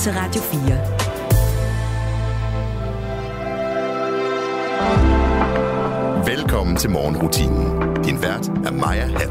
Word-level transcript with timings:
til 0.00 0.12
Radio 0.12 0.42
4. 0.42 0.56
Velkommen 6.36 6.76
til 6.76 6.90
morgenrutinen. 6.90 7.94
Din 8.04 8.22
vært 8.22 8.48
er 8.48 8.72
Maja 8.72 9.06
Hall. 9.06 9.30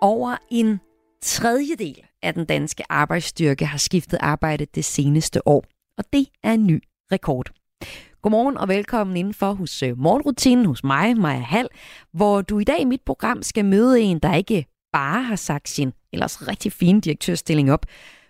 Over 0.00 0.36
en 0.50 0.80
tredjedel 1.22 2.02
af 2.22 2.34
den 2.34 2.44
danske 2.44 2.84
arbejdsstyrke 2.88 3.66
har 3.66 3.78
skiftet 3.78 4.18
arbejde 4.20 4.66
det 4.74 4.84
seneste 4.84 5.48
år. 5.48 5.64
Og 5.98 6.04
det 6.12 6.26
er 6.42 6.52
en 6.52 6.66
ny 6.66 6.82
rekord. 7.12 7.50
Godmorgen 8.22 8.56
og 8.56 8.68
velkommen 8.68 9.16
indenfor 9.16 9.52
hos 9.52 9.82
øh, 9.82 9.98
Morgenrutinen 9.98 10.66
hos 10.66 10.84
mig, 10.84 11.16
Maja 11.16 11.38
Hall, 11.38 11.68
hvor 12.12 12.42
du 12.42 12.58
i 12.58 12.64
dag 12.64 12.80
i 12.80 12.84
mit 12.84 13.02
program 13.06 13.42
skal 13.42 13.64
møde 13.64 14.00
en, 14.00 14.18
der 14.18 14.34
ikke 14.34 14.66
bare 14.92 15.22
har 15.22 15.36
sagt 15.36 15.68
sin 15.68 15.92
ellers 16.14 16.48
rigtig 16.48 16.72
fine 16.72 17.00
direktørstilling 17.00 17.72
op. 17.72 17.86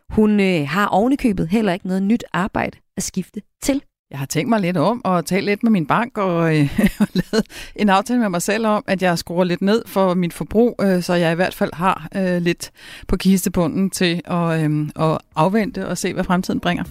Hun 0.08 0.40
øh, 0.40 0.68
har 0.68 0.86
ovenikøbet 0.86 1.48
heller 1.48 1.72
ikke 1.72 1.86
noget 1.86 2.02
nyt 2.02 2.24
arbejde 2.32 2.78
at 2.96 3.02
skifte 3.02 3.42
til. 3.62 3.82
Jeg 4.10 4.18
har 4.18 4.26
tænkt 4.26 4.48
mig 4.48 4.60
lidt 4.60 4.76
om 4.76 5.00
og 5.04 5.26
talt 5.26 5.44
lidt 5.44 5.62
med 5.62 5.70
min 5.70 5.86
bank 5.86 6.18
og, 6.18 6.58
øh, 6.58 6.80
og 7.00 7.08
lavet 7.14 7.46
en 7.76 7.88
aftale 7.88 8.20
med 8.20 8.28
mig 8.28 8.42
selv 8.42 8.66
om, 8.66 8.84
at 8.86 9.02
jeg 9.02 9.18
skruer 9.18 9.44
lidt 9.44 9.62
ned 9.62 9.82
for 9.86 10.14
mit 10.14 10.32
forbrug, 10.32 10.74
øh, 10.82 11.02
så 11.02 11.14
jeg 11.14 11.32
i 11.32 11.34
hvert 11.34 11.54
fald 11.54 11.70
har 11.72 12.08
øh, 12.16 12.42
lidt 12.42 12.70
på 13.08 13.16
kistebunden 13.16 13.90
til 13.90 14.20
at, 14.24 14.70
øh, 14.70 14.88
at 14.96 15.18
afvente 15.36 15.88
og 15.88 15.98
se, 15.98 16.14
hvad 16.14 16.24
fremtiden 16.24 16.60
bringer. 16.60 16.84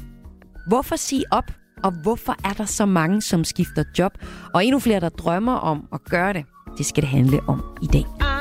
Hvorfor 0.67 0.95
sige 0.95 1.23
op, 1.31 1.51
og 1.83 1.91
hvorfor 1.91 2.35
er 2.45 2.53
der 2.53 2.65
så 2.65 2.85
mange, 2.85 3.21
som 3.21 3.43
skifter 3.43 3.83
job, 3.99 4.11
og 4.53 4.65
endnu 4.65 4.79
flere, 4.79 4.99
der 4.99 5.09
drømmer 5.09 5.53
om 5.53 5.87
at 5.93 6.03
gøre 6.03 6.33
det? 6.33 6.45
Det 6.77 6.85
skal 6.85 7.01
det 7.03 7.09
handle 7.09 7.39
om 7.47 7.63
i 7.83 7.87
dag. 7.87 8.32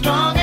strong 0.00 0.39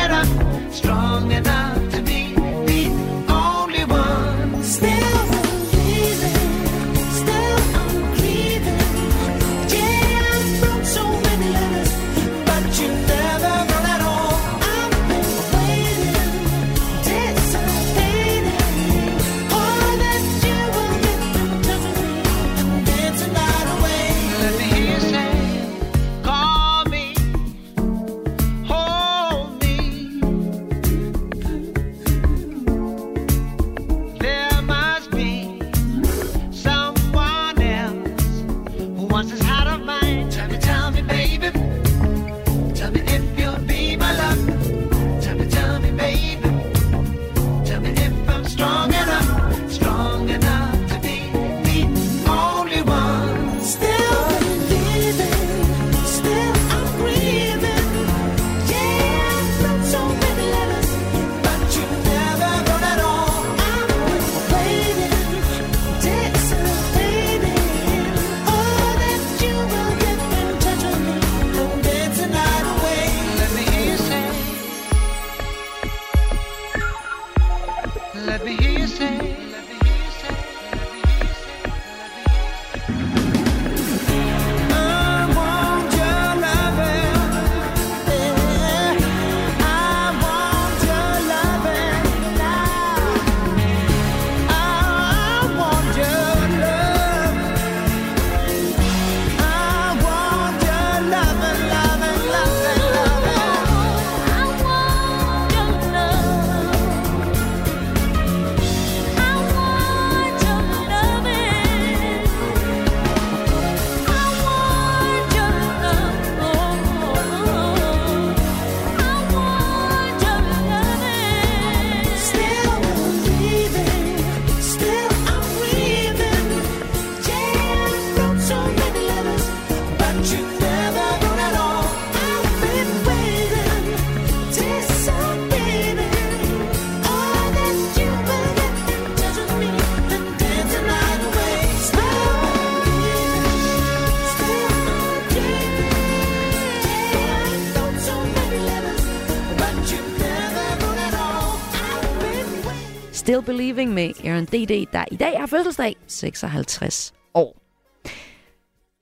Believing 153.48 153.94
med 153.94 154.12
Aaron 154.26 154.46
D.D., 154.46 154.88
der 154.94 155.06
i 155.12 155.16
dag 155.16 155.40
har 155.40 155.48
fødselsdag 155.48 155.96
56 156.08 157.14
år. 157.34 157.62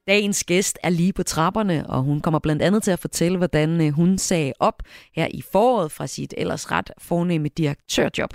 Dagens 0.07 0.44
gæst 0.44 0.79
er 0.83 0.89
lige 0.89 1.13
på 1.13 1.23
trapperne, 1.23 1.89
og 1.89 2.01
hun 2.01 2.22
kommer 2.22 2.39
blandt 2.39 2.61
andet 2.61 2.83
til 2.83 2.91
at 2.91 3.00
fortælle, 3.00 3.38
hvordan 3.38 3.81
øh, 3.81 3.94
hun 3.94 4.18
sagde 4.18 4.53
op 4.59 4.83
her 5.15 5.27
i 5.31 5.42
foråret 5.51 5.92
fra 5.92 6.07
sit 6.07 6.33
ellers 6.38 6.71
ret 6.71 6.92
fornemme 6.97 7.47
direktørjob. 7.47 8.33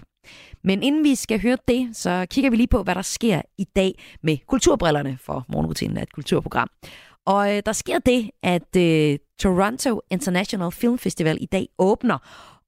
Men 0.65 0.83
inden 0.83 1.05
vi 1.05 1.15
skal 1.15 1.41
høre 1.41 1.59
det, 1.69 1.97
så 1.97 2.27
kigger 2.31 2.51
vi 2.51 2.57
lige 2.57 2.69
på, 2.69 2.83
hvad 2.83 2.95
der 2.95 3.03
sker 3.03 3.43
i 3.59 3.65
dag 3.65 4.03
med 4.23 4.39
kulturbrillerne 4.47 5.19
for 5.21 5.45
Morgenrutinen 5.49 5.97
af 5.97 6.03
et 6.03 6.13
kulturprogram. 6.13 6.69
Og 7.27 7.57
øh, 7.57 7.63
der 7.67 7.73
sker 7.73 7.99
det, 7.99 8.31
at 8.43 8.77
øh, 8.77 9.19
Toronto 9.39 10.01
International 10.11 10.73
Film 10.73 10.99
Festival 10.99 11.39
i 11.41 11.47
dag 11.47 11.69
åbner, 11.79 12.19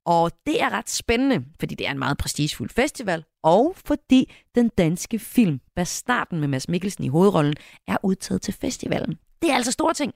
og 0.07 0.31
det 0.47 0.63
er 0.63 0.71
ret 0.71 0.91
spændende, 0.91 1.45
fordi 1.61 1.75
det 1.75 1.87
er 1.87 1.91
en 1.91 1.99
meget 1.99 2.19
prestigefuld 2.19 2.71
festival, 2.71 3.25
og 3.43 3.75
fordi 3.85 4.33
den 4.55 4.69
danske 4.69 5.19
film 5.19 5.61
Bastarden 5.77 6.41
med 6.41 6.49
Mads 6.49 6.69
Mikkelsen 6.69 7.05
i 7.05 7.09
hovedrollen 7.09 7.55
er 7.89 7.97
udtaget 8.03 8.43
til 8.43 8.55
festivalen. 8.55 9.19
Det 9.43 9.51
er 9.51 9.55
altså 9.55 9.73
store 9.73 9.95
ting. 9.95 10.15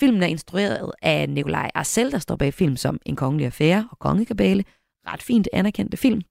Filmen 0.00 0.22
er 0.22 0.26
instrueret 0.26 0.90
af 1.02 1.28
Nikolaj 1.28 1.70
Arcel, 1.74 2.12
der 2.12 2.18
står 2.18 2.36
bag 2.36 2.54
film 2.54 2.76
som 2.76 3.00
En 3.06 3.16
kongelig 3.16 3.46
affære 3.46 3.88
og 3.90 3.98
Kongekabale. 3.98 4.64
Ret 5.06 5.22
fint 5.22 5.48
anerkendte 5.52 5.96
film. 5.96 6.22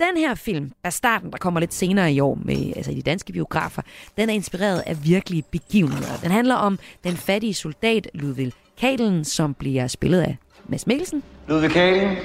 Den 0.00 0.16
her 0.16 0.34
film, 0.34 0.72
Bastarden, 0.82 1.32
der 1.32 1.38
kommer 1.38 1.60
lidt 1.60 1.74
senere 1.74 2.12
i 2.12 2.20
år 2.20 2.34
med 2.34 2.72
altså 2.76 2.90
i 2.90 2.94
de 2.94 3.02
danske 3.02 3.32
biografer, 3.32 3.82
den 4.16 4.30
er 4.30 4.34
inspireret 4.34 4.80
af 4.86 5.04
virkelige 5.04 5.42
begivenheder. 5.50 6.16
Den 6.22 6.30
handler 6.30 6.54
om 6.54 6.78
den 7.04 7.16
fattige 7.16 7.54
soldat 7.54 8.08
Ludvig 8.14 8.52
Kadelen, 8.78 9.24
som 9.24 9.54
bliver 9.54 9.86
spillet 9.86 10.20
af 10.20 10.36
Mads 10.68 10.86
Mikkelsen. 10.86 11.22
Ludvig 11.48 11.70
Kalen, 11.70 12.16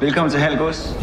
velkommen 0.00 0.30
til 0.30 0.40
Halgås. 0.40 0.96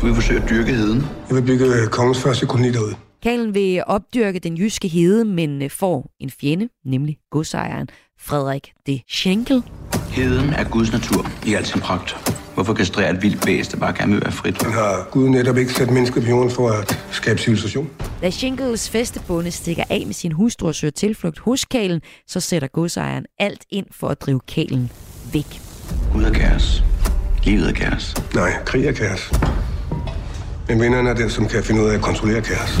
Du 0.00 0.06
vil 0.06 0.14
forsøge 0.14 0.42
at 0.42 0.50
dyrke 0.50 0.72
heden. 0.72 1.06
Jeg 1.28 1.36
vil 1.36 1.42
bygge 1.42 1.86
kongens 1.90 2.22
første 2.22 2.46
koloni 2.46 2.70
derude. 2.72 2.94
Kalen 3.22 3.54
vil 3.54 3.82
opdyrke 3.86 4.38
den 4.38 4.56
jyske 4.56 4.88
hede, 4.88 5.24
men 5.24 5.62
øh, 5.62 5.70
får 5.70 6.10
en 6.20 6.30
fjende, 6.40 6.68
nemlig 6.84 7.18
godsejeren 7.30 7.88
Frederik 8.20 8.72
de 8.86 9.00
Schenkel. 9.08 9.62
Heden 10.10 10.50
er 10.50 10.64
Guds 10.64 10.92
natur 10.92 11.26
i 11.46 11.54
al 11.54 11.66
sin 11.66 11.80
pragt. 11.80 12.16
Hvorfor 12.54 12.74
kastrere 12.74 13.10
et 13.10 13.22
vildt 13.22 13.44
bæst, 13.46 13.72
der 13.72 13.78
bare 13.78 14.08
vil 14.08 14.20
være 14.20 14.32
frit? 14.32 14.62
Han 14.62 14.72
har 14.72 15.08
Gud 15.10 15.28
netop 15.28 15.56
ikke 15.56 15.72
sat 15.72 15.90
mennesket 15.90 16.22
på 16.22 16.28
jorden 16.28 16.50
for 16.50 16.68
at 16.68 17.04
skabe 17.10 17.40
civilisation. 17.40 17.90
Da 18.22 18.30
Schenkels 18.30 18.90
festebonde 18.90 19.50
stikker 19.50 19.84
af 19.90 20.02
med 20.06 20.14
sin 20.14 20.32
hustru 20.32 20.66
og 20.66 20.74
søger 20.74 20.92
tilflugt 20.92 21.38
hos 21.38 21.64
Kalen, 21.64 22.00
så 22.26 22.40
sætter 22.40 22.68
godsejeren 22.68 23.26
alt 23.38 23.64
ind 23.70 23.86
for 23.90 24.08
at 24.08 24.20
drive 24.20 24.40
Kalen 24.48 24.90
væk. 25.32 25.60
Gud 26.12 26.24
er 26.24 26.32
kaos. 26.32 26.84
Livet 27.44 27.68
er 27.68 27.72
kaos. 27.72 28.14
Nej, 28.34 28.64
krig 28.64 28.86
er 28.86 28.92
kaos. 28.92 29.32
Men 30.68 30.80
vinderen 30.80 31.06
er 31.06 31.14
den, 31.14 31.30
som 31.30 31.48
kan 31.48 31.64
finde 31.64 31.82
ud 31.82 31.88
af 31.88 31.94
at 31.94 32.02
kontrollere 32.02 32.42
kaos. 32.42 32.78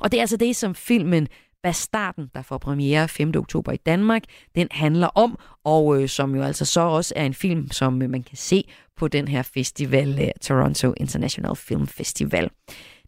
Og 0.00 0.12
det 0.12 0.18
er 0.18 0.22
altså 0.22 0.36
det, 0.36 0.56
som 0.56 0.74
filmen 0.74 1.28
Bastarden, 1.62 2.30
der 2.34 2.42
får 2.42 2.58
premiere 2.58 3.08
5. 3.08 3.32
oktober 3.36 3.72
i 3.72 3.76
Danmark, 3.76 4.22
den 4.54 4.68
handler 4.70 5.06
om, 5.06 5.38
og 5.64 6.02
øh, 6.02 6.08
som 6.08 6.34
jo 6.34 6.42
altså 6.42 6.64
så 6.64 6.80
også 6.80 7.14
er 7.16 7.24
en 7.24 7.34
film, 7.34 7.70
som 7.70 8.02
øh, 8.02 8.10
man 8.10 8.22
kan 8.22 8.36
se 8.36 8.64
på 8.96 9.08
den 9.08 9.28
her 9.28 9.42
festival, 9.42 10.18
øh, 10.22 10.28
Toronto 10.40 10.94
International 10.96 11.56
Film 11.56 11.86
Festival. 11.86 12.50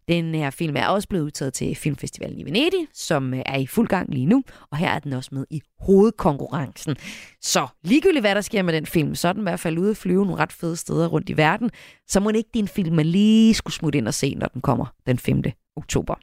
Den 0.07 0.35
her 0.35 0.49
film 0.49 0.75
er 0.75 0.87
også 0.87 1.07
blevet 1.07 1.25
udtaget 1.25 1.53
til 1.53 1.75
Filmfestivalen 1.75 2.39
i 2.39 2.43
Venedig, 2.43 2.87
som 2.93 3.33
øh, 3.33 3.41
er 3.45 3.57
i 3.57 3.67
fuld 3.67 3.87
gang 3.87 4.13
lige 4.13 4.25
nu, 4.25 4.43
og 4.71 4.77
her 4.77 4.89
er 4.89 4.99
den 4.99 5.13
også 5.13 5.29
med 5.33 5.45
i 5.49 5.61
hovedkonkurrencen. 5.79 6.95
Så 7.41 7.67
ligegyldigt 7.83 8.23
hvad 8.23 8.35
der 8.35 8.41
sker 8.41 8.61
med 8.61 8.73
den 8.73 8.85
film, 8.85 9.15
så 9.15 9.27
er 9.27 9.33
den 9.33 9.41
i 9.41 9.43
hvert 9.43 9.59
fald 9.59 9.77
ude 9.77 9.91
at 9.91 9.97
flyve 9.97 10.25
nogle 10.25 10.41
ret 10.41 10.51
fede 10.53 10.75
steder 10.75 11.07
rundt 11.07 11.29
i 11.29 11.37
verden, 11.37 11.69
så 12.07 12.19
må 12.19 12.31
det 12.31 12.37
ikke 12.37 12.49
din 12.53 12.67
film, 12.67 12.95
man 12.95 13.05
lige 13.05 13.53
skulle 13.53 13.73
smutte 13.73 13.97
ind 13.97 14.07
og 14.07 14.13
se, 14.13 14.35
når 14.35 14.47
den 14.47 14.61
kommer 14.61 14.85
den 15.07 15.19
5. 15.19 15.43
oktober. 15.75 16.15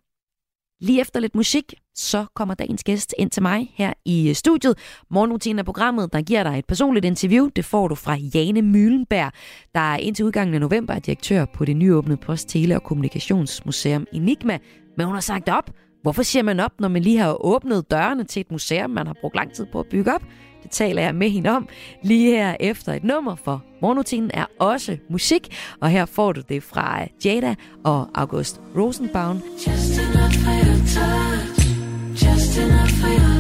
Lige 0.81 1.01
efter 1.01 1.21
lidt 1.21 1.35
musik, 1.35 1.75
så 1.95 2.27
kommer 2.35 2.55
dagens 2.55 2.85
gæst 2.85 3.15
ind 3.19 3.31
til 3.31 3.43
mig 3.43 3.73
her 3.75 3.93
i 4.05 4.29
øh, 4.29 4.35
studiet. 4.35 4.79
Morgenrutinen 5.11 5.59
er 5.59 5.63
programmet, 5.63 6.13
der 6.13 6.23
giver 6.23 6.43
dig 6.43 6.59
et 6.59 6.65
personligt 6.67 7.05
interview. 7.05 7.49
Det 7.57 7.65
får 7.65 7.89
du 7.89 7.95
fra 7.95 8.17
Jane 8.35 8.61
Mühlenberg, 8.61 9.31
der 9.75 9.81
er 9.81 9.97
indtil 9.97 10.25
udgangen 10.25 10.55
af 10.55 10.61
november 10.61 10.95
er 10.95 10.99
direktør 10.99 11.45
på 11.45 11.65
det 11.65 11.77
nyåbnede 11.77 12.17
Post, 12.17 12.49
Tele- 12.49 12.77
og 12.77 12.83
Kommunikationsmuseum 12.83 14.07
Enigma. 14.13 14.59
Men 14.97 15.07
hun 15.07 15.15
har 15.15 15.21
sagt 15.21 15.49
op. 15.49 15.71
Hvorfor 16.03 16.23
siger 16.23 16.43
man 16.43 16.61
op, 16.61 16.73
når 16.81 16.89
man 16.89 17.03
lige 17.03 17.19
har 17.19 17.45
åbnet 17.45 17.91
dørene 17.91 18.25
til 18.25 18.41
et 18.41 18.51
museum, 18.51 18.91
man 18.91 19.07
har 19.07 19.15
brugt 19.21 19.35
lang 19.35 19.53
tid 19.53 19.67
på 19.73 19.81
at 19.81 19.87
bygge 19.91 20.15
op? 20.15 20.23
Det 20.63 20.71
taler 20.71 21.03
jeg 21.03 21.15
med 21.15 21.31
hende 21.31 21.51
om 21.51 21.69
lige 22.03 22.31
her 22.31 22.57
efter 22.61 22.93
et 22.93 23.05
nummer, 23.05 23.35
for 23.35 23.65
morgenrutinen 23.83 24.31
er 24.35 24.47
også 24.59 24.97
musik, 25.11 25.57
og 25.81 25.89
her 25.89 26.07
får 26.07 26.33
du 26.33 26.41
det 26.49 26.63
fra 26.63 27.03
øh, 27.03 27.09
Jada 27.25 27.55
og 27.85 28.09
August 28.15 28.61
Rosenbaum. 28.77 29.43
Just 29.67 30.10
enough 30.31 30.45
for 30.45 30.67
your 30.67 30.79
touch, 30.87 32.15
just 32.15 32.59
enough 32.59 32.91
for 32.91 33.09
your 33.09 33.40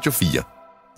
Radio 0.00 0.12
4. 0.12 0.42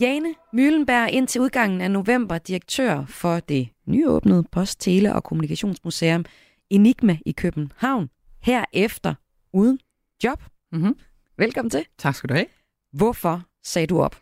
Jane 0.00 0.34
Møllenberg 0.52 1.10
indtil 1.12 1.40
udgangen 1.40 1.80
af 1.80 1.90
november 1.90 2.38
direktør 2.38 3.04
for 3.08 3.40
det 3.40 3.68
nyåbnede 3.86 4.44
Post, 4.52 4.80
Tele 4.80 5.14
og 5.14 5.24
Kommunikationsmuseum 5.24 6.24
Enigma 6.70 7.18
i 7.26 7.32
København. 7.32 8.08
Herefter 8.42 9.14
uden 9.52 9.78
job. 10.24 10.42
Mm-hmm. 10.72 10.96
Velkommen 11.38 11.70
til. 11.70 11.84
Tak 11.98 12.14
skal 12.14 12.28
du 12.28 12.34
have. 12.34 12.46
Hvorfor 12.92 13.42
sagde 13.64 13.86
du 13.86 14.02
op? 14.02 14.16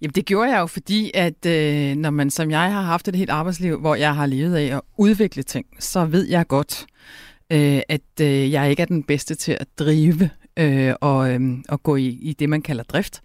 Jamen 0.00 0.14
det 0.14 0.26
gjorde 0.26 0.50
jeg 0.50 0.60
jo, 0.60 0.66
fordi 0.66 1.10
at 1.14 1.46
øh, 1.46 1.96
når 1.96 2.10
man 2.10 2.30
som 2.30 2.50
jeg 2.50 2.72
har 2.72 2.82
haft 2.82 3.08
et 3.08 3.16
helt 3.16 3.30
arbejdsliv, 3.30 3.80
hvor 3.80 3.94
jeg 3.94 4.14
har 4.14 4.26
levet 4.26 4.56
af 4.56 4.76
at 4.76 4.80
udvikle 4.98 5.42
ting, 5.42 5.66
så 5.78 6.04
ved 6.04 6.28
jeg 6.28 6.46
godt, 6.46 6.86
øh, 7.52 7.80
at 7.88 8.20
øh, 8.20 8.52
jeg 8.52 8.70
ikke 8.70 8.82
er 8.82 8.86
den 8.86 9.02
bedste 9.02 9.34
til 9.34 9.56
at 9.60 9.66
drive 9.78 10.30
øh, 10.58 10.94
og, 11.00 11.34
øh, 11.34 11.40
og 11.68 11.82
gå 11.82 11.96
i, 11.96 12.06
i 12.06 12.32
det, 12.32 12.48
man 12.48 12.62
kalder 12.62 12.84
drift. 12.84 13.22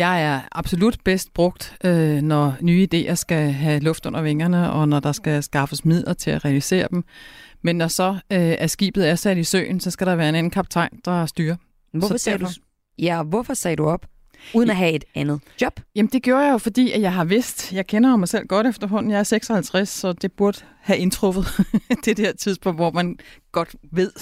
Jeg 0.00 0.22
er 0.22 0.40
absolut 0.52 0.96
bedst 1.04 1.34
brugt, 1.34 1.76
øh, 1.84 2.22
når 2.22 2.54
nye 2.60 2.88
idéer 2.94 3.14
skal 3.14 3.52
have 3.52 3.80
luft 3.80 4.06
under 4.06 4.22
vingerne, 4.22 4.72
og 4.72 4.88
når 4.88 5.00
der 5.00 5.12
skal 5.12 5.42
skaffes 5.42 5.84
midler 5.84 6.12
til 6.12 6.30
at 6.30 6.44
realisere 6.44 6.88
dem. 6.90 7.04
Men 7.62 7.76
når 7.76 7.88
så 7.88 8.10
øh, 8.12 8.38
er 8.38 8.66
skibet 8.66 9.08
er 9.08 9.14
sat 9.14 9.38
i 9.38 9.44
søen, 9.44 9.80
så 9.80 9.90
skal 9.90 10.06
der 10.06 10.16
være 10.16 10.28
en 10.28 10.34
anden 10.34 10.50
kaptajn, 10.50 10.90
der 11.04 11.26
styrer. 11.26 11.56
Hvorfor 11.92 12.16
Så 12.16 12.24
sagde 12.24 12.38
du, 12.38 12.48
ja, 12.98 13.22
hvorfor 13.22 13.54
sagde 13.54 13.76
du 13.76 13.86
op, 13.88 14.06
uden 14.54 14.70
at 14.70 14.76
have 14.76 14.92
et 14.92 15.04
andet 15.14 15.40
job? 15.60 15.80
Jamen 15.94 16.10
det 16.12 16.22
gjorde 16.22 16.44
jeg 16.44 16.52
jo, 16.52 16.58
fordi 16.58 16.92
at 16.92 17.00
jeg 17.00 17.12
har 17.12 17.24
vidst, 17.24 17.72
jeg 17.72 17.86
kender 17.86 18.16
mig 18.16 18.28
selv 18.28 18.46
godt 18.46 18.66
efterhånden, 18.66 19.10
jeg 19.10 19.18
er 19.18 19.22
56, 19.22 19.88
så 19.88 20.12
det 20.12 20.32
burde 20.32 20.58
have 20.80 20.98
indtruffet 20.98 21.46
det 22.04 22.16
der 22.16 22.32
tidspunkt, 22.32 22.78
hvor 22.78 22.90
man 22.90 23.18
godt 23.52 23.76
ved, 23.92 24.12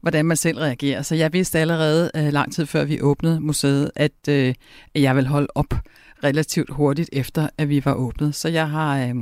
hvordan 0.00 0.24
man 0.24 0.36
selv 0.36 0.58
reagerer. 0.58 1.02
Så 1.02 1.14
jeg 1.14 1.32
vidste 1.32 1.58
allerede 1.58 2.10
øh, 2.16 2.32
lang 2.32 2.52
tid 2.52 2.66
før 2.66 2.84
vi 2.84 3.00
åbnede 3.00 3.40
museet, 3.40 3.90
at, 3.94 4.28
øh, 4.28 4.54
jeg 4.94 5.16
vil 5.16 5.26
holde 5.26 5.48
op 5.54 5.74
relativt 6.24 6.70
hurtigt 6.70 7.10
efter, 7.12 7.48
at 7.58 7.68
vi 7.68 7.84
var 7.84 7.94
åbnet. 7.94 8.34
Så 8.34 8.48
jeg 8.48 8.70
har... 8.70 8.98
Øh, 8.98 9.14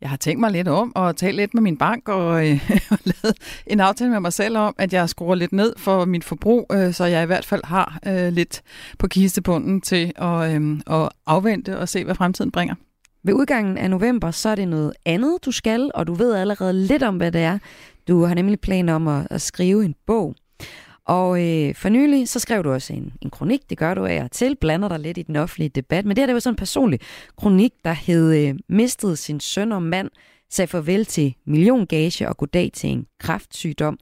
jeg 0.00 0.10
har 0.10 0.16
tænkt 0.16 0.40
mig 0.40 0.50
lidt 0.50 0.68
om 0.68 0.92
og 0.94 1.16
talt 1.16 1.36
lidt 1.36 1.54
med 1.54 1.62
min 1.62 1.76
bank 1.76 2.08
og, 2.08 2.48
øh, 2.48 2.70
og 2.90 2.98
lavet 3.04 3.36
en 3.66 3.80
aftale 3.80 4.10
med 4.10 4.20
mig 4.20 4.32
selv 4.32 4.56
om, 4.56 4.74
at 4.78 4.92
jeg 4.92 5.08
skruer 5.08 5.34
lidt 5.34 5.52
ned 5.52 5.74
for 5.76 6.04
mit 6.04 6.24
forbrug, 6.24 6.66
øh, 6.72 6.92
så 6.92 7.04
jeg 7.04 7.22
i 7.22 7.26
hvert 7.26 7.44
fald 7.44 7.64
har 7.64 7.98
øh, 8.06 8.32
lidt 8.32 8.62
på 8.98 9.08
kistebunden 9.08 9.80
til 9.80 10.12
at, 10.16 10.54
øh, 10.54 10.80
at 10.86 11.08
afvente 11.26 11.78
og 11.78 11.88
se, 11.88 12.04
hvad 12.04 12.14
fremtiden 12.14 12.50
bringer. 12.50 12.74
Ved 13.24 13.34
udgangen 13.34 13.78
af 13.78 13.90
november, 13.90 14.30
så 14.30 14.48
er 14.48 14.54
det 14.54 14.68
noget 14.68 14.92
andet, 15.04 15.38
du 15.44 15.52
skal, 15.52 15.90
og 15.94 16.06
du 16.06 16.14
ved 16.14 16.34
allerede 16.34 16.72
lidt 16.72 17.02
om, 17.02 17.16
hvad 17.16 17.32
det 17.32 17.40
er. 17.40 17.58
Du 18.08 18.24
har 18.24 18.34
nemlig 18.34 18.60
planer 18.60 18.94
om 18.94 19.08
at, 19.08 19.26
at 19.30 19.40
skrive 19.40 19.84
en 19.84 19.94
bog. 20.06 20.34
Og 21.10 21.42
øh, 21.48 21.74
for 21.74 21.88
nylig, 21.88 22.28
så 22.28 22.38
skrev 22.38 22.64
du 22.64 22.72
også 22.72 22.92
en, 22.92 23.12
en 23.22 23.30
kronik, 23.30 23.60
det 23.70 23.78
gør 23.78 23.94
du 23.94 24.04
af 24.04 24.22
og 24.22 24.30
til, 24.30 24.56
blander 24.60 24.88
dig 24.88 24.98
lidt 24.98 25.18
i 25.18 25.22
den 25.22 25.36
offentlige 25.36 25.68
debat, 25.68 26.04
men 26.04 26.16
det 26.16 26.22
her 26.22 26.26
det 26.26 26.34
var 26.34 26.40
sådan 26.40 26.52
en 26.52 26.56
personlig 26.56 27.00
kronik, 27.36 27.72
der 27.84 27.92
hed 27.92 28.34
øh, 28.48 28.54
Mistede 28.68 29.16
sin 29.16 29.40
søn 29.40 29.72
og 29.72 29.82
mand, 29.82 30.10
sagde 30.50 30.66
farvel 30.68 31.04
til 31.06 31.34
milliongage 31.46 32.28
og 32.28 32.36
goddag 32.36 32.70
til 32.74 32.90
en 32.90 33.06
kræftsygdom. 33.20 33.98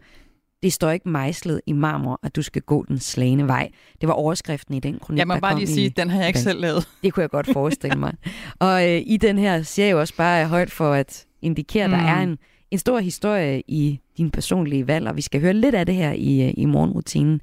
Det 0.62 0.72
står 0.72 0.90
ikke 0.90 1.08
mejslet 1.08 1.60
i 1.66 1.72
marmor, 1.72 2.20
at 2.22 2.36
du 2.36 2.42
skal 2.42 2.62
gå 2.62 2.84
den 2.88 2.98
slagende 2.98 3.46
vej. 3.46 3.68
Det 4.00 4.08
var 4.08 4.14
overskriften 4.14 4.74
i 4.74 4.80
den 4.80 4.98
kronik, 4.98 5.18
Jeg 5.18 5.26
må 5.26 5.34
der 5.34 5.40
bare 5.40 5.52
kom 5.52 5.58
lige 5.60 5.70
i- 5.70 5.74
sige, 5.74 5.86
at 5.86 5.96
den 5.96 6.10
har 6.10 6.18
jeg 6.18 6.28
ikke 6.28 6.38
Okay. 6.38 6.44
selv 6.44 6.60
lavet. 6.60 6.88
det 7.02 7.12
kunne 7.12 7.22
jeg 7.22 7.30
godt 7.30 7.48
forestille 7.52 7.96
mig. 7.98 8.14
og 8.58 8.88
øh, 8.90 9.02
i 9.06 9.16
den 9.16 9.38
her 9.38 9.62
siger 9.62 9.86
jeg 9.86 9.92
jo 9.92 10.00
også 10.00 10.14
bare 10.16 10.46
højt 10.46 10.70
for 10.70 10.92
at 10.92 11.26
indikere, 11.42 11.84
at 11.84 11.90
der 11.90 11.96
Mm. 12.00 12.06
er 12.06 12.20
en, 12.20 12.38
en 12.70 12.78
stor 12.78 12.98
historie 12.98 13.62
i 13.68 14.00
din 14.18 14.30
personlige 14.30 14.86
valg, 14.86 15.08
og 15.08 15.16
vi 15.16 15.22
skal 15.22 15.40
høre 15.40 15.52
lidt 15.52 15.74
af 15.74 15.86
det 15.86 15.94
her 15.94 16.12
i, 16.12 16.48
øh, 16.48 16.54
i 16.56 16.64
morgenrutinen. 16.64 17.40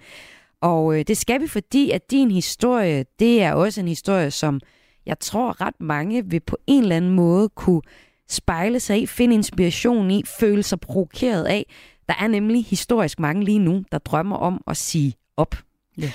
Og 0.62 1.00
øh, 1.00 1.06
det 1.08 1.18
skal 1.18 1.42
vi, 1.42 1.48
fordi 1.48 1.92
at 1.92 2.12
din 2.12 2.32
historie, 2.32 3.06
det 3.20 3.42
er 3.42 3.54
også 3.54 3.82
en 3.82 3.88
historie, 3.88 4.32
som 4.32 4.62
jeg 5.06 5.20
tror 5.20 5.62
ret 5.62 5.82
mange 5.82 6.26
vil 6.26 6.40
på 6.40 6.58
en 6.68 6.84
eller 6.84 6.96
anden 6.96 7.12
måde 7.12 7.50
kunne 7.50 7.82
spejle 8.30 8.80
sig 8.80 9.02
i, 9.02 9.06
finde 9.06 9.36
inspiration 9.36 10.12
i, 10.12 10.24
føle 10.40 10.64
sig 10.64 10.80
provokeret 10.80 11.44
af. 11.44 11.66
Der 12.08 12.14
er 12.20 12.28
nemlig 12.28 12.66
historisk 12.66 13.20
mange 13.20 13.44
lige 13.44 13.60
nu, 13.60 13.84
der 13.92 13.98
drømmer 13.98 14.36
om 14.36 14.62
at 14.68 14.78
sige 14.78 15.14
op. 15.38 15.56
Yeah. 16.00 16.12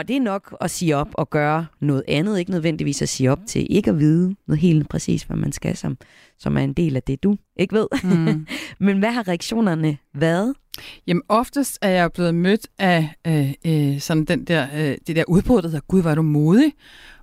Og 0.00 0.08
det 0.08 0.16
er 0.16 0.20
nok 0.20 0.56
at 0.60 0.70
sige 0.70 0.96
op 0.96 1.08
og 1.12 1.30
gøre 1.30 1.66
noget 1.80 2.02
andet, 2.08 2.38
ikke 2.38 2.50
nødvendigvis 2.50 3.02
at 3.02 3.08
sige 3.08 3.32
op 3.32 3.38
til 3.46 3.66
ikke 3.70 3.90
at 3.90 3.98
vide 3.98 4.36
noget 4.46 4.60
helt 4.60 4.88
præcis, 4.88 5.22
hvad 5.22 5.36
man 5.36 5.52
skal, 5.52 5.76
som, 5.76 5.98
som 6.38 6.56
er 6.56 6.60
en 6.60 6.72
del 6.72 6.96
af 6.96 7.02
det, 7.02 7.22
du 7.22 7.36
ikke 7.56 7.74
ved. 7.74 7.86
Mm. 8.04 8.46
Men 8.86 8.98
hvad 8.98 9.10
har 9.10 9.28
reaktionerne 9.28 9.98
været? 10.14 10.54
Jamen 11.06 11.22
oftest 11.28 11.78
er 11.82 11.88
jeg 11.88 12.12
blevet 12.12 12.34
mødt 12.34 12.68
af 12.78 13.08
øh, 13.26 13.52
øh, 13.66 14.00
sådan 14.00 14.24
den 14.24 14.44
der, 14.44 14.66
øh, 14.74 14.96
det 15.06 15.16
der 15.16 15.24
udbrud, 15.28 15.62
der 15.62 15.68
hedder, 15.68 15.86
gud, 15.88 16.02
var 16.02 16.14
du 16.14 16.22
modig. 16.22 16.72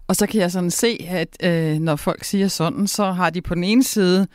Og 0.08 0.16
så 0.16 0.28
kan 0.28 0.42
jeg 0.42 0.52
sådan 0.52 0.72
se, 0.72 1.06
at 1.08 1.38
øh, 1.44 1.80
når 1.80 1.96
folk 1.96 2.24
siger 2.24 2.48
sådan, 2.48 2.88
så 2.88 3.12
har 3.12 3.30
de 3.30 3.42
på 3.42 3.56
den 3.56 3.64
ene 3.64 3.84
side 3.84 4.28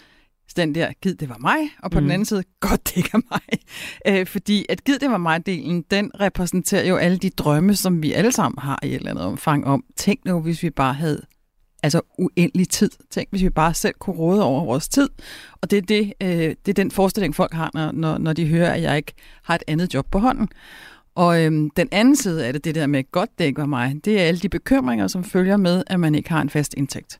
den 0.56 0.75
der, 0.75 0.92
gid 1.02 1.14
det 1.14 1.28
var 1.28 1.38
mig, 1.40 1.59
og 1.82 1.90
på. 1.90 2.00
Mm. 2.00 2.04
den 2.04 2.11
anden 2.11 2.26
side, 2.26 2.42
godt 2.61 2.88
det 2.88 2.97
ikke 2.97 3.11
er 3.14 3.21
mig. 3.30 3.40
Øh, 4.09 4.26
fordi 4.26 4.66
at 4.68 4.85
gid 4.85 4.99
det 4.99 5.11
var 5.11 5.18
mig-delen, 5.18 5.85
den 5.90 6.11
repræsenterer 6.21 6.88
jo 6.88 6.97
alle 6.97 7.18
de 7.18 7.30
drømme, 7.30 7.75
som 7.75 8.02
vi 8.02 8.12
alle 8.12 8.32
sammen 8.32 8.59
har 8.59 8.78
i 8.82 8.87
et 8.87 8.94
eller 8.94 9.11
andet 9.11 9.25
omfang 9.25 9.66
om. 9.66 9.85
Tænk 9.97 10.25
nu, 10.25 10.40
hvis 10.40 10.62
vi 10.62 10.71
bare 10.71 10.94
havde 10.94 11.23
altså 11.82 12.00
uendelig 12.18 12.68
tid. 12.68 12.90
Tænk, 13.11 13.28
hvis 13.30 13.42
vi 13.42 13.50
bare 13.50 13.75
selv 13.75 13.94
kunne 13.99 14.16
råde 14.16 14.44
over 14.44 14.64
vores 14.64 14.88
tid. 14.88 15.09
Og 15.61 15.71
det 15.71 15.76
er, 15.76 15.82
det, 15.82 16.12
øh, 16.23 16.28
det 16.66 16.68
er 16.68 16.73
den 16.73 16.90
forestilling, 16.90 17.35
folk 17.35 17.52
har, 17.52 17.71
når, 17.75 17.92
når, 17.92 18.18
når 18.18 18.32
de 18.32 18.47
hører, 18.47 18.73
at 18.73 18.82
jeg 18.82 18.97
ikke 18.97 19.12
har 19.42 19.54
et 19.54 19.62
andet 19.66 19.94
job 19.94 20.06
på 20.11 20.18
hånden. 20.18 20.49
Og 21.14 21.44
øhm, 21.44 21.71
den 21.71 21.88
anden 21.92 22.16
side 22.16 22.47
af 22.47 22.52
det, 22.52 22.64
det 22.64 22.75
der 22.75 22.87
med, 22.87 23.11
godt 23.11 23.30
det 23.38 23.44
ikke 23.44 23.61
var 23.61 23.66
mig, 23.66 23.97
det 24.04 24.21
er 24.21 24.25
alle 24.25 24.40
de 24.40 24.49
bekymringer, 24.49 25.06
som 25.06 25.25
følger 25.25 25.56
med, 25.56 25.82
at 25.87 26.00
man 26.00 26.14
ikke 26.14 26.30
har 26.30 26.40
en 26.40 26.50
fast 26.50 26.75
indtægt. 26.76 27.18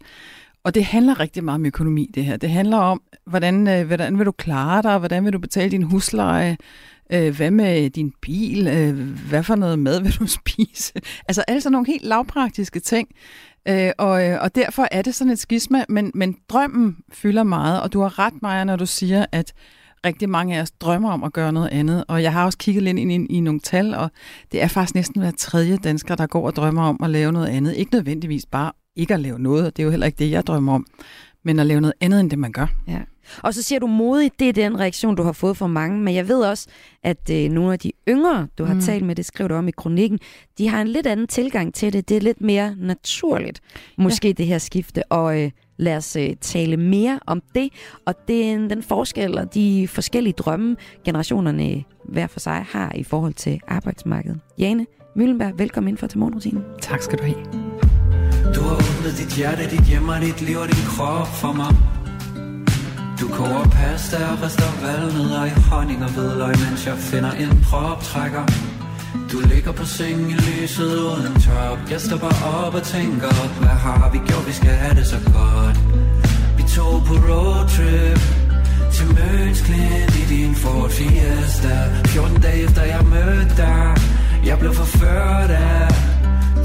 Og 0.65 0.75
det 0.75 0.85
handler 0.85 1.21
rigtig 1.21 1.45
meget 1.45 1.55
om 1.55 1.67
økonomi, 1.67 2.11
det 2.15 2.25
her. 2.25 2.37
Det 2.37 2.51
handler 2.51 2.77
om, 2.77 3.03
hvordan, 3.27 3.69
øh, 3.69 3.87
hvordan 3.87 4.19
vil 4.19 4.27
du 4.27 4.33
klare 4.33 4.83
dig, 4.83 4.99
hvordan 4.99 5.25
vil 5.25 5.33
du 5.33 5.39
betale 5.39 5.71
din 5.71 5.83
husleje, 5.83 6.57
øh, 7.13 7.37
hvad 7.37 7.51
med 7.51 7.91
din 7.91 8.13
bil, 8.23 8.69
øh, 8.69 9.09
hvad 9.29 9.43
for 9.43 9.55
noget 9.55 9.79
mad 9.79 10.03
vil 10.03 10.13
du 10.19 10.27
spise. 10.41 10.93
Altså 11.29 11.45
alle 11.49 11.61
sådan 11.61 11.73
nogle 11.73 11.87
helt 11.87 12.05
lavpraktiske 12.05 12.81
ting. 12.81 13.09
Og, 13.99 14.11
og 14.41 14.55
derfor 14.55 14.89
er 14.91 15.03
det 15.03 15.15
sådan 15.15 15.33
et 15.33 15.39
skisma, 15.39 15.85
men, 15.89 16.11
men 16.15 16.37
drømmen 16.49 16.97
fylder 17.13 17.43
meget, 17.43 17.83
og 17.83 17.93
du 17.93 18.01
har 18.01 18.19
ret, 18.19 18.43
Maja, 18.43 18.65
når 18.65 18.77
du 18.77 18.87
siger, 18.87 19.27
at 19.33 19.53
rigtig 20.07 20.29
mange 20.29 20.57
af 20.57 20.63
os 20.63 20.71
drømmer 20.71 21.13
om 21.13 21.25
at 21.25 21.33
gøre 21.33 21.53
noget 21.53 21.69
andet. 21.69 22.05
Og 22.09 22.23
jeg 22.23 22.33
har 22.33 22.45
også 22.45 22.59
kigget 22.59 22.83
lidt 22.83 22.99
ind 22.99 23.13
i, 23.13 23.37
i 23.37 23.41
nogle 23.41 23.61
tal, 23.61 23.95
og 23.95 24.11
det 24.53 24.63
er 24.63 24.69
faktisk 24.69 24.95
næsten 24.95 25.21
hver 25.21 25.31
tredje 25.31 25.77
dansker, 25.77 26.15
der 26.15 26.27
går 26.27 26.47
og 26.47 26.57
drømmer 26.57 26.83
om 26.83 27.01
at 27.03 27.11
lave 27.11 27.33
noget 27.33 27.47
andet. 27.47 27.77
Ikke 27.77 27.95
nødvendigvis 27.95 28.47
bare 28.47 28.73
ikke 28.97 29.15
at 29.15 29.21
lave 29.21 29.39
noget, 29.39 29.67
og 29.67 29.77
det 29.77 29.83
er 29.83 29.85
jo 29.85 29.91
heller 29.91 30.07
ikke 30.07 30.19
det, 30.19 30.31
jeg 30.31 30.47
drømmer 30.47 30.75
om, 30.75 30.87
men 31.45 31.59
at 31.59 31.67
lave 31.67 31.81
noget 31.81 31.95
andet, 32.01 32.21
end 32.21 32.31
det 32.31 32.39
man 32.39 32.53
gør. 32.53 32.67
Ja. 32.89 32.99
Og 33.43 33.55
så 33.55 33.63
siger 33.63 33.79
du 33.79 33.87
modig, 33.87 34.31
det 34.39 34.49
er 34.49 34.53
den 34.53 34.81
reaktion, 34.81 35.15
du 35.17 35.23
har 35.23 35.33
fået 35.33 35.57
fra 35.57 35.67
mange. 35.67 36.01
Men 36.01 36.15
jeg 36.15 36.29
ved 36.29 36.41
også, 36.41 36.69
at 37.03 37.31
øh, 37.31 37.51
nogle 37.51 37.73
af 37.73 37.79
de 37.79 37.93
yngre, 38.09 38.49
du 38.59 38.65
har 38.65 38.75
Mm. 38.75 38.81
talt 38.81 39.05
med, 39.07 39.15
det 39.17 39.25
skrev 39.25 39.49
du 39.49 39.55
om 39.55 39.69
i 39.69 39.71
kronikken, 39.71 40.19
de 40.59 40.69
har 40.69 40.83
en 40.83 40.89
lidt 40.89 41.07
anden 41.07 41.27
tilgang 41.27 41.75
til 41.75 41.93
det. 41.93 42.09
Det 42.09 42.17
er 42.17 42.21
lidt 42.21 42.41
mere 42.41 42.75
naturligt, 42.79 43.61
måske 43.99 44.29
ja. 44.29 44.33
det 44.33 44.47
her 44.47 44.59
skifte. 44.59 45.13
Og 45.13 45.43
øh, 45.43 45.51
lad 45.77 45.97
os 45.97 46.17
øh, 46.17 46.31
tale 46.41 46.77
mere 46.77 47.21
om 47.27 47.43
det. 47.55 47.69
Og 48.07 48.15
det 48.29 48.51
er 48.51 48.69
den 48.69 48.83
forskel 48.83 49.39
og 49.39 49.55
de 49.55 49.89
forskellige 49.89 50.33
drømme, 50.39 50.77
generationerne 51.05 51.85
hver 52.09 52.27
for 52.27 52.41
sig 52.41 52.65
har 52.69 52.93
i 52.95 53.03
forhold 53.03 53.35
til 53.35 53.61
arbejdsmarkedet. 53.69 54.41
Jane 54.59 54.87
Møllenberg, 55.17 55.59
velkommen 55.59 55.89
ind 55.89 55.99
for 55.99 56.07
til 56.07 56.19
morgenrutinen. 56.19 56.63
Tak 56.81 57.03
skal 57.03 57.19
du 57.19 57.25
have. 57.25 57.62
Åbnet 58.73 59.15
dit 59.19 59.33
hjerte, 59.37 59.71
dit 59.71 59.85
hjem 59.91 60.09
og 60.09 60.21
dit 60.21 60.41
liv 60.41 60.59
og 60.59 60.69
din 60.69 60.85
krop 60.93 61.29
for 61.41 61.53
mig. 61.53 61.73
Du 63.21 63.29
koger 63.29 63.65
pasta 63.77 64.17
og 64.33 64.43
rister 64.43 64.73
valnødder 64.83 65.45
i 65.45 65.51
honning 65.71 66.05
og 66.05 66.11
hvidløg 66.11 66.55
Mens 66.65 66.87
jeg 66.87 66.97
finder 66.99 67.33
en 67.33 67.65
proptrækker 67.69 68.45
Du 69.33 69.39
ligger 69.53 69.73
på 69.73 69.85
sengen 69.85 70.31
i 70.31 70.35
lyset 70.35 70.95
uden 71.11 71.35
top. 71.47 71.79
Jeg 71.91 72.01
stopper 72.01 72.33
op 72.57 72.75
og 72.75 72.83
tænker 72.83 73.33
Hvad 73.61 73.77
har 73.87 74.11
vi 74.13 74.19
gjort, 74.19 74.47
vi 74.47 74.53
skal 74.53 74.71
have 74.71 74.95
det 74.95 75.07
så 75.07 75.21
godt. 75.37 75.77
Vi 76.57 76.63
tog 76.77 77.03
på 77.09 77.15
roadtrip 77.29 78.21
til 78.95 79.07
Møns 79.17 79.61
Klint 79.61 80.15
i 80.23 80.25
din 80.35 80.55
Ford 80.55 80.91
Fiesta. 80.91 81.75
14 82.07 82.41
dage 82.41 82.63
efter 82.65 82.83
jeg 82.83 83.05
mødte 83.05 83.57
dig 83.57 83.97
Jeg 84.45 84.59
blev 84.59 84.75
forført 84.75 85.51
af 85.51 86.12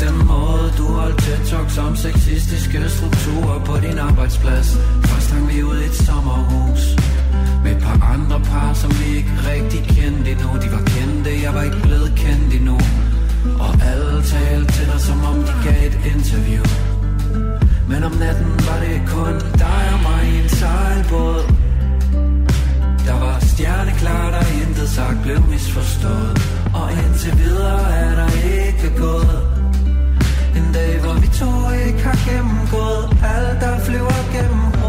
den 0.06 0.28
måde 0.28 0.68
du 0.78 0.86
holdt 1.00 1.18
tæt 1.24 1.42
talks 1.50 1.78
om 1.78 1.96
sexistiske 1.96 2.90
strukturer 2.90 3.60
på 3.66 3.74
din 3.86 3.98
arbejdsplads. 3.98 4.70
Først 5.10 5.32
hang 5.32 5.46
vi 5.50 5.64
ud 5.64 5.78
i 5.78 5.86
et 5.86 5.96
sommerhus 6.08 6.84
Med 7.64 7.72
et 7.76 7.82
par 7.86 7.98
andre 8.14 8.40
par, 8.52 8.74
som 8.74 8.92
vi 9.00 9.18
ikke 9.18 9.34
rigtig 9.52 9.82
kendte 9.96 10.32
endnu. 10.32 10.50
De 10.64 10.70
var 10.76 10.84
kendte, 10.94 11.30
jeg 11.44 11.54
var 11.54 11.64
ikke 11.64 11.82
blevet 11.88 12.12
kendt 12.24 12.54
endnu. 12.58 12.78
Og 13.66 13.74
alle 13.92 14.24
talte 14.34 14.74
til 14.74 14.86
dig, 14.92 15.02
som 15.10 15.20
om 15.32 15.38
de 15.48 15.54
gav 15.66 15.80
et 15.90 15.98
interview. 16.16 16.66
Men 17.90 18.04
om 18.04 18.14
natten 18.24 18.52
var 18.68 18.80
det 18.84 18.98
kun 19.14 19.36
dig 19.64 19.84
og 19.94 20.00
mig 20.08 20.24
i 20.34 20.36
en 20.44 20.50
sejlbåd. 20.50 21.42
Der 23.08 23.20
var 23.24 23.40
stjerneklart, 23.40 24.34
og 24.34 24.46
intet 24.62 24.90
sagt 24.90 25.20
blev 25.24 25.40
misforstået. 25.50 26.34
Og 26.74 26.88
indtil 27.04 27.34
videre 27.38 27.98
er 28.04 28.16
der 28.16 28.30
ikke 28.60 28.90
gået. 28.98 29.57
En 30.58 30.74
dag 30.74 31.00
hvor 31.04 31.16
vi 31.24 31.28
to 31.40 31.52
ikke 31.86 32.04
har 32.08 32.20
gennemgået 32.28 33.06
Alt 33.34 33.62
der 33.62 33.80
flyver 33.86 34.20
gennem 34.34 34.87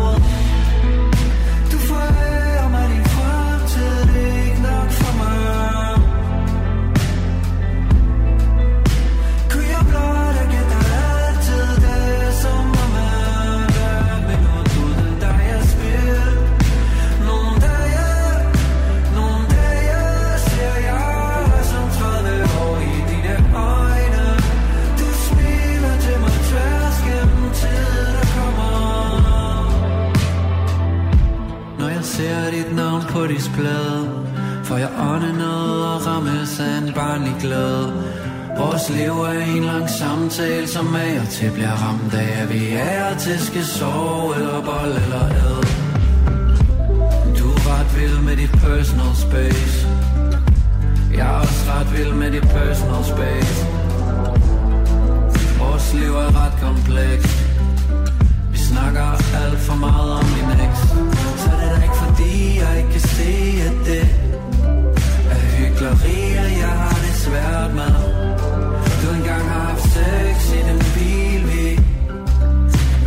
glad. 33.59 33.95
For 34.65 34.77
jeg 34.77 34.91
ånder 35.11 35.35
noget 35.45 35.87
og 35.93 36.07
rammes 36.07 36.61
af 36.61 36.79
en 36.83 36.93
barnlig 36.95 37.37
glæde. 37.41 37.89
Vores 38.59 38.91
liv 38.91 39.13
er 39.13 39.45
en 39.57 39.65
lang 39.65 39.91
samtale, 39.91 40.67
som 40.69 40.95
af 40.95 41.21
og 41.23 41.29
til 41.29 41.51
bliver 41.57 41.77
ramt 41.85 42.15
af 42.15 42.43
At 42.43 42.49
vi 42.55 42.63
er 42.73 43.19
til 43.19 43.39
skal 43.39 43.65
sove 43.65 44.35
eller 44.37 44.61
bold 44.69 44.95
eller 45.05 45.25
ad. 45.47 45.61
Du 47.39 47.47
er 47.57 47.61
ret 47.71 47.91
vild 47.99 48.19
med 48.29 48.37
dit 48.37 48.55
personal 48.65 49.15
space. 49.27 49.89
Jeg 51.17 51.27
er 51.27 51.41
også 51.41 51.61
ret 51.71 51.89
vild 51.99 52.13
med 52.13 52.31
dit 52.31 52.49
personal 52.57 53.05
space. 53.15 53.67
Vores 55.59 55.95
liv 55.95 56.13
er 56.25 56.31
ret 56.43 56.57
komplekst. 56.63 57.39
Vi 58.53 58.59
snakker 58.59 59.07
alt 59.43 59.59
for 59.59 59.77
meget 59.77 60.11
om 60.13 60.25
min 60.35 60.49
eks 60.67 61.18
ikke 61.89 61.99
fordi 62.05 62.61
jeg 62.61 62.73
ikke 62.79 62.91
kan 62.91 63.01
se 63.01 63.33
at 63.69 63.77
det 63.89 64.05
Er 65.31 65.41
hyggeleri 65.57 66.21
og 66.45 66.51
jeg 66.65 66.75
har 66.83 66.99
det 67.05 67.15
svært 67.25 67.75
med. 67.75 67.95
Du 69.03 69.07
engang 69.19 69.45
har 69.53 69.61
haft 69.71 69.83
sex 69.83 70.37
i 70.59 70.61
den 70.71 70.81
bil 70.95 71.41
vi 71.53 71.81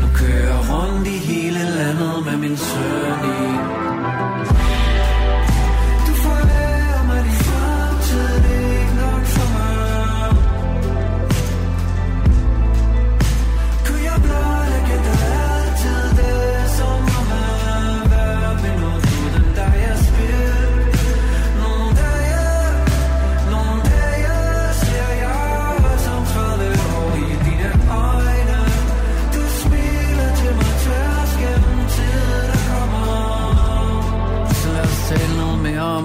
Nu 0.01 0.07
kører 0.15 0.59
rundt 0.71 1.07
i 1.07 1.17
hele 1.17 1.59
landet 1.59 2.25
med 2.25 2.37
min 2.37 2.57
søn 2.57 3.19
i 3.33 3.50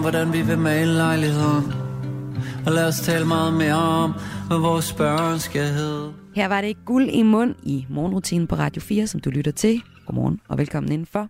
hvordan 0.07 0.33
vi 0.33 0.43
vil 0.43 0.59
male 0.59 0.95
lejligheden 0.95 1.73
Og 2.67 2.73
lad 2.73 2.89
os 2.89 3.01
tale 3.01 3.25
meget 3.25 3.55
mere 3.55 3.75
om, 3.75 4.13
hvad 4.47 4.59
vores 4.59 4.93
børn 4.93 5.39
skal 5.39 5.63
hedde 5.63 6.15
Her 6.35 6.49
var 6.49 6.61
det 6.61 6.85
guld 6.85 7.09
i 7.09 7.23
mund 7.23 7.55
i 7.63 7.87
morgenrutinen 7.91 8.47
på 8.47 8.55
Radio 8.55 8.83
4, 8.83 9.07
som 9.07 9.21
du 9.21 9.31
lytter 9.31 9.53
til. 9.53 9.83
Godmorgen 10.07 10.41
og 10.49 10.59
velkommen 10.59 10.93
indenfor. 10.93 11.29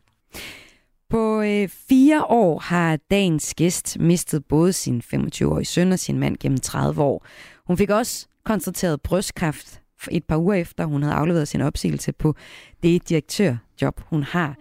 På 1.10 1.42
øh, 1.42 1.68
fire 1.68 2.24
år 2.24 2.58
har 2.58 2.98
dagens 3.10 3.54
gæst 3.54 3.98
mistet 4.00 4.44
både 4.44 4.72
sin 4.72 5.02
25-årige 5.14 5.66
søn 5.66 5.92
og 5.92 5.98
sin 5.98 6.18
mand 6.18 6.36
gennem 6.36 6.58
30 6.58 7.02
år. 7.02 7.26
Hun 7.66 7.76
fik 7.76 7.90
også 7.90 8.26
konstateret 8.44 9.02
brystkræft 9.02 9.80
et 10.10 10.24
par 10.24 10.36
uger 10.36 10.54
efter, 10.54 10.84
hun 10.84 11.02
havde 11.02 11.14
afleveret 11.14 11.48
sin 11.48 11.60
opsigelse 11.60 12.12
på 12.12 12.34
det 12.82 13.08
direktørjob, 13.08 14.00
hun 14.00 14.22
har. 14.22 14.56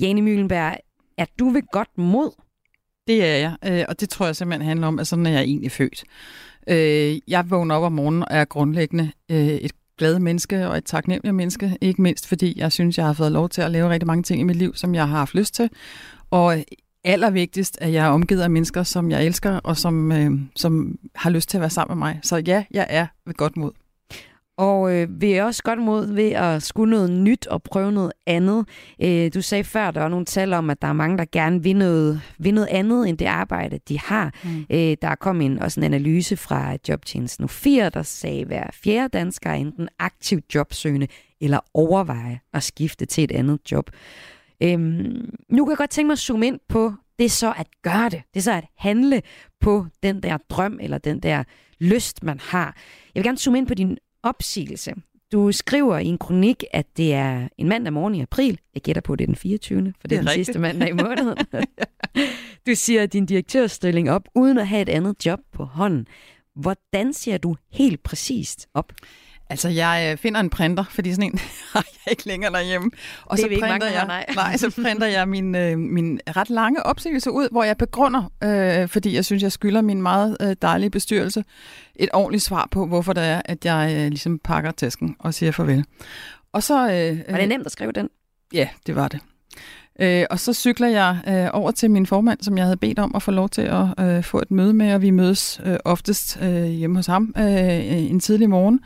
Jane 0.00 0.22
Møllenberg, 0.22 0.76
er 1.18 1.26
du 1.38 1.48
ved 1.48 1.62
godt 1.72 1.98
mod? 1.98 2.49
Det 3.06 3.24
er 3.24 3.36
jeg, 3.36 3.56
øh, 3.66 3.84
og 3.88 4.00
det 4.00 4.08
tror 4.08 4.26
jeg 4.26 4.36
simpelthen 4.36 4.68
handler 4.68 4.86
om, 4.86 4.98
at 4.98 5.06
sådan 5.06 5.26
er 5.26 5.30
jeg 5.30 5.42
egentlig 5.42 5.72
født. 5.72 6.04
Øh, 6.68 7.18
jeg 7.28 7.50
vågner 7.50 7.74
op 7.74 7.82
om 7.82 7.92
morgenen 7.92 8.22
og 8.22 8.28
er 8.30 8.44
grundlæggende 8.44 9.10
øh, 9.30 9.46
et 9.46 9.72
glad 9.98 10.18
menneske 10.18 10.68
og 10.68 10.78
et 10.78 10.84
taknemmeligt 10.84 11.34
menneske, 11.34 11.78
ikke 11.80 12.02
mindst 12.02 12.26
fordi 12.28 12.58
jeg 12.58 12.72
synes, 12.72 12.98
jeg 12.98 13.06
har 13.06 13.12
fået 13.12 13.32
lov 13.32 13.48
til 13.48 13.62
at 13.62 13.70
lave 13.70 13.90
rigtig 13.90 14.06
mange 14.06 14.22
ting 14.22 14.40
i 14.40 14.44
mit 14.44 14.56
liv, 14.56 14.74
som 14.74 14.94
jeg 14.94 15.08
har 15.08 15.18
haft 15.18 15.34
lyst 15.34 15.54
til. 15.54 15.70
Og 16.30 16.64
allervigtigst, 17.04 17.78
at 17.80 17.92
jeg 17.92 18.06
er 18.06 18.10
omgivet 18.10 18.42
af 18.42 18.50
mennesker, 18.50 18.82
som 18.82 19.10
jeg 19.10 19.26
elsker, 19.26 19.56
og 19.56 19.76
som, 19.76 20.12
øh, 20.12 20.30
som 20.56 20.98
har 21.14 21.30
lyst 21.30 21.48
til 21.48 21.56
at 21.56 21.60
være 21.60 21.70
sammen 21.70 21.98
med 21.98 22.06
mig. 22.06 22.20
Så 22.22 22.36
ja, 22.36 22.64
jeg 22.70 22.86
er 22.90 23.06
ved 23.26 23.34
godt 23.34 23.56
mod. 23.56 23.79
Og 24.60 24.94
øh, 24.94 25.20
vi 25.20 25.32
er 25.32 25.44
også 25.44 25.62
godt 25.62 25.78
mod 25.78 26.14
ved 26.14 26.30
at 26.30 26.62
skulle 26.62 26.90
noget 26.90 27.10
nyt 27.10 27.46
og 27.46 27.62
prøve 27.62 27.92
noget 27.92 28.12
andet. 28.26 28.68
Øh, 29.02 29.30
du 29.34 29.42
sagde 29.42 29.64
før, 29.64 29.90
der 29.90 30.00
var 30.00 30.08
nogle 30.08 30.24
tal 30.24 30.52
om, 30.52 30.70
at 30.70 30.82
der 30.82 30.88
er 30.88 30.92
mange, 30.92 31.18
der 31.18 31.24
gerne 31.32 31.62
vil 31.62 31.76
noget, 31.76 32.20
vil 32.38 32.54
noget 32.54 32.68
andet 32.70 33.08
end 33.08 33.18
det 33.18 33.26
arbejde, 33.26 33.78
de 33.88 33.98
har. 33.98 34.34
Mm. 34.44 34.66
Øh, 34.70 34.96
der 35.02 35.14
kom 35.14 35.40
en, 35.40 35.58
også 35.58 35.80
en 35.80 35.84
analyse 35.84 36.36
fra 36.36 36.76
Jobtjenesten 36.88 37.48
4, 37.48 37.90
der 37.90 38.02
sagde, 38.02 38.40
at 38.40 38.46
hver 38.46 38.66
fjerde 38.72 39.18
dansker 39.18 39.50
er 39.50 39.54
enten 39.54 39.88
aktivt 39.98 40.54
jobsøgende 40.54 41.06
eller 41.40 41.60
overveje 41.74 42.40
at 42.54 42.62
skifte 42.62 43.06
til 43.06 43.24
et 43.24 43.32
andet 43.32 43.72
job. 43.72 43.90
Øhm, 44.62 45.34
nu 45.48 45.64
kan 45.64 45.70
jeg 45.70 45.78
godt 45.78 45.90
tænke 45.90 46.06
mig 46.06 46.12
at 46.12 46.18
zoome 46.18 46.46
ind 46.46 46.58
på 46.68 46.92
det 47.18 47.30
så 47.30 47.52
at 47.58 47.66
gøre 47.82 48.08
det. 48.08 48.22
Det 48.34 48.40
er 48.40 48.42
så 48.42 48.52
at 48.52 48.64
handle 48.78 49.22
på 49.60 49.86
den 50.02 50.22
der 50.22 50.36
drøm 50.50 50.78
eller 50.82 50.98
den 50.98 51.20
der 51.20 51.44
lyst, 51.78 52.22
man 52.22 52.40
har. 52.40 52.76
Jeg 53.14 53.20
vil 53.20 53.24
gerne 53.24 53.38
zoome 53.38 53.58
ind 53.58 53.66
på 53.66 53.74
din 53.74 53.98
opsigelse. 54.22 54.94
Du 55.32 55.52
skriver 55.52 55.98
i 55.98 56.06
en 56.06 56.18
kronik, 56.18 56.64
at 56.72 56.86
det 56.96 57.14
er 57.14 57.48
en 57.58 57.68
mandag 57.68 57.92
morgen 57.92 58.14
i 58.14 58.20
april. 58.22 58.58
Jeg 58.74 58.82
gætter 58.82 59.02
på, 59.02 59.12
at 59.12 59.18
det 59.18 59.24
er 59.24 59.26
den 59.26 59.36
24. 59.36 59.92
For 60.00 60.08
det, 60.08 60.10
Det 60.10 60.12
er 60.12 60.16
er 60.16 60.20
den 60.22 60.28
rigtigt. 60.28 60.46
sidste 60.46 60.58
mandag 60.58 60.88
i 60.88 60.92
måneden. 60.92 61.36
du 62.66 62.74
siger 62.74 63.06
din 63.06 63.26
direktørstilling 63.26 64.10
op, 64.10 64.28
uden 64.34 64.58
at 64.58 64.68
have 64.68 64.82
et 64.82 64.88
andet 64.88 65.26
job 65.26 65.40
på 65.52 65.64
hånden. 65.64 66.06
Hvordan 66.56 67.12
siger 67.12 67.38
du 67.38 67.56
helt 67.72 68.02
præcist 68.02 68.68
op? 68.74 68.92
Altså, 69.50 69.68
jeg 69.68 70.08
øh, 70.12 70.18
finder 70.18 70.40
en 70.40 70.50
printer, 70.50 70.84
fordi 70.90 71.12
sådan 71.12 71.24
en 71.32 71.38
har 71.72 71.84
jeg 72.06 72.10
ikke 72.10 72.26
længere 72.26 72.52
derhjemme. 72.52 72.90
Og 73.24 73.36
Det 73.36 73.42
så 73.42 73.48
printer 73.48 73.68
mange, 73.68 73.86
jeg, 73.86 74.06
nej. 74.06 74.26
nej, 74.34 74.56
så 74.56 74.70
printer 74.82 75.06
jeg 75.06 75.28
min, 75.28 75.54
øh, 75.54 75.78
min 75.78 76.20
ret 76.36 76.50
lange 76.50 76.86
opsigelse 76.86 77.30
ud, 77.30 77.48
hvor 77.52 77.64
jeg 77.64 77.76
begrunder, 77.76 78.32
øh, 78.44 78.88
fordi 78.88 79.14
jeg 79.14 79.24
synes, 79.24 79.42
jeg 79.42 79.52
skylder 79.52 79.80
min 79.80 80.02
meget 80.02 80.36
øh, 80.40 80.56
dejlige 80.62 80.90
bestyrelse 80.90 81.44
et 81.96 82.08
ordentligt 82.12 82.44
svar 82.44 82.68
på, 82.70 82.86
hvorfor 82.86 83.12
det 83.12 83.24
er, 83.24 83.42
at 83.44 83.64
jeg 83.64 83.94
øh, 83.96 84.08
ligesom 84.08 84.38
pakker 84.38 84.70
tasken 84.70 85.16
og 85.18 85.34
siger 85.34 85.52
farvel. 85.52 85.84
Og 86.52 86.62
så... 86.62 86.74
Øh, 86.92 87.32
Var 87.32 87.38
det 87.38 87.48
nemt 87.48 87.66
at 87.66 87.72
skrive 87.72 87.92
den? 87.92 88.08
Ja, 88.52 88.68
det 88.86 88.96
var 88.96 89.08
det. 89.08 89.20
Øh, 90.00 90.24
og 90.30 90.40
så 90.40 90.52
cykler 90.52 90.88
jeg 90.88 91.18
øh, 91.28 91.48
over 91.52 91.70
til 91.70 91.90
min 91.90 92.06
formand, 92.06 92.38
som 92.42 92.58
jeg 92.58 92.64
havde 92.64 92.76
bedt 92.76 92.98
om 92.98 93.12
at 93.14 93.22
få 93.22 93.30
lov 93.30 93.48
til 93.48 93.62
at 93.62 93.86
øh, 94.00 94.24
få 94.24 94.38
et 94.38 94.50
møde 94.50 94.72
med, 94.74 94.94
og 94.94 95.02
vi 95.02 95.10
mødes 95.10 95.60
øh, 95.64 95.76
oftest 95.84 96.38
øh, 96.42 96.64
hjemme 96.64 96.96
hos 96.96 97.06
ham 97.06 97.34
øh, 97.38 97.44
en 98.10 98.20
tidlig 98.20 98.50
morgen. 98.50 98.80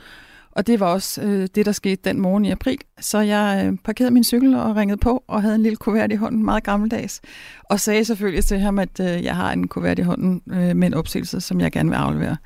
Og 0.56 0.66
det 0.66 0.80
var 0.80 0.86
også 0.86 1.22
øh, 1.22 1.48
det, 1.54 1.66
der 1.66 1.72
skete 1.72 2.00
den 2.04 2.20
morgen 2.20 2.44
i 2.44 2.50
april. 2.50 2.78
Så 3.00 3.20
jeg 3.20 3.66
øh, 3.66 3.78
parkerede 3.84 4.10
min 4.10 4.24
cykel 4.24 4.54
og 4.54 4.76
ringede 4.76 4.98
på 4.98 5.24
og 5.28 5.42
havde 5.42 5.54
en 5.54 5.62
lille 5.62 5.76
kuvert 5.76 6.12
i 6.12 6.14
hånden, 6.14 6.44
meget 6.44 6.64
gammeldags. 6.64 7.20
Og 7.64 7.80
sagde 7.80 8.04
selvfølgelig 8.04 8.44
til 8.44 8.58
ham, 8.58 8.78
at 8.78 9.00
øh, 9.00 9.24
jeg 9.24 9.36
har 9.36 9.52
en 9.52 9.68
kuvert 9.68 9.98
i 9.98 10.02
hånden 10.02 10.42
øh, 10.50 10.76
med 10.76 10.86
en 10.86 10.94
opsigelse, 10.94 11.40
som 11.40 11.60
jeg 11.60 11.72
gerne 11.72 11.88
vil 11.88 11.96
aflevere. 11.96 12.36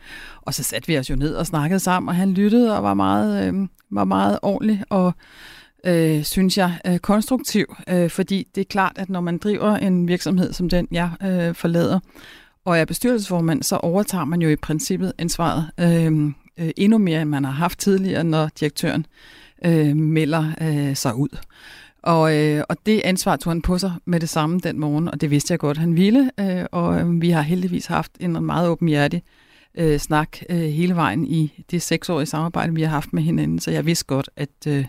Og 0.42 0.55
så 0.55 0.62
satte 0.62 0.88
vi 0.88 0.99
os 0.99 1.11
jo 1.11 1.16
ned 1.16 1.35
og 1.35 1.47
snakkede 1.47 1.81
sammen, 1.81 2.09
og 2.09 2.14
han 2.14 2.33
lyttede 2.33 2.77
og 2.77 2.83
var 2.83 2.94
meget, 2.94 3.49
øh, 3.49 3.68
var 3.90 4.05
meget 4.05 4.38
ordentlig 4.42 4.85
og 4.90 5.12
øh, 5.87 6.25
synes 6.25 6.59
jeg, 6.59 6.79
øh, 6.87 6.99
konstruktiv, 6.99 7.77
øh, 7.88 8.11
fordi 8.11 8.47
det 8.55 8.61
er 8.61 8.64
klart, 8.64 8.92
at 8.97 9.09
når 9.09 9.21
man 9.21 9.38
driver 9.38 9.77
en 9.77 10.09
virksomhed 10.09 10.53
som 10.53 10.68
den, 10.68 10.88
jeg 10.90 11.11
øh, 11.23 11.55
forlader, 11.55 12.01
og 12.64 12.79
er 12.79 12.85
bestyrelsesformand, 12.85 13.62
så 13.62 13.77
overtager 13.77 14.25
man 14.25 14.42
jo 14.42 14.49
i 14.49 14.57
princippet 14.57 15.12
ansvaret 15.18 15.71
øh, 15.81 16.33
øh, 16.59 16.71
endnu 16.77 16.99
mere, 16.99 17.23
end 17.23 17.31
man 17.31 17.44
har 17.44 17.53
haft 17.53 17.79
tidligere, 17.79 18.25
når 18.25 18.51
direktøren 18.61 19.07
øh, 19.64 19.97
melder 19.97 20.53
øh, 20.61 20.97
sig 20.97 21.14
ud. 21.14 21.38
Og, 22.03 22.37
øh, 22.37 22.62
og 22.68 22.77
det 22.87 23.01
ansvar 23.05 23.37
tog 23.37 23.51
han 23.51 23.62
på 23.62 23.79
sig 23.79 23.92
med 24.05 24.21
det 24.21 24.29
samme 24.29 24.61
den 24.61 24.81
morgen, 24.81 25.09
og 25.09 25.21
det 25.21 25.31
vidste 25.31 25.53
jeg 25.53 25.59
godt, 25.59 25.79
han 25.79 25.97
ville. 25.97 26.31
Øh, 26.40 26.64
og 26.73 27.01
øh, 27.01 27.23
vi 27.23 27.31
har 27.31 27.42
heldigvis 27.42 27.87
haft 27.87 28.12
en 28.21 28.44
meget 28.47 28.68
åbenhjertig 28.68 29.23
øh, 29.75 29.99
snak 29.99 30.38
øh, 30.51 30.59
hele 30.59 30.97
vejen 30.97 31.27
i 31.27 31.64
det 31.71 31.83
seksårige 31.83 32.27
samarbejde, 32.27 32.75
vi 32.75 32.83
har 32.83 32.90
haft 32.90 33.12
med 33.12 33.23
hinanden. 33.23 33.59
Så 33.59 33.71
jeg 33.71 33.87
vidste 33.87 34.05
godt, 34.07 34.31
at, 34.37 34.66
øh, 34.66 34.85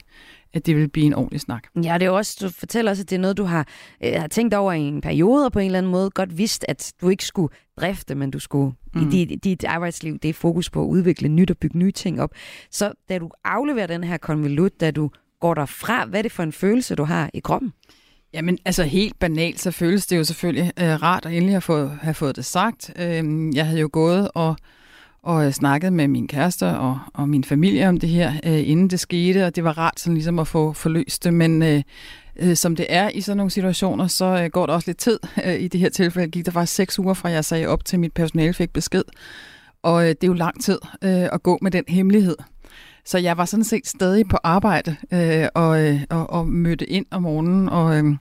at 0.54 0.66
det 0.66 0.76
ville 0.76 0.88
blive 0.90 1.06
en 1.06 1.14
ordentlig 1.14 1.42
snak. 1.42 1.64
Ja, 1.84 1.98
det 1.98 2.06
er 2.06 2.10
også, 2.10 2.38
du 2.42 2.50
fortæller 2.50 2.92
også, 2.92 3.04
at 3.04 3.10
det 3.10 3.16
er 3.16 3.20
noget, 3.20 3.38
du 3.38 3.44
har, 3.44 3.68
øh, 4.04 4.14
har 4.14 4.28
tænkt 4.28 4.54
over 4.54 4.74
i 4.74 4.80
en 4.80 5.02
periode, 5.02 5.46
og 5.46 5.52
på 5.52 5.60
en 5.60 5.66
eller 5.66 5.78
anden 5.78 5.92
måde 5.92 6.10
godt 6.10 6.38
vidst, 6.38 6.66
at 6.68 6.94
du 7.02 7.10
ikke 7.10 7.26
skulle 7.26 7.54
drifte, 7.82 8.16
men 8.16 8.32
du 8.32 8.40
skulle 8.40 8.74
mm. 8.94 9.02
i 9.02 9.26
dit, 9.26 9.44
dit 9.44 9.64
arbejdsliv, 9.64 10.20
det 10.20 10.30
er 10.30 10.34
fokus 10.34 10.70
på 10.70 10.82
at 10.82 10.88
udvikle 10.88 11.28
nyt 11.28 11.52
og 11.52 11.58
bygge 11.58 11.78
nye 11.78 11.92
ting 11.92 12.22
op. 12.22 12.32
Så 12.72 12.92
da 13.10 13.18
du 13.18 13.30
afleverer 13.44 13.88
den 13.88 14.04
her 14.04 14.18
konvolut, 14.18 14.80
da 14.80 14.92
du 14.92 15.10
går 15.40 15.54
derfra, 15.54 16.06
hvad 16.06 16.20
er 16.20 16.24
det 16.24 16.32
for 16.32 16.44
en 16.44 16.52
følelse, 16.52 16.96
du 16.96 17.04
har 17.04 17.30
i 17.34 17.40
kroppen? 17.40 17.74
Jamen, 18.34 18.58
altså 18.66 18.84
helt 18.84 19.20
banalt, 19.20 19.60
så 19.60 19.72
føles 19.72 20.08
det 20.08 20.18
jo 20.18 20.24
selvfølgelig 20.24 20.72
øh, 20.80 20.86
rart 20.86 21.26
at 21.26 21.34
endelig 21.34 21.54
have 21.54 21.62
fået, 21.62 21.90
have 22.02 22.14
fået 22.14 22.36
det 22.36 22.46
sagt. 22.46 22.92
Øh, 22.96 23.56
jeg 23.56 23.66
havde 23.66 23.80
jo 23.80 23.90
gået 23.92 24.32
og, 24.36 24.56
og 25.24 25.46
øh, 25.46 25.52
snakket 25.52 25.94
med 25.94 26.08
min 26.08 26.28
kæreste 26.28 26.68
og, 26.68 27.00
og 27.14 27.30
min 27.30 27.44
familie 27.44 27.90
om 27.90 28.00
det 28.00 28.10
her, 28.10 28.34
øh, 28.46 28.70
inden 28.70 28.88
det 28.88 29.00
skete, 29.00 29.46
og 29.46 29.56
det 29.56 29.64
var 29.64 29.78
rart 29.78 30.00
sådan 30.00 30.14
ligesom 30.14 30.40
at 30.40 30.48
få 30.48 30.74
forløst 30.74 31.24
det, 31.24 31.34
men 31.34 31.64
øh, 31.64 31.82
øh, 32.40 32.56
som 32.56 32.76
det 32.76 32.86
er 32.90 33.10
i 33.10 33.22
sådan 33.22 33.38
nogle 33.38 33.52
situationer, 33.52 34.08
så 34.08 34.26
øh, 34.26 34.50
går 34.50 34.66
der 34.66 34.74
også 34.74 34.90
lidt 34.90 34.98
tid. 34.98 35.20
Øh, 35.46 35.62
I 35.62 35.68
det 35.68 35.80
her 35.80 35.90
tilfælde 35.90 36.28
gik 36.28 36.46
der 36.46 36.52
faktisk 36.52 36.76
seks 36.76 37.00
uger 37.00 37.14
fra, 37.14 37.30
jeg 37.30 37.46
sagde 37.46 37.68
op 37.68 37.86
til 37.86 38.00
mit 38.00 38.14
personale 38.14 38.54
fik 38.54 38.74
besked, 38.74 39.04
og 39.84 40.04
øh, 40.04 40.10
det 40.10 40.24
er 40.24 40.28
jo 40.28 40.34
lang 40.34 40.64
tid 40.64 40.80
øh, 41.04 41.28
at 41.32 41.44
gå 41.44 41.60
med 41.62 41.72
den 41.72 41.84
hemmelighed. 41.88 42.36
Så 43.06 43.18
jeg 43.18 43.38
var 43.38 43.46
sådan 43.46 43.64
set 43.64 43.88
stadig 43.88 44.28
på 44.28 44.38
arbejde 44.44 44.96
øh, 45.14 45.48
og, 45.56 45.88
øh, 45.88 46.02
og, 46.10 46.30
og 46.30 46.48
mødte 46.48 46.86
ind 46.86 47.06
om 47.12 47.22
morgenen 47.22 47.70
og, 47.70 47.98
øh, 47.98 48.16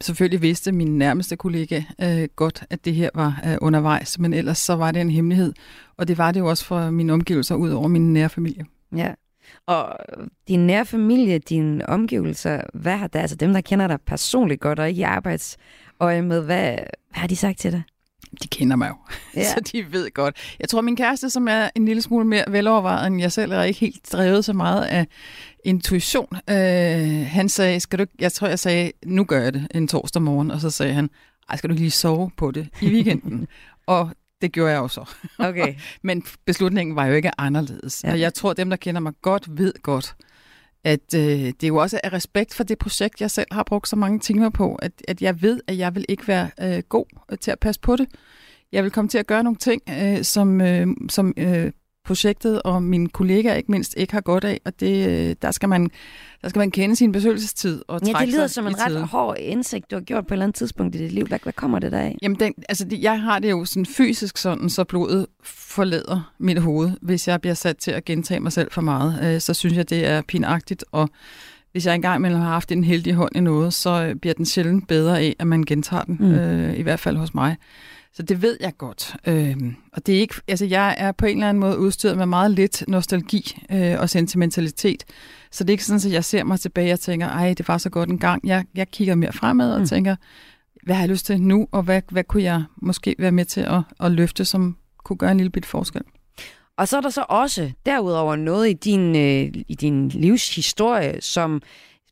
selvfølgelig 0.00 0.42
vidste 0.42 0.72
min 0.72 0.98
nærmeste 0.98 1.36
kollega 1.36 1.82
øh, 2.02 2.28
godt, 2.36 2.64
at 2.70 2.84
det 2.84 2.94
her 2.94 3.10
var 3.14 3.42
øh, 3.46 3.56
undervejs, 3.60 4.18
men 4.18 4.34
ellers 4.34 4.58
så 4.58 4.74
var 4.74 4.92
det 4.92 5.00
en 5.00 5.10
hemmelighed. 5.10 5.52
Og 5.96 6.08
det 6.08 6.18
var 6.18 6.32
det 6.32 6.40
jo 6.40 6.46
også 6.46 6.64
for 6.64 6.90
mine 6.90 7.12
omgivelser 7.12 7.54
ud 7.54 7.70
over 7.70 7.88
min 7.88 8.12
nære 8.12 8.28
familie. 8.28 8.64
Ja. 8.96 9.14
Og 9.66 9.96
din 10.48 10.66
nære 10.66 10.86
familie, 10.86 11.38
dine 11.38 11.88
omgivelser, 11.88 12.60
hvad 12.74 12.96
har 12.96 13.06
der, 13.06 13.20
altså 13.20 13.36
dem, 13.36 13.52
der 13.52 13.60
kender 13.60 13.86
dig 13.86 13.98
personligt 14.06 14.60
godt 14.60 14.78
og 14.78 14.88
ikke 14.88 15.00
i 15.00 15.02
arbejdsøje 15.02 16.22
med, 16.22 16.40
hvad, 16.40 16.72
hvad 16.74 16.78
har 17.10 17.26
de 17.26 17.36
sagt 17.36 17.58
til 17.58 17.72
dig? 17.72 17.82
De 18.42 18.48
kender 18.48 18.76
mig 18.76 18.88
jo, 18.88 18.94
Ja. 19.40 19.44
så 19.44 19.60
de 19.72 19.92
ved 19.92 20.10
godt. 20.14 20.36
Jeg 20.60 20.68
tror, 20.68 20.80
min 20.80 20.96
kæreste, 20.96 21.30
som 21.30 21.48
er 21.48 21.68
en 21.74 21.84
lille 21.84 22.02
smule 22.02 22.24
mere 22.26 22.44
velovervejet 22.48 23.06
end 23.06 23.20
jeg 23.20 23.32
selv, 23.32 23.52
er 23.52 23.62
ikke 23.62 23.80
helt 23.80 24.12
drevet 24.12 24.44
så 24.44 24.52
meget 24.52 24.84
af 24.84 25.06
intuition. 25.64 26.36
Øh, 26.50 27.26
han 27.26 27.48
sagde, 27.48 27.80
skal 27.80 27.98
du, 27.98 28.04
jeg 28.18 28.32
tror, 28.32 28.48
jeg 28.48 28.58
sagde, 28.58 28.92
nu 29.06 29.24
gør 29.24 29.42
jeg 29.42 29.54
det 29.54 29.66
en 29.74 29.88
torsdag 29.88 30.22
morgen, 30.22 30.50
og 30.50 30.60
så 30.60 30.70
sagde 30.70 30.92
han, 30.92 31.10
ej, 31.50 31.56
skal 31.56 31.68
du 31.70 31.72
ikke 31.74 31.82
lige 31.82 31.90
sove 31.90 32.30
på 32.36 32.50
det 32.50 32.68
i 32.80 32.88
weekenden? 32.88 33.46
og 33.86 34.10
det 34.42 34.52
gjorde 34.52 34.72
jeg 34.72 34.78
jo 34.78 34.88
så. 34.88 35.04
Okay. 35.38 35.74
Men 36.02 36.22
beslutningen 36.46 36.96
var 36.96 37.06
jo 37.06 37.14
ikke 37.14 37.40
anderledes. 37.40 38.04
Ja. 38.04 38.10
Og 38.12 38.20
jeg 38.20 38.34
tror, 38.34 38.52
dem, 38.52 38.70
der 38.70 38.76
kender 38.76 39.00
mig 39.00 39.12
godt, 39.22 39.58
ved 39.58 39.72
godt, 39.82 40.14
at 40.84 41.14
øh, 41.14 41.20
det 41.20 41.64
er 41.64 41.68
jo 41.68 41.76
også 41.76 42.00
er 42.04 42.12
respekt 42.12 42.54
for 42.54 42.64
det 42.64 42.78
projekt, 42.78 43.20
jeg 43.20 43.30
selv 43.30 43.46
har 43.52 43.62
brugt 43.62 43.88
så 43.88 43.96
mange 43.96 44.18
timer 44.18 44.48
på, 44.50 44.74
at, 44.74 44.92
at 45.08 45.22
jeg 45.22 45.42
ved, 45.42 45.60
at 45.66 45.78
jeg 45.78 45.94
vil 45.94 46.04
ikke 46.08 46.28
være 46.28 46.50
øh, 46.62 46.82
god 46.88 47.06
til 47.40 47.50
at 47.50 47.58
passe 47.58 47.80
på 47.80 47.96
det. 47.96 48.06
Jeg 48.72 48.82
vil 48.84 48.90
komme 48.90 49.08
til 49.08 49.18
at 49.18 49.26
gøre 49.26 49.42
nogle 49.42 49.56
ting, 49.56 49.82
øh, 49.90 50.24
som, 50.24 50.60
øh, 50.60 50.86
som 51.08 51.34
øh, 51.36 51.72
projektet 52.08 52.62
og 52.62 52.82
mine 52.82 53.08
kollegaer 53.08 53.54
ikke 53.54 53.72
mindst 53.72 53.94
ikke 53.96 54.12
har 54.12 54.20
godt 54.20 54.44
af, 54.44 54.60
og 54.64 54.80
det, 54.80 55.08
øh, 55.08 55.36
der, 55.42 55.50
skal 55.50 55.68
man, 55.68 55.90
der 56.42 56.48
skal 56.48 56.58
man 56.58 56.70
kende 56.70 56.96
sin 56.96 57.12
besøgelsestid 57.12 57.82
og 57.88 58.00
Ja, 58.06 58.12
det 58.20 58.28
lyder 58.28 58.46
som 58.46 58.66
en 58.66 58.80
ret 58.80 58.88
tide. 58.88 59.04
hård 59.04 59.36
indsigt, 59.38 59.90
du 59.90 59.96
har 59.96 60.00
gjort 60.00 60.26
på 60.26 60.34
et 60.34 60.36
eller 60.36 60.44
andet 60.44 60.54
tidspunkt 60.54 60.94
i 60.94 60.98
dit 60.98 61.12
liv. 61.12 61.26
Hvad, 61.26 61.52
kommer 61.52 61.78
det 61.78 61.92
der 61.92 61.98
af? 61.98 62.16
Jamen, 62.22 62.40
den, 62.40 62.54
altså, 62.68 62.84
det, 62.84 63.02
jeg 63.02 63.20
har 63.20 63.38
det 63.38 63.50
jo 63.50 63.64
sådan 63.64 63.86
fysisk 63.86 64.36
sådan, 64.36 64.70
så 64.70 64.84
blodet 64.84 65.26
forlader 65.44 66.32
mit 66.38 66.58
hoved. 66.58 66.90
Hvis 67.02 67.28
jeg 67.28 67.40
bliver 67.40 67.54
sat 67.54 67.76
til 67.76 67.90
at 67.90 68.04
gentage 68.04 68.40
mig 68.40 68.52
selv 68.52 68.70
for 68.70 68.80
meget, 68.80 69.34
øh, 69.34 69.40
så 69.40 69.54
synes 69.54 69.76
jeg, 69.76 69.90
det 69.90 70.06
er 70.06 70.22
pinagtigt. 70.22 70.84
Og 70.92 71.08
hvis 71.72 71.86
jeg 71.86 71.94
engang 71.94 72.16
imellem 72.16 72.40
har 72.40 72.48
haft 72.48 72.72
en 72.72 72.84
heldig 72.84 73.14
hånd 73.14 73.36
i 73.36 73.40
noget, 73.40 73.74
så 73.74 73.90
øh, 73.90 74.14
bliver 74.14 74.34
den 74.34 74.46
sjældent 74.46 74.88
bedre 74.88 75.20
af, 75.20 75.36
at 75.38 75.46
man 75.46 75.62
gentager 75.62 76.02
den. 76.02 76.16
Mm. 76.20 76.34
Øh, 76.34 76.78
I 76.78 76.82
hvert 76.82 77.00
fald 77.00 77.16
hos 77.16 77.34
mig. 77.34 77.56
Så 78.18 78.22
det 78.22 78.42
ved 78.42 78.56
jeg 78.60 78.76
godt. 78.78 79.16
Øh, 79.26 79.56
og 79.92 80.06
det 80.06 80.16
er 80.16 80.20
ikke, 80.20 80.34
altså, 80.48 80.64
jeg 80.66 80.94
er 80.98 81.12
på 81.12 81.26
en 81.26 81.36
eller 81.36 81.48
anden 81.48 81.60
måde 81.60 81.78
udstyret 81.78 82.18
med 82.18 82.26
meget 82.26 82.50
lidt 82.50 82.84
nostalgi 82.88 83.58
øh, 83.72 84.00
og 84.00 84.10
sentimentalitet. 84.10 85.04
Så 85.50 85.64
det 85.64 85.70
er 85.70 85.74
ikke 85.74 85.84
sådan, 85.84 86.10
at 86.10 86.12
jeg 86.12 86.24
ser 86.24 86.44
mig 86.44 86.60
tilbage 86.60 86.92
og 86.92 87.00
tænker, 87.00 87.28
ej, 87.28 87.54
det 87.54 87.68
var 87.68 87.78
så 87.78 87.90
godt 87.90 88.08
en 88.08 88.18
gang. 88.18 88.48
Jeg, 88.48 88.64
jeg 88.74 88.88
kigger 88.90 89.14
mere 89.14 89.32
fremad 89.32 89.72
og 89.72 89.80
mm. 89.80 89.86
tænker, 89.86 90.16
hvad 90.82 90.94
har 90.94 91.02
jeg 91.02 91.08
lyst 91.08 91.26
til 91.26 91.42
nu, 91.42 91.68
og 91.72 91.82
hvad, 91.82 92.02
hvad 92.10 92.24
kunne 92.24 92.42
jeg 92.42 92.64
måske 92.76 93.16
være 93.18 93.32
med 93.32 93.44
til 93.44 93.60
at, 93.60 93.80
at 94.00 94.12
løfte, 94.12 94.44
som 94.44 94.76
kunne 95.04 95.16
gøre 95.16 95.30
en 95.30 95.36
lille 95.36 95.50
bit 95.50 95.66
forskel? 95.66 96.02
Og 96.78 96.88
så 96.88 96.96
er 96.96 97.00
der 97.00 97.10
så 97.10 97.24
også 97.28 97.70
derudover 97.86 98.36
noget 98.36 98.70
i 98.70 98.72
din, 98.72 99.16
øh, 99.16 99.62
i 99.68 99.74
din 99.80 100.08
livshistorie, 100.08 101.20
som 101.20 101.62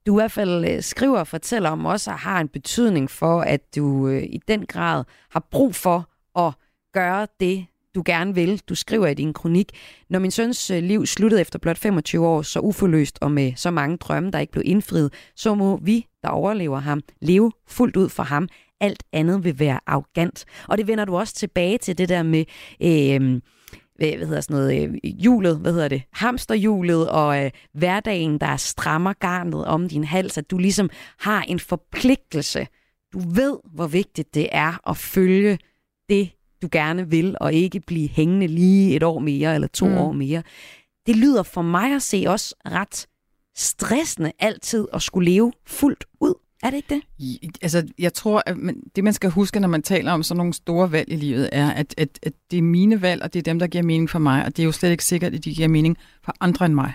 du 0.06 0.14
i 0.14 0.20
hvert 0.20 0.32
fald 0.32 0.64
øh, 0.64 0.82
skriver 0.82 1.18
og 1.18 1.26
fortæller 1.26 1.70
om, 1.70 1.84
også 1.84 2.10
har 2.10 2.40
en 2.40 2.48
betydning 2.48 3.10
for, 3.10 3.40
at 3.40 3.76
du 3.76 4.08
øh, 4.08 4.22
i 4.22 4.40
den 4.48 4.66
grad 4.66 5.04
har 5.30 5.46
brug 5.50 5.74
for 5.74 6.08
at 6.38 6.52
gøre 6.92 7.26
det, 7.40 7.66
du 7.94 8.02
gerne 8.04 8.34
vil. 8.34 8.62
Du 8.68 8.74
skriver 8.74 9.06
i 9.06 9.14
din 9.14 9.32
kronik, 9.32 9.72
når 10.08 10.18
min 10.18 10.30
søns 10.30 10.70
øh, 10.70 10.82
liv 10.82 11.06
sluttede 11.06 11.40
efter 11.40 11.58
blot 11.58 11.78
25 11.78 12.26
år, 12.26 12.42
så 12.42 12.60
uforløst 12.60 13.18
og 13.20 13.32
med 13.32 13.52
så 13.56 13.70
mange 13.70 13.96
drømme, 13.96 14.30
der 14.30 14.38
ikke 14.38 14.52
blev 14.52 14.62
indfriet, 14.66 15.12
så 15.36 15.54
må 15.54 15.76
vi, 15.82 16.06
der 16.22 16.28
overlever 16.28 16.78
ham, 16.78 17.02
leve 17.20 17.52
fuldt 17.68 17.96
ud 17.96 18.08
for 18.08 18.22
ham. 18.22 18.48
Alt 18.80 19.04
andet 19.12 19.44
vil 19.44 19.58
være 19.58 19.80
arrogant. 19.86 20.44
Og 20.68 20.78
det 20.78 20.86
vender 20.86 21.04
du 21.04 21.16
også 21.16 21.34
tilbage 21.34 21.78
til 21.78 21.98
det 21.98 22.08
der 22.08 22.22
med... 22.22 22.44
Øh, 22.82 23.40
hvad 23.96 24.16
hvad 24.16 24.26
hedder 24.26 24.40
sådan 24.40 24.56
noget, 24.56 24.82
øh, 24.82 24.94
hjulet, 25.04 25.58
hvad 25.58 25.72
hedder 25.72 25.88
det, 25.88 26.02
hamsterhjulet 26.12 27.10
og 27.10 27.44
øh, 27.44 27.50
hverdagen, 27.72 28.38
der 28.38 28.56
strammer 28.56 29.12
garnet 29.12 29.64
om 29.64 29.88
din 29.88 30.04
hals, 30.04 30.38
at 30.38 30.50
du 30.50 30.58
ligesom 30.58 30.90
har 31.18 31.42
en 31.42 31.58
forpligtelse. 31.58 32.66
Du 33.12 33.18
ved, 33.18 33.58
hvor 33.74 33.86
vigtigt 33.86 34.34
det 34.34 34.48
er 34.52 34.88
at 34.90 34.96
følge 34.96 35.58
det, 36.08 36.30
du 36.62 36.68
gerne 36.72 37.10
vil, 37.10 37.36
og 37.40 37.52
ikke 37.52 37.80
blive 37.80 38.08
hængende 38.08 38.46
lige 38.46 38.96
et 38.96 39.02
år 39.02 39.18
mere 39.18 39.54
eller 39.54 39.68
to. 39.68 39.86
Mm. 39.86 39.96
år 39.96 40.12
mere. 40.12 40.42
Det 41.06 41.16
lyder 41.16 41.42
for 41.42 41.62
mig 41.62 41.94
at 41.94 42.02
se 42.02 42.24
også 42.26 42.54
ret 42.66 43.06
stressende 43.56 44.32
altid 44.38 44.86
at 44.92 45.02
skulle 45.02 45.30
leve 45.30 45.52
fuldt 45.66 46.04
ud. 46.20 46.34
Er 46.62 46.70
det 46.70 46.76
ikke 46.76 46.94
det? 46.94 47.02
I- 47.18 47.50
Altså, 47.62 47.86
jeg 47.98 48.14
tror, 48.14 48.42
at 48.46 48.56
man, 48.56 48.82
det 48.96 49.04
man 49.04 49.12
skal 49.12 49.30
huske, 49.30 49.60
når 49.60 49.68
man 49.68 49.82
taler 49.82 50.12
om 50.12 50.22
sådan 50.22 50.36
nogle 50.38 50.52
store 50.54 50.92
valg 50.92 51.12
i 51.12 51.16
livet, 51.16 51.48
er, 51.52 51.70
at, 51.70 51.94
at, 51.98 52.08
at 52.22 52.32
det 52.50 52.58
er 52.58 52.62
mine 52.62 53.02
valg, 53.02 53.22
og 53.22 53.32
det 53.32 53.38
er 53.38 53.42
dem, 53.42 53.58
der 53.58 53.66
giver 53.66 53.84
mening 53.84 54.10
for 54.10 54.18
mig, 54.18 54.44
og 54.44 54.56
det 54.56 54.62
er 54.62 54.64
jo 54.64 54.72
slet 54.72 54.90
ikke 54.90 55.04
sikkert, 55.04 55.34
at 55.34 55.44
de 55.44 55.54
giver 55.54 55.68
mening 55.68 55.96
for 56.24 56.34
andre 56.40 56.66
end 56.66 56.74
mig. 56.74 56.92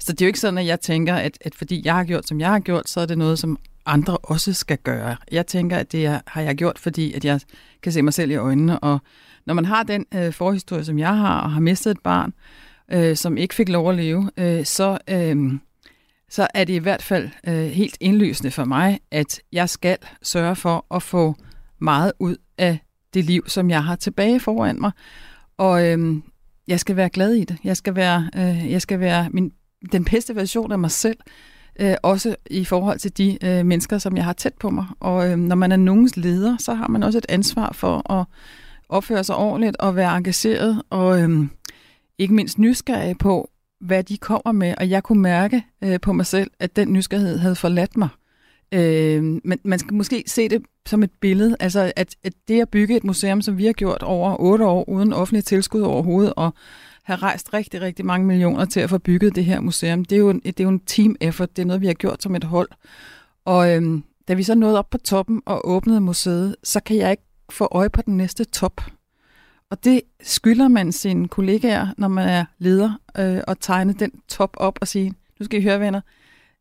Så 0.00 0.12
det 0.12 0.22
er 0.22 0.26
jo 0.26 0.28
ikke 0.28 0.40
sådan, 0.40 0.58
at 0.58 0.66
jeg 0.66 0.80
tænker, 0.80 1.14
at, 1.14 1.38
at 1.40 1.54
fordi 1.54 1.82
jeg 1.84 1.94
har 1.94 2.04
gjort, 2.04 2.28
som 2.28 2.40
jeg 2.40 2.48
har 2.50 2.60
gjort, 2.60 2.88
så 2.88 3.00
er 3.00 3.06
det 3.06 3.18
noget, 3.18 3.38
som 3.38 3.58
andre 3.86 4.16
også 4.16 4.52
skal 4.52 4.78
gøre. 4.78 5.16
Jeg 5.32 5.46
tænker, 5.46 5.76
at 5.76 5.92
det 5.92 6.06
er, 6.06 6.20
har 6.26 6.42
jeg 6.42 6.56
gjort, 6.56 6.78
fordi 6.78 7.12
at 7.12 7.24
jeg 7.24 7.40
kan 7.82 7.92
se 7.92 8.02
mig 8.02 8.14
selv 8.14 8.30
i 8.30 8.34
øjnene, 8.36 8.78
og 8.80 8.98
når 9.46 9.54
man 9.54 9.64
har 9.64 9.82
den 9.82 10.06
øh, 10.14 10.32
forhistorie, 10.32 10.84
som 10.84 10.98
jeg 10.98 11.16
har, 11.16 11.40
og 11.40 11.52
har 11.52 11.60
mistet 11.60 11.90
et 11.90 12.00
barn, 12.00 12.32
øh, 12.92 13.16
som 13.16 13.36
ikke 13.36 13.54
fik 13.54 13.68
lov 13.68 13.90
at 13.90 13.96
leve, 13.96 14.30
øh, 14.36 14.64
så... 14.64 14.98
Øh, 15.10 15.52
så 16.32 16.46
er 16.54 16.64
det 16.64 16.72
i 16.72 16.78
hvert 16.78 17.02
fald 17.02 17.30
øh, 17.48 17.54
helt 17.54 17.96
indlysende 18.00 18.50
for 18.50 18.64
mig, 18.64 19.00
at 19.10 19.40
jeg 19.52 19.68
skal 19.68 19.96
sørge 20.22 20.56
for 20.56 20.86
at 20.94 21.02
få 21.02 21.34
meget 21.78 22.12
ud 22.18 22.36
af 22.58 22.78
det 23.14 23.24
liv, 23.24 23.48
som 23.48 23.70
jeg 23.70 23.84
har 23.84 23.96
tilbage 23.96 24.40
foran 24.40 24.80
mig. 24.80 24.92
Og 25.56 25.86
øh, 25.86 26.16
jeg 26.68 26.80
skal 26.80 26.96
være 26.96 27.08
glad 27.08 27.32
i 27.32 27.44
det. 27.44 27.56
Jeg 27.64 27.76
skal 27.76 27.96
være, 27.96 28.30
øh, 28.36 28.70
jeg 28.70 28.82
skal 28.82 29.00
være 29.00 29.28
min, 29.30 29.52
den 29.92 30.04
bedste 30.04 30.36
version 30.36 30.72
af 30.72 30.78
mig 30.78 30.90
selv, 30.90 31.16
øh, 31.80 31.94
også 32.02 32.36
i 32.50 32.64
forhold 32.64 32.98
til 32.98 33.16
de 33.16 33.38
øh, 33.44 33.66
mennesker, 33.66 33.98
som 33.98 34.16
jeg 34.16 34.24
har 34.24 34.32
tæt 34.32 34.54
på 34.54 34.70
mig. 34.70 34.86
Og 35.00 35.30
øh, 35.30 35.38
når 35.38 35.56
man 35.56 35.72
er 35.72 35.76
nogens 35.76 36.16
leder, 36.16 36.56
så 36.58 36.74
har 36.74 36.88
man 36.88 37.02
også 37.02 37.18
et 37.18 37.26
ansvar 37.28 37.72
for 37.72 38.12
at 38.12 38.26
opføre 38.88 39.24
sig 39.24 39.36
ordentligt 39.36 39.76
og 39.76 39.96
være 39.96 40.16
engageret 40.16 40.82
og 40.90 41.22
øh, 41.22 41.46
ikke 42.18 42.34
mindst 42.34 42.58
nysgerrig 42.58 43.18
på, 43.18 43.50
hvad 43.82 44.04
de 44.04 44.16
kommer 44.16 44.52
med, 44.52 44.74
og 44.78 44.90
jeg 44.90 45.02
kunne 45.02 45.22
mærke 45.22 45.64
øh, 45.84 46.00
på 46.00 46.12
mig 46.12 46.26
selv, 46.26 46.50
at 46.60 46.76
den 46.76 46.92
nysgerrighed 46.92 47.38
havde 47.38 47.54
forladt 47.54 47.96
mig. 47.96 48.08
Øh, 48.74 49.22
men 49.22 49.58
man 49.64 49.78
skal 49.78 49.94
måske 49.94 50.24
se 50.26 50.48
det 50.48 50.62
som 50.86 51.02
et 51.02 51.10
billede, 51.20 51.56
altså 51.60 51.92
at, 51.96 52.16
at 52.24 52.32
det 52.48 52.60
at 52.60 52.68
bygge 52.68 52.96
et 52.96 53.04
museum, 53.04 53.42
som 53.42 53.58
vi 53.58 53.66
har 53.66 53.72
gjort 53.72 54.02
over 54.02 54.36
otte 54.40 54.64
år, 54.64 54.88
uden 54.88 55.12
offentlig 55.12 55.44
tilskud 55.44 55.80
overhovedet, 55.80 56.32
og 56.36 56.54
have 57.02 57.16
rejst 57.16 57.54
rigtig, 57.54 57.80
rigtig 57.80 58.06
mange 58.06 58.26
millioner 58.26 58.64
til 58.64 58.80
at 58.80 58.90
få 58.90 58.98
bygget 58.98 59.34
det 59.34 59.44
her 59.44 59.60
museum, 59.60 60.04
det 60.04 60.16
er 60.16 60.20
jo 60.20 60.30
en, 60.30 60.40
det 60.40 60.60
er 60.60 60.64
jo 60.64 60.70
en 60.70 60.80
team 60.80 61.16
effort, 61.20 61.56
det 61.56 61.62
er 61.62 61.66
noget, 61.66 61.82
vi 61.82 61.86
har 61.86 61.94
gjort 61.94 62.22
som 62.22 62.34
et 62.34 62.44
hold. 62.44 62.68
Og 63.44 63.76
øh, 63.76 64.00
da 64.28 64.34
vi 64.34 64.42
så 64.42 64.54
nåede 64.54 64.78
op 64.78 64.90
på 64.90 64.98
toppen 64.98 65.42
og 65.46 65.68
åbnede 65.68 66.00
museet, 66.00 66.56
så 66.64 66.80
kan 66.80 66.96
jeg 66.96 67.10
ikke 67.10 67.22
få 67.50 67.68
øje 67.70 67.90
på 67.90 68.02
den 68.02 68.16
næste 68.16 68.44
top. 68.44 68.80
Og 69.72 69.84
det 69.84 70.00
skylder 70.22 70.68
man 70.68 70.92
sine 70.92 71.28
kollegaer, 71.28 71.86
når 71.98 72.08
man 72.08 72.28
er 72.28 72.44
leder, 72.58 72.92
øh, 73.18 73.40
at 73.48 73.56
tegne 73.60 73.92
den 73.92 74.12
top 74.28 74.50
op 74.56 74.78
og 74.80 74.88
sige, 74.88 75.14
nu 75.40 75.44
skal 75.44 75.60
I 75.60 75.62
høre, 75.62 75.80
venner, 75.80 76.00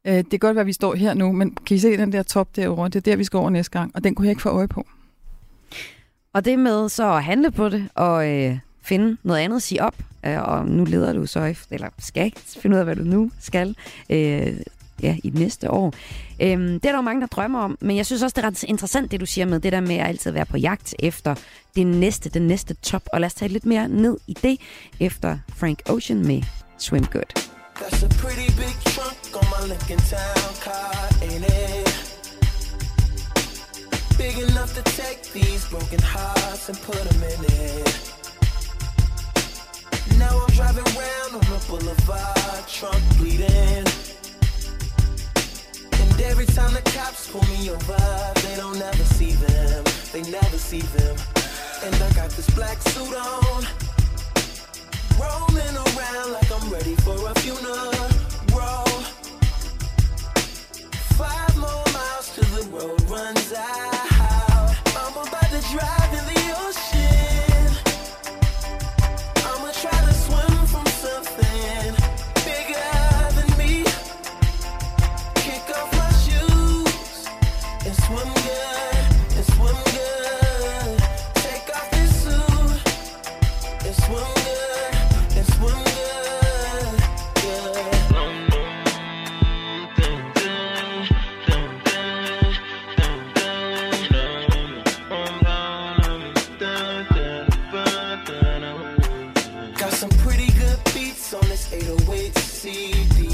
øh, 0.08 0.14
det 0.14 0.30
kan 0.30 0.40
godt 0.40 0.56
være, 0.56 0.62
at 0.62 0.68
vi 0.68 0.74
står 0.74 0.96
her 0.96 1.14
nu, 1.14 1.32
men 1.32 1.56
kan 1.66 1.78
I 1.78 1.80
se 1.80 1.98
den 1.98 2.12
der 2.12 2.24
top 2.24 2.56
derovre? 2.56 2.90
Det 2.90 2.96
er 2.96 3.00
der, 3.00 3.16
vi 3.16 3.24
skal 3.24 3.38
over 3.38 3.50
næste 3.50 3.72
gang, 3.72 3.92
og 3.96 4.04
den 4.04 4.16
kunne 4.16 4.26
jeg 4.26 4.32
ikke 4.32 4.42
få 4.42 4.50
øje 4.50 4.68
på. 4.68 4.88
Og 6.34 6.46
det 6.46 6.60
med 6.60 6.90
så 6.90 7.14
at 7.14 7.24
handle 7.24 7.52
på 7.52 7.70
det 7.70 7.90
og 7.96 8.30
øh, 8.30 8.58
finde 8.82 9.18
noget 9.24 9.40
andet 9.40 9.56
at 9.56 9.64
sige 9.64 9.84
op, 9.84 9.96
øh, 10.26 10.42
og 10.42 10.68
nu 10.68 10.86
leder 10.86 11.14
du 11.14 11.26
så 11.26 11.56
eller 11.72 11.90
skal 12.00 12.32
finde 12.36 12.76
ud 12.76 12.80
af, 12.80 12.86
hvad 12.86 12.96
du 12.96 13.04
nu 13.04 13.32
skal 13.40 13.76
øh, 14.10 14.54
ja, 15.04 15.16
i 15.24 15.30
næste 15.30 15.72
år. 15.72 15.94
Øhm, 16.42 16.80
det 16.80 16.86
er 16.86 16.92
der 16.92 16.98
jo 16.98 17.02
mange, 17.02 17.22
der 17.22 17.28
drømmer 17.28 17.60
om, 17.60 17.78
men 17.82 17.98
jeg 17.98 18.06
synes 18.06 18.22
også, 18.22 18.34
det 18.36 18.44
er 18.44 18.48
ret 18.48 18.64
interessant, 18.64 19.12
det 19.12 19.20
du 19.20 19.26
siger 19.26 19.46
med 19.46 19.60
det 19.60 19.72
der 19.72 19.82
med 19.82 19.96
at 19.96 20.08
altid 20.08 20.32
være 20.32 20.46
på 20.46 20.58
jagt 20.58 20.96
efter 21.00 21.36
det 21.76 21.88
næste, 21.88 22.30
den 22.30 22.48
næste 22.48 22.74
top. 22.74 23.04
Og 23.14 23.22
lad 23.22 23.26
os 23.26 23.34
tage 23.34 23.50
lidt 23.50 23.66
mere 23.66 23.88
ned 23.88 24.18
i 24.28 24.34
det 24.34 24.58
efter 25.00 25.38
Frank 25.56 25.82
Ocean 25.90 26.26
med 26.28 26.42
Swim 26.78 27.06
Good. 27.06 27.52
That's 27.82 28.04
a 28.04 28.10
pretty 28.10 28.50
big 28.62 28.76
trunk 28.94 29.36
on 29.40 29.46
my 29.54 29.62
Lincoln 29.72 30.02
Town 30.14 30.54
car, 30.66 30.94
ain't 31.28 31.46
it? 31.46 31.90
Big 34.18 34.36
enough 34.50 34.72
to 34.78 34.84
take 35.02 35.20
these 35.34 35.62
broken 35.72 36.00
hearts 36.00 36.70
and 36.70 36.78
put 36.90 37.02
them 37.10 37.22
in 37.34 37.42
it. 37.46 38.12
Now 40.20 40.34
I'm 40.44 40.52
driving 40.60 40.90
round 41.02 41.32
on 41.40 41.46
the 41.54 41.60
boulevard, 41.68 42.68
trunk 42.68 43.02
bleeding. 43.18 43.88
Every 46.24 46.46
time 46.46 46.74
the 46.74 46.82
cops 46.82 47.30
pull 47.32 47.44
me 47.48 47.70
over, 47.70 47.98
they 48.42 48.56
don't 48.56 48.82
ever 48.82 49.04
see 49.16 49.32
them. 49.32 49.84
They 50.14 50.22
never 50.30 50.58
see 50.58 50.82
them. 50.82 51.16
And 51.84 51.96
I 51.96 52.12
got 52.14 52.30
this 52.32 52.50
black 52.52 52.82
suit 52.82 53.16
on. 53.16 53.66
Rolling 55.20 55.76
around 55.76 56.32
like 56.34 56.52
I'm 56.52 56.70
ready 56.72 56.96
for 56.98 57.16
a 57.30 57.34
funeral. 57.42 57.92
Five 61.18 61.56
more 61.58 61.86
miles 61.94 62.32
till 62.34 62.50
the 62.56 62.64
road 62.70 63.02
runs 63.10 63.54
out. 63.54 63.71
Some 100.02 100.10
pretty 100.26 100.52
good 100.54 100.80
beats 100.96 101.32
on 101.32 101.42
this 101.42 101.72
808 101.72 102.36
CD. 102.36 103.28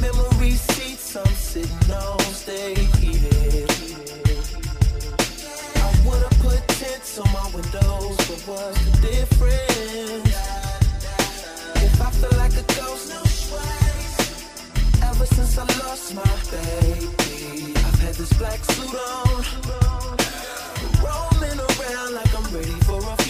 Memory 0.00 0.52
seats 0.52 1.14
I'm 1.14 1.26
sitting 1.34 1.90
on 1.92 2.18
stay 2.32 2.74
heated. 2.96 3.70
I 5.76 5.88
wanna 6.06 6.30
put 6.40 6.66
tents 6.80 7.18
on 7.18 7.30
my 7.30 7.46
windows, 7.54 8.16
but 8.26 8.40
what's 8.48 8.80
the 8.86 8.92
difference? 9.06 10.32
If 11.86 12.00
I 12.00 12.10
feel 12.20 12.38
like 12.38 12.56
a 12.56 12.64
ghost, 12.80 13.12
ever 15.02 15.26
since 15.26 15.58
I 15.58 15.64
lost 15.84 16.14
my 16.14 16.34
baby, 16.54 17.74
I've 17.84 18.00
had 18.00 18.14
this 18.14 18.32
black 18.40 18.64
suit 18.64 18.94
on, 19.12 19.44
roaming 21.04 21.60
around 21.68 22.14
like 22.14 22.32
I'm 22.34 22.46
ready 22.56 22.80
for 22.88 22.98
a 22.98 23.23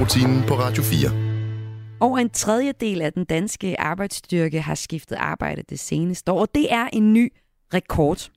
morgenrutinen 0.00 0.42
på 0.46 0.54
Radio 0.54 0.82
4. 0.82 1.10
Over 2.00 2.18
en 2.18 2.30
tredjedel 2.30 3.02
af 3.02 3.12
den 3.12 3.24
danske 3.24 3.80
arbejdsstyrke 3.80 4.60
har 4.60 4.74
skiftet 4.74 5.16
arbejde 5.16 5.62
det 5.68 5.78
seneste 5.78 6.32
år, 6.32 6.40
og 6.40 6.54
det 6.54 6.72
er 6.72 6.88
en 6.92 7.12
ny 7.12 7.32
rekord. 7.74 8.30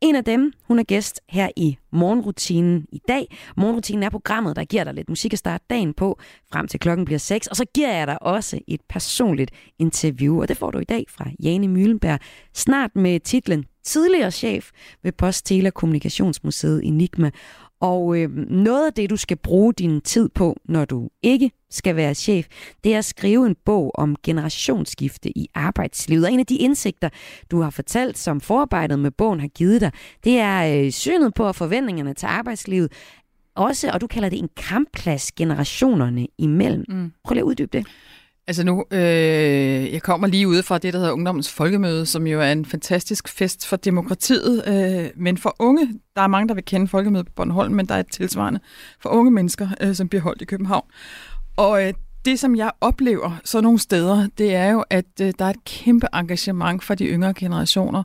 En 0.00 0.16
af 0.16 0.24
dem, 0.24 0.52
hun 0.68 0.78
er 0.78 0.82
gæst 0.82 1.20
her 1.28 1.48
i 1.56 1.76
Morgenrutinen 1.92 2.86
i 2.92 3.00
dag. 3.08 3.36
Morgenrutinen 3.56 4.02
er 4.02 4.10
programmet, 4.10 4.56
der 4.56 4.64
giver 4.64 4.84
dig 4.84 4.94
lidt 4.94 5.08
musik 5.08 5.32
at 5.32 5.38
starte 5.38 5.64
dagen 5.70 5.94
på, 5.94 6.18
frem 6.52 6.68
til 6.68 6.80
klokken 6.80 7.04
bliver 7.04 7.18
6. 7.18 7.46
Og 7.46 7.56
så 7.56 7.64
giver 7.74 7.92
jeg 7.92 8.06
dig 8.06 8.22
også 8.22 8.60
et 8.68 8.80
personligt 8.88 9.50
interview, 9.78 10.40
og 10.40 10.48
det 10.48 10.56
får 10.56 10.70
du 10.70 10.78
i 10.78 10.84
dag 10.84 11.04
fra 11.08 11.30
Jane 11.42 11.66
Mühlenberg, 11.66 12.18
Snart 12.54 12.96
med 12.96 13.20
titlen 13.20 13.64
Tidligere 13.84 14.30
chef 14.30 14.70
ved 15.02 15.12
Post 15.12 15.46
Tele- 15.46 15.70
Kommunikationsmuseet 15.70 16.80
Enigma. 16.84 17.30
Og 17.80 18.18
øh, 18.18 18.30
noget 18.36 18.86
af 18.86 18.92
det, 18.92 19.10
du 19.10 19.16
skal 19.16 19.36
bruge 19.36 19.72
din 19.72 20.00
tid 20.00 20.28
på, 20.28 20.56
når 20.64 20.84
du 20.84 21.08
ikke 21.22 21.50
skal 21.70 21.96
være 21.96 22.14
chef, 22.14 22.46
det 22.84 22.94
er 22.94 22.98
at 22.98 23.04
skrive 23.04 23.46
en 23.46 23.56
bog 23.64 23.90
om 23.94 24.16
generationsskifte 24.22 25.38
i 25.38 25.48
arbejdslivet. 25.54 26.24
Og 26.24 26.32
en 26.32 26.40
af 26.40 26.46
de 26.46 26.56
indsigter, 26.56 27.08
du 27.50 27.60
har 27.60 27.70
fortalt, 27.70 28.18
som 28.18 28.40
forarbejdet 28.40 28.98
med 28.98 29.10
bogen 29.10 29.40
har 29.40 29.48
givet 29.48 29.80
dig, 29.80 29.92
det 30.24 30.38
er 30.38 30.84
øh, 30.84 30.90
synet 30.90 31.34
på 31.34 31.52
forventningerne 31.52 32.14
til 32.14 32.26
arbejdslivet. 32.26 32.92
Også, 33.54 33.90
og 33.92 34.00
du 34.00 34.06
kalder 34.06 34.28
det 34.28 34.38
en 34.38 34.48
kampplads 34.56 35.32
generationerne 35.32 36.26
imellem. 36.38 36.84
Mm. 36.88 37.12
Prøv 37.24 37.34
lige 37.34 37.42
at 37.42 37.46
uddybe 37.46 37.78
det. 37.78 37.86
Altså 38.46 38.64
nu, 38.64 38.84
øh, 38.90 39.92
jeg 39.92 40.02
kommer 40.02 40.26
lige 40.26 40.48
ude 40.48 40.62
fra 40.62 40.78
det, 40.78 40.92
der 40.92 40.98
hedder 40.98 41.12
Ungdommens 41.12 41.52
Folkemøde, 41.52 42.06
som 42.06 42.26
jo 42.26 42.40
er 42.40 42.52
en 42.52 42.64
fantastisk 42.64 43.28
fest 43.28 43.66
for 43.66 43.76
demokratiet, 43.76 44.64
øh, 44.68 45.10
men 45.16 45.38
for 45.38 45.56
unge, 45.58 45.88
der 46.16 46.22
er 46.22 46.26
mange, 46.26 46.48
der 46.48 46.54
vil 46.54 46.64
kende 46.64 46.88
Folkemødet 46.88 47.26
på 47.26 47.32
Bornholm, 47.36 47.74
men 47.74 47.86
der 47.86 47.94
er 47.94 48.00
et 48.00 48.12
tilsvarende 48.12 48.60
for 49.00 49.08
unge 49.08 49.30
mennesker, 49.30 49.68
øh, 49.80 49.94
som 49.94 50.08
bliver 50.08 50.22
holdt 50.22 50.42
i 50.42 50.44
København. 50.44 50.84
Og 51.56 51.86
øh, 51.86 51.94
det, 52.24 52.40
som 52.40 52.56
jeg 52.56 52.70
oplever 52.80 53.40
så 53.44 53.60
nogle 53.60 53.78
steder, 53.78 54.28
det 54.38 54.54
er 54.54 54.70
jo, 54.70 54.84
at 54.90 55.20
øh, 55.20 55.32
der 55.38 55.44
er 55.44 55.50
et 55.50 55.64
kæmpe 55.64 56.06
engagement 56.14 56.84
for 56.84 56.94
de 56.94 57.06
yngre 57.06 57.34
generationer, 57.34 58.02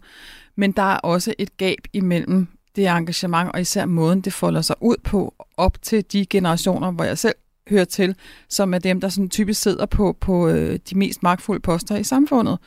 men 0.58 0.72
der 0.72 0.84
er 0.84 0.98
også 0.98 1.34
et 1.38 1.58
gab 1.58 1.80
imellem 1.94 2.48
det 2.76 2.88
engagement, 2.88 3.52
og 3.54 3.62
især 3.62 3.86
måden, 3.86 4.22
det 4.22 4.34
folder 4.34 4.62
sig 4.62 4.76
ud 4.82 4.96
på, 5.04 5.34
op 5.58 5.82
til 5.82 6.06
de 6.12 6.26
generationer, 6.26 6.92
hvor 6.92 7.04
jeg 7.04 7.18
selv 7.18 7.36
hører 7.70 7.86
til, 7.86 8.16
som 8.50 8.74
er 8.74 8.80
dem, 8.80 9.02
der 9.02 9.10
sådan 9.10 9.30
typisk 9.30 9.62
sidder 9.62 9.86
på, 9.86 10.18
på 10.22 10.48
øh, 10.48 10.80
de 10.90 10.98
mest 10.98 11.24
magtfulde 11.24 11.62
poster 11.62 11.96
i 11.96 12.04
samfundet. 12.04 12.58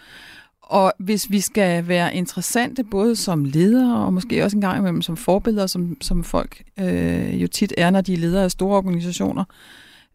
Og 0.63 0.93
hvis 0.99 1.31
vi 1.31 1.41
skal 1.41 1.89
være 1.89 2.15
interessante, 2.15 2.85
både 2.85 3.17
som 3.17 3.45
ledere 3.45 4.07
og 4.07 4.15
måske 4.15 4.45
også 4.45 4.57
en 4.57 4.61
gang 4.61 4.79
imellem 4.79 5.03
som 5.03 5.17
forbilleder, 5.17 5.67
som, 5.67 5.97
som 6.01 6.25
folk 6.25 6.63
øh, 6.81 7.43
jo 7.43 7.47
tit 7.47 7.75
er, 7.77 7.91
når 7.91 8.01
de 8.01 8.15
er 8.15 8.19
ledere 8.19 8.45
af 8.45 8.51
store 8.51 8.77
organisationer, 8.77 9.45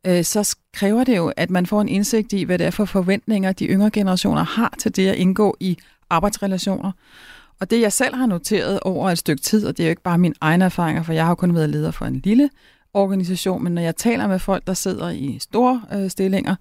øh, 0.08 0.24
så 0.24 0.58
kræver 0.74 1.04
det 1.04 1.18
jo, 1.18 1.32
at 1.38 1.50
man 1.50 1.66
får 1.66 1.82
en 1.82 1.90
indsigt 1.90 2.34
i, 2.34 2.44
hvad 2.44 2.58
det 2.58 2.68
er 2.68 2.72
for 2.72 2.86
forventninger, 2.86 3.52
de 3.52 3.66
yngre 3.66 3.92
generationer 3.92 4.44
har 4.44 4.74
til 4.80 4.96
det 4.96 5.08
at 5.08 5.16
indgå 5.16 5.58
i 5.60 5.78
arbejdsrelationer. 6.10 6.92
Og 7.60 7.72
det 7.72 7.82
jeg 7.82 7.94
selv 7.94 8.16
har 8.16 8.26
noteret 8.26 8.80
over 8.80 9.10
et 9.10 9.18
stykke 9.18 9.42
tid, 9.42 9.66
og 9.66 9.78
det 9.78 9.84
er 9.84 9.88
jo 9.88 9.90
ikke 9.90 10.02
bare 10.02 10.18
mine 10.18 10.36
egne 10.42 10.66
erfaringer, 10.66 11.04
for 11.04 11.14
jeg 11.14 11.26
har 11.26 11.36
kun 11.36 11.56
været 11.56 11.70
leder 11.70 11.92
for 11.92 12.06
en 12.06 12.22
lille 12.24 12.50
organisation, 12.94 13.64
men 13.64 13.74
når 13.74 13.82
jeg 13.82 13.96
taler 13.96 14.28
med 14.28 14.40
folk, 14.40 14.68
der 14.68 14.74
sidder 14.74 15.10
i 15.10 15.38
store 15.42 15.82
øh, 15.94 16.10
stillinger, 16.10 16.56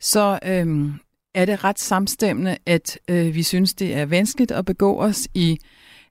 så 0.00 0.38
øh, 0.44 0.90
er 1.34 1.44
det 1.44 1.64
ret 1.64 1.78
samstemmende, 1.78 2.58
at 2.66 2.98
øh, 3.08 3.34
vi 3.34 3.42
synes, 3.42 3.74
det 3.74 3.94
er 3.94 4.06
vanskeligt 4.06 4.50
at 4.50 4.64
begå 4.64 5.00
os 5.00 5.28
i 5.34 5.58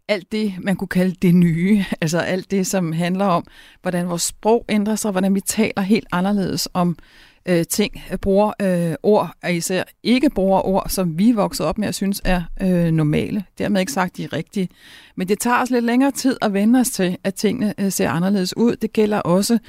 alt 0.07 0.31
det, 0.31 0.53
man 0.59 0.75
kunne 0.75 0.87
kalde 0.87 1.15
det 1.21 1.35
nye. 1.35 1.85
Altså 2.01 2.19
alt 2.19 2.51
det, 2.51 2.67
som 2.67 2.91
handler 2.91 3.25
om, 3.25 3.47
hvordan 3.81 4.09
vores 4.09 4.21
sprog 4.21 4.65
ændrer 4.69 4.95
sig, 4.95 5.11
hvordan 5.11 5.35
vi 5.35 5.41
taler 5.41 5.81
helt 5.81 6.07
anderledes 6.11 6.67
om 6.73 6.97
øh, 7.45 7.65
ting, 7.65 8.01
øh, 8.11 8.17
bruger 8.17 8.53
øh, 8.61 8.95
ord, 9.03 9.31
og 9.43 9.53
især 9.53 9.83
ikke 10.03 10.29
bruger 10.29 10.61
ord, 10.67 10.85
som 10.89 11.19
vi 11.19 11.29
er 11.29 11.33
vokset 11.33 11.65
op 11.65 11.77
med 11.77 11.87
og 11.87 11.95
synes 11.95 12.21
er 12.25 12.41
øh, 12.61 12.91
normale. 12.91 13.43
Dermed 13.57 13.79
ikke 13.79 13.91
sagt, 13.91 14.17
de 14.17 14.23
er 14.23 14.33
rigtige. 14.33 14.69
Men 15.15 15.27
det 15.27 15.39
tager 15.39 15.61
os 15.61 15.69
lidt 15.69 15.85
længere 15.85 16.11
tid 16.11 16.37
at 16.41 16.53
vende 16.53 16.79
os 16.79 16.89
til, 16.89 17.17
at 17.23 17.33
tingene 17.33 17.73
øh, 17.77 17.91
ser 17.91 18.09
anderledes 18.09 18.57
ud. 18.57 18.75
Det 18.75 18.93
gælder 18.93 19.19
også 19.19 19.59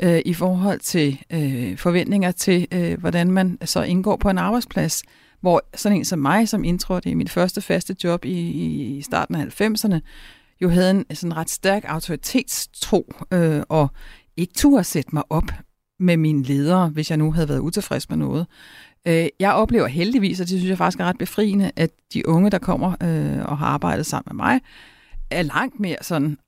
øh, 0.00 0.20
i 0.24 0.34
forhold 0.34 0.80
til 0.80 1.20
øh, 1.32 1.76
forventninger 1.76 2.30
til, 2.30 2.66
øh, 2.72 3.00
hvordan 3.00 3.30
man 3.30 3.58
så 3.64 3.82
indgår 3.82 4.16
på 4.16 4.30
en 4.30 4.38
arbejdsplads, 4.38 5.02
hvor 5.40 5.62
sådan 5.74 5.98
en 5.98 6.04
som 6.04 6.18
mig, 6.18 6.48
som 6.48 6.64
indtrådte 6.64 7.10
i 7.10 7.14
mit 7.14 7.30
første 7.30 7.60
faste 7.60 7.96
job 8.04 8.24
i, 8.24 8.38
i 8.96 9.02
starten 9.02 9.34
af 9.34 9.60
90'erne, 9.60 9.98
jo 10.60 10.68
havde 10.68 10.90
en 10.90 11.04
sådan 11.16 11.36
ret 11.36 11.50
stærk 11.50 11.84
autoritetstro 11.86 13.12
øh, 13.32 13.62
og 13.68 13.88
ikke 14.36 14.54
turde 14.54 14.84
sætte 14.84 15.10
mig 15.12 15.22
op 15.30 15.44
med 16.00 16.16
mine 16.16 16.42
ledere, 16.42 16.88
hvis 16.88 17.10
jeg 17.10 17.18
nu 17.18 17.32
havde 17.32 17.48
været 17.48 17.58
utilfreds 17.58 18.08
med 18.08 18.16
noget. 18.16 18.46
Øh, 19.06 19.26
jeg 19.40 19.52
oplever 19.52 19.86
heldigvis, 19.86 20.40
og 20.40 20.48
det 20.48 20.58
synes 20.58 20.68
jeg 20.68 20.78
faktisk 20.78 21.00
er 21.00 21.04
ret 21.04 21.18
befriende, 21.18 21.70
at 21.76 21.90
de 22.14 22.28
unge, 22.28 22.50
der 22.50 22.58
kommer 22.58 22.90
øh, 22.90 23.50
og 23.50 23.58
har 23.58 23.66
arbejdet 23.66 24.06
sammen 24.06 24.36
med 24.36 24.44
mig, 24.44 24.60
er 25.30 25.42
langt 25.42 25.80
mere 25.80 25.96
sådan, 26.02 26.38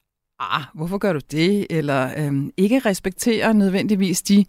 ah, 0.41 0.63
hvorfor 0.75 0.99
gør 0.99 1.13
du 1.13 1.21
det? 1.31 1.67
Eller 1.71 2.11
øhm, 2.17 2.51
ikke 2.57 2.79
respekterer 2.79 3.53
nødvendigvis 3.53 4.23
de 4.23 4.45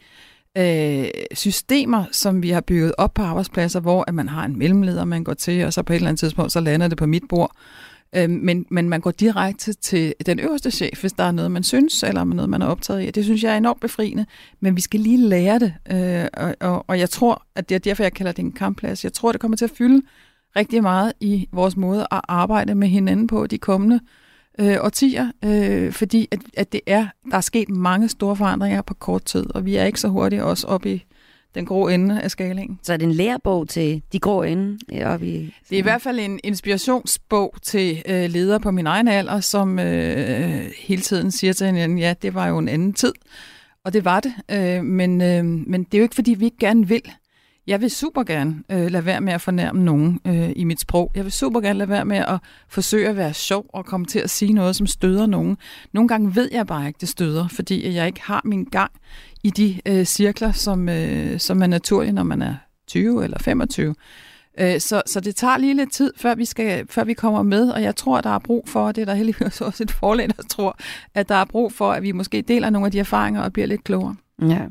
øh, 0.57 1.05
systemer, 1.33 2.05
som 2.11 2.43
vi 2.43 2.49
har 2.49 2.61
bygget 2.61 2.93
op 2.97 3.13
på 3.13 3.21
arbejdspladser, 3.21 3.79
hvor 3.79 4.03
at 4.07 4.13
man 4.13 4.29
har 4.29 4.45
en 4.45 4.57
mellemleder, 4.57 5.05
man 5.05 5.23
går 5.23 5.33
til, 5.33 5.65
og 5.65 5.73
så 5.73 5.83
på 5.83 5.93
et 5.93 5.95
eller 5.95 6.09
andet 6.09 6.19
tidspunkt, 6.19 6.51
så 6.51 6.59
lander 6.59 6.87
det 6.87 6.97
på 6.97 7.05
mit 7.05 7.23
bord. 7.29 7.51
Øh, 8.15 8.30
men, 8.30 8.65
men 8.69 8.89
man 8.89 9.02
går 9.02 9.12
direkte 9.12 9.74
til 9.74 10.13
den 10.26 10.39
øverste 10.39 10.71
chef, 10.71 11.02
hvis 11.02 11.13
der 11.13 11.24
er 11.24 11.32
noget, 11.32 11.52
man 11.52 11.63
synes, 11.63 12.04
eller 12.04 12.24
noget, 12.24 12.50
man 12.50 12.62
er 12.62 12.65
optaget 12.65 13.00
af. 13.00 13.13
Det 13.13 13.24
synes 13.24 13.43
jeg 13.43 13.54
er 13.54 13.58
enormt 13.58 13.82
befriende, 13.82 14.26
men 14.60 14.76
vi 14.76 14.82
skal 14.82 15.00
lige 15.00 15.17
lære 15.17 15.60
det. 15.60 15.74
Øh, 15.91 16.28
og, 16.34 16.56
og, 16.60 16.86
og 16.88 17.00
jeg 17.00 17.10
tror, 17.10 17.45
at 17.56 17.69
det 17.69 17.76
er 17.76 17.80
derfor, 17.80 18.04
jeg 18.04 18.13
kalder 18.13 18.32
det 18.32 18.43
en 18.43 18.52
kampplads. 18.52 19.04
Jeg 19.04 19.13
tror, 19.13 19.32
det 19.32 19.41
kommer 19.41 19.58
til 19.58 19.65
at 19.65 19.71
fylde 19.78 20.02
rigtig 20.56 20.82
meget 20.82 21.13
i 21.19 21.47
vores 21.52 21.78
måde 21.78 22.08
at 22.12 22.21
arbejde 22.28 22.76
med 22.76 22.88
hinanden 22.88 23.28
på 23.28 23.47
de 23.47 23.58
kommende 23.58 24.00
øh, 24.60 24.78
årtier, 24.82 25.32
øh, 25.45 25.91
fordi 25.91 26.28
at, 26.32 26.39
at 26.58 26.71
det 26.71 26.82
er, 26.88 27.08
der 27.32 27.38
er 27.38 27.41
sket 27.41 27.69
mange 27.69 28.10
store 28.10 28.36
forandringer 28.36 28.82
på 28.82 28.93
kort 28.93 29.26
tid, 29.26 29.56
og 29.56 29.65
vi 29.65 29.76
er 29.76 29.86
ikke 29.86 30.00
så 30.00 30.08
hurtige 30.08 30.43
også 30.43 30.67
op 30.67 30.86
i 30.86 31.06
den 31.55 31.65
grå 31.65 31.87
ende 31.87 32.21
af 32.21 32.31
skalingen. 32.31 32.79
Så 32.83 32.93
er 32.93 32.97
det 32.97 33.05
en 33.05 33.11
lærebog 33.11 33.69
til 33.69 34.01
de 34.11 34.19
grå 34.19 34.43
ende 34.43 34.77
øh, 34.93 35.07
oppe 35.07 35.27
i... 35.27 35.55
Det 35.69 35.75
er 35.75 35.79
i 35.79 35.81
hvert 35.81 36.01
fald 36.01 36.19
en 36.19 36.39
inspirationsbog 36.43 37.55
til 37.61 38.03
øh, 38.05 38.29
ledere 38.29 38.59
på 38.59 38.71
min 38.71 38.87
egen 38.87 39.07
alder, 39.07 39.39
som 39.39 39.79
øh, 39.79 40.71
hele 40.77 41.01
tiden 41.01 41.31
siger 41.31 41.53
til 41.53 41.67
hinanden, 41.67 41.97
ja, 41.97 42.13
det 42.21 42.33
var 42.33 42.47
jo 42.47 42.57
en 42.57 42.67
anden 42.67 42.93
tid. 42.93 43.13
Og 43.85 43.93
det 43.93 44.05
var 44.05 44.19
det, 44.19 44.33
øh, 44.51 44.83
men, 44.83 45.21
øh, 45.21 45.45
men 45.45 45.83
det 45.83 45.93
er 45.93 45.97
jo 45.97 46.03
ikke, 46.03 46.15
fordi 46.15 46.33
vi 46.33 46.45
ikke 46.45 46.57
gerne 46.59 46.87
vil. 46.87 47.01
Jeg 47.67 47.81
vil 47.81 47.91
super 47.91 48.23
gerne 48.23 48.63
øh, 48.71 48.91
lade 48.91 49.05
være 49.05 49.21
med 49.21 49.33
at 49.33 49.41
fornærme 49.41 49.83
nogen 49.83 50.19
øh, 50.27 50.49
i 50.55 50.63
mit 50.63 50.79
sprog. 50.79 51.11
Jeg 51.15 51.23
vil 51.23 51.31
super 51.31 51.59
gerne 51.59 51.79
lade 51.79 51.89
være 51.89 52.05
med 52.05 52.17
at 52.17 52.39
forsøge 52.69 53.09
at 53.09 53.17
være 53.17 53.33
sjov 53.33 53.65
og 53.69 53.85
komme 53.85 54.05
til 54.05 54.19
at 54.19 54.29
sige 54.29 54.53
noget, 54.53 54.75
som 54.75 54.87
støder 54.87 55.25
nogen. 55.25 55.57
Nogle 55.93 56.07
gange 56.07 56.35
ved 56.35 56.49
jeg 56.51 56.67
bare 56.67 56.87
ikke, 56.87 56.97
det 57.01 57.09
støder, 57.09 57.47
fordi 57.47 57.93
jeg 57.95 58.07
ikke 58.07 58.21
har 58.21 58.41
min 58.45 58.63
gang 58.63 58.91
i 59.43 59.49
de 59.49 59.82
øh, 59.86 60.06
cirkler, 60.06 60.51
som, 60.51 60.89
øh, 60.89 61.39
som 61.39 61.62
er 61.62 61.67
naturlige, 61.67 62.12
når 62.12 62.23
man 62.23 62.41
er 62.41 62.56
20 62.88 63.23
eller 63.23 63.38
25. 63.39 63.95
Øh, 64.60 64.80
så, 64.80 65.01
så 65.06 65.19
det 65.19 65.36
tager 65.36 65.58
lige 65.58 65.73
lidt 65.73 65.91
tid, 65.91 66.13
før 66.17 66.36
vi, 66.36 66.45
skal, 66.45 66.88
før 66.88 67.04
vi 67.04 67.13
kommer 67.13 67.43
med, 67.43 67.69
og 67.69 67.82
jeg 67.84 67.95
tror, 67.95 68.21
der 68.21 68.30
er 68.30 68.39
brug 68.39 68.69
for, 68.69 68.88
og 68.88 68.95
det 68.95 69.01
er 69.01 69.06
der 69.06 69.13
heldigvis 69.13 69.62
også 69.67 69.84
et 69.84 69.91
forlag, 69.91 70.27
der 70.27 70.43
tror, 70.49 70.77
at 71.15 71.30
der 71.30 71.36
er 71.36 71.45
brug 71.45 71.73
for, 71.73 71.91
at 71.91 72.04
vi 72.04 72.12
måske 72.12 72.41
deler 72.41 72.69
nogle 72.69 72.86
af 72.86 72.91
de 72.91 72.99
erfaringer 72.99 73.41
og 73.41 73.54
bliver 73.54 73.67
lidt 73.67 73.84
klogere. 73.84 74.15
Ja. 74.41 74.65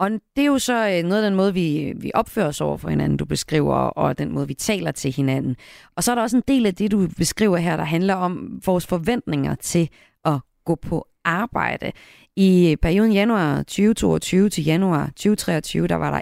Og 0.00 0.10
det 0.10 0.42
er 0.42 0.46
jo 0.46 0.58
så 0.58 0.88
øh, 0.88 1.02
noget 1.08 1.22
af 1.22 1.30
den 1.30 1.36
måde, 1.36 1.54
vi, 1.54 1.92
vi 1.96 2.10
opfører 2.14 2.46
os 2.46 2.60
over 2.60 2.76
for 2.76 2.88
hinanden, 2.88 3.16
du 3.16 3.24
beskriver, 3.24 3.74
og 3.74 4.18
den 4.18 4.32
måde, 4.32 4.48
vi 4.48 4.54
taler 4.54 4.92
til 4.92 5.12
hinanden. 5.12 5.56
Og 5.96 6.04
så 6.04 6.10
er 6.10 6.14
der 6.14 6.22
også 6.22 6.36
en 6.36 6.42
del 6.48 6.66
af 6.66 6.74
det, 6.74 6.90
du 6.90 7.08
beskriver 7.16 7.56
her, 7.56 7.76
der 7.76 7.84
handler 7.84 8.14
om 8.14 8.60
vores 8.66 8.86
forventninger 8.86 9.54
til 9.54 9.88
at 10.24 10.40
gå 10.64 10.74
på 10.74 11.06
arbejde. 11.24 11.92
I 12.42 12.76
perioden 12.82 13.12
januar 13.12 13.56
2022 13.56 14.48
til 14.48 14.64
januar 14.64 15.06
2023, 15.06 15.86
der 15.86 15.94
var 15.94 16.10
der 16.10 16.20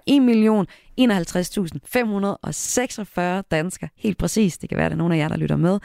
1.051.546 3.41 3.49
danskere, 3.51 3.91
helt 3.97 4.19
præcis, 4.19 4.59
det 4.59 4.69
kan 4.69 4.77
være, 4.77 4.87
at 4.87 4.91
der 4.91 4.97
er 4.97 4.99
nogen 4.99 5.13
af 5.13 5.19
jer, 5.19 5.29
der 5.29 5.37
lytter 5.37 5.57
med, 5.57 5.79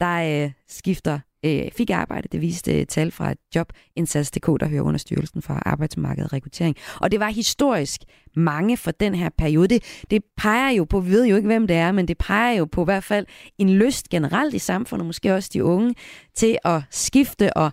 der 0.00 0.44
øh, 0.44 0.50
skifter 0.68 1.18
øh, 1.44 1.70
fik 1.76 1.90
arbejde. 1.90 2.28
Det 2.32 2.40
viste 2.40 2.80
øh, 2.80 2.86
tal 2.86 3.10
fra 3.10 3.34
Jobindsats.dk, 3.54 4.46
der 4.60 4.68
hører 4.68 4.82
under 4.82 4.98
Styrelsen 4.98 5.42
for 5.42 5.54
Arbejdsmarked 5.68 6.24
og 6.24 6.32
Rekruttering. 6.32 6.76
Og 7.00 7.10
det 7.10 7.20
var 7.20 7.28
historisk 7.28 8.00
mange 8.36 8.76
for 8.76 8.90
den 8.90 9.14
her 9.14 9.28
periode. 9.38 9.68
Det, 9.68 10.04
det 10.10 10.22
peger 10.36 10.70
jo 10.70 10.84
på, 10.84 11.00
vi 11.00 11.10
ved 11.10 11.26
jo 11.26 11.36
ikke, 11.36 11.46
hvem 11.46 11.66
det 11.66 11.76
er, 11.76 11.92
men 11.92 12.08
det 12.08 12.18
peger 12.18 12.58
jo 12.58 12.64
på 12.64 12.82
i 12.82 12.84
hvert 12.84 13.04
fald 13.04 13.26
en 13.58 13.70
lyst 13.70 14.08
generelt 14.08 14.54
i 14.54 14.58
samfundet, 14.58 15.06
måske 15.06 15.34
også 15.34 15.50
de 15.52 15.64
unge, 15.64 15.94
til 16.34 16.58
at 16.64 16.82
skifte 16.90 17.56
og 17.56 17.72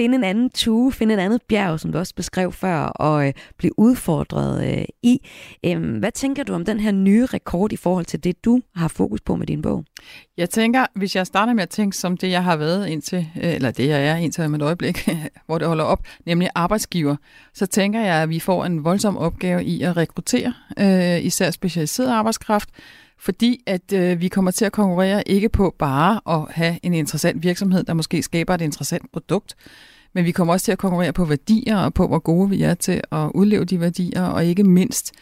finde 0.00 0.16
en 0.16 0.24
anden 0.24 0.50
tue, 0.50 0.92
finde 0.92 1.14
et 1.14 1.18
andet 1.18 1.42
bjerg, 1.48 1.80
som 1.80 1.92
du 1.92 1.98
også 1.98 2.14
beskrev 2.14 2.52
før, 2.52 2.78
og 2.80 3.26
øh, 3.26 3.32
blive 3.58 3.78
udfordret 3.78 4.78
øh, 4.78 4.84
i. 5.02 5.20
Øhm, 5.66 5.98
hvad 5.98 6.12
tænker 6.12 6.42
du 6.44 6.54
om 6.54 6.64
den 6.64 6.80
her 6.80 6.92
nye 6.92 7.26
rekord 7.26 7.72
i 7.72 7.76
forhold 7.76 8.04
til 8.04 8.24
det, 8.24 8.44
du 8.44 8.60
har 8.74 8.88
fokus 8.88 9.20
på 9.20 9.36
med 9.36 9.46
din 9.46 9.62
bog? 9.62 9.84
Jeg 10.36 10.50
tænker, 10.50 10.86
hvis 10.94 11.16
jeg 11.16 11.26
starter 11.26 11.52
med 11.52 11.62
at 11.62 11.68
tænke 11.68 11.96
som 11.96 12.16
det, 12.16 12.30
jeg 12.30 12.44
har 12.44 12.56
været 12.56 12.88
indtil, 12.88 13.26
øh, 13.36 13.54
eller 13.54 13.70
det, 13.70 13.88
jeg 13.88 14.06
er 14.06 14.16
indtil 14.16 14.44
om 14.44 14.54
et 14.54 14.62
øjeblik, 14.62 15.08
hvor 15.46 15.58
det 15.58 15.68
holder 15.68 15.84
op, 15.84 16.06
nemlig 16.26 16.48
arbejdsgiver, 16.54 17.16
så 17.54 17.66
tænker 17.66 18.00
jeg, 18.00 18.22
at 18.22 18.28
vi 18.28 18.40
får 18.40 18.64
en 18.64 18.84
voldsom 18.84 19.16
opgave 19.16 19.64
i 19.64 19.82
at 19.82 19.96
rekruttere 19.96 20.54
øh, 20.78 21.24
især 21.24 21.50
specialiseret 21.50 22.10
arbejdskraft, 22.10 22.68
fordi 23.18 23.62
at 23.66 23.92
øh, 23.92 24.20
vi 24.20 24.28
kommer 24.28 24.50
til 24.50 24.64
at 24.64 24.72
konkurrere 24.72 25.28
ikke 25.28 25.48
på 25.48 25.74
bare 25.78 26.20
at 26.28 26.54
have 26.54 26.78
en 26.82 26.94
interessant 26.94 27.42
virksomhed, 27.42 27.84
der 27.84 27.94
måske 27.94 28.22
skaber 28.22 28.54
et 28.54 28.60
interessant 28.60 29.12
produkt, 29.12 29.56
men 30.12 30.24
vi 30.24 30.30
kommer 30.30 30.54
også 30.54 30.64
til 30.64 30.72
at 30.72 30.78
konkurrere 30.78 31.12
på 31.12 31.24
værdier 31.24 31.78
og 31.78 31.94
på, 31.94 32.06
hvor 32.06 32.18
gode 32.18 32.50
vi 32.50 32.62
er 32.62 32.74
til 32.74 33.00
at 33.12 33.30
udleve 33.34 33.64
de 33.64 33.80
værdier, 33.80 34.22
og 34.22 34.44
ikke 34.44 34.64
mindst 34.64 35.12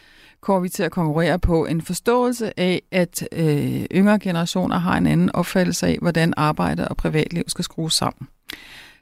kommer 0.41 0.59
vi 0.59 0.69
til 0.69 0.83
at 0.83 0.91
konkurrere 0.91 1.39
på 1.39 1.65
en 1.65 1.81
forståelse 1.81 2.59
af, 2.59 2.81
at 2.91 3.27
øh, 3.31 3.85
yngre 3.91 4.19
generationer 4.19 4.77
har 4.79 4.97
en 4.97 5.07
anden 5.07 5.35
opfattelse 5.35 5.87
af, 5.87 5.97
hvordan 6.01 6.33
arbejde 6.37 6.87
og 6.87 6.97
privatliv 6.97 7.43
skal 7.47 7.63
skrues 7.63 7.93
sammen. 7.93 8.27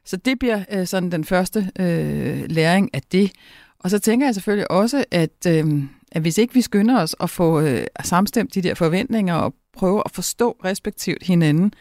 Så 0.06 0.18
det 0.18 0.40
bliver 0.40 0.64
øh, 0.72 0.88
sådan 0.88 1.12
den 1.12 1.24
første 1.24 1.70
øh, 1.80 2.44
læring 2.50 2.90
af 2.94 3.02
det. 3.12 3.32
Og 3.80 3.90
så 3.90 4.00
tænker 4.00 4.28
jeg 4.28 4.34
selvfølgelig 4.34 4.72
også, 4.72 5.06
at, 5.12 5.46
øh, 5.48 5.84
at 6.12 6.22
hvis 6.22 6.38
ikke 6.38 6.54
vi 6.54 6.62
skynder 6.62 7.02
os 7.02 7.16
at 7.20 7.30
få 7.30 7.62
øh, 7.62 7.88
samstemt 8.04 8.56
de 8.56 8.62
der 8.62 8.74
forventninger 8.74 9.36
og 9.36 9.54
prøve 9.74 10.02
at 10.06 10.12
forstå 10.12 10.58
respektivt 10.66 11.24
hinanden, 11.24 11.74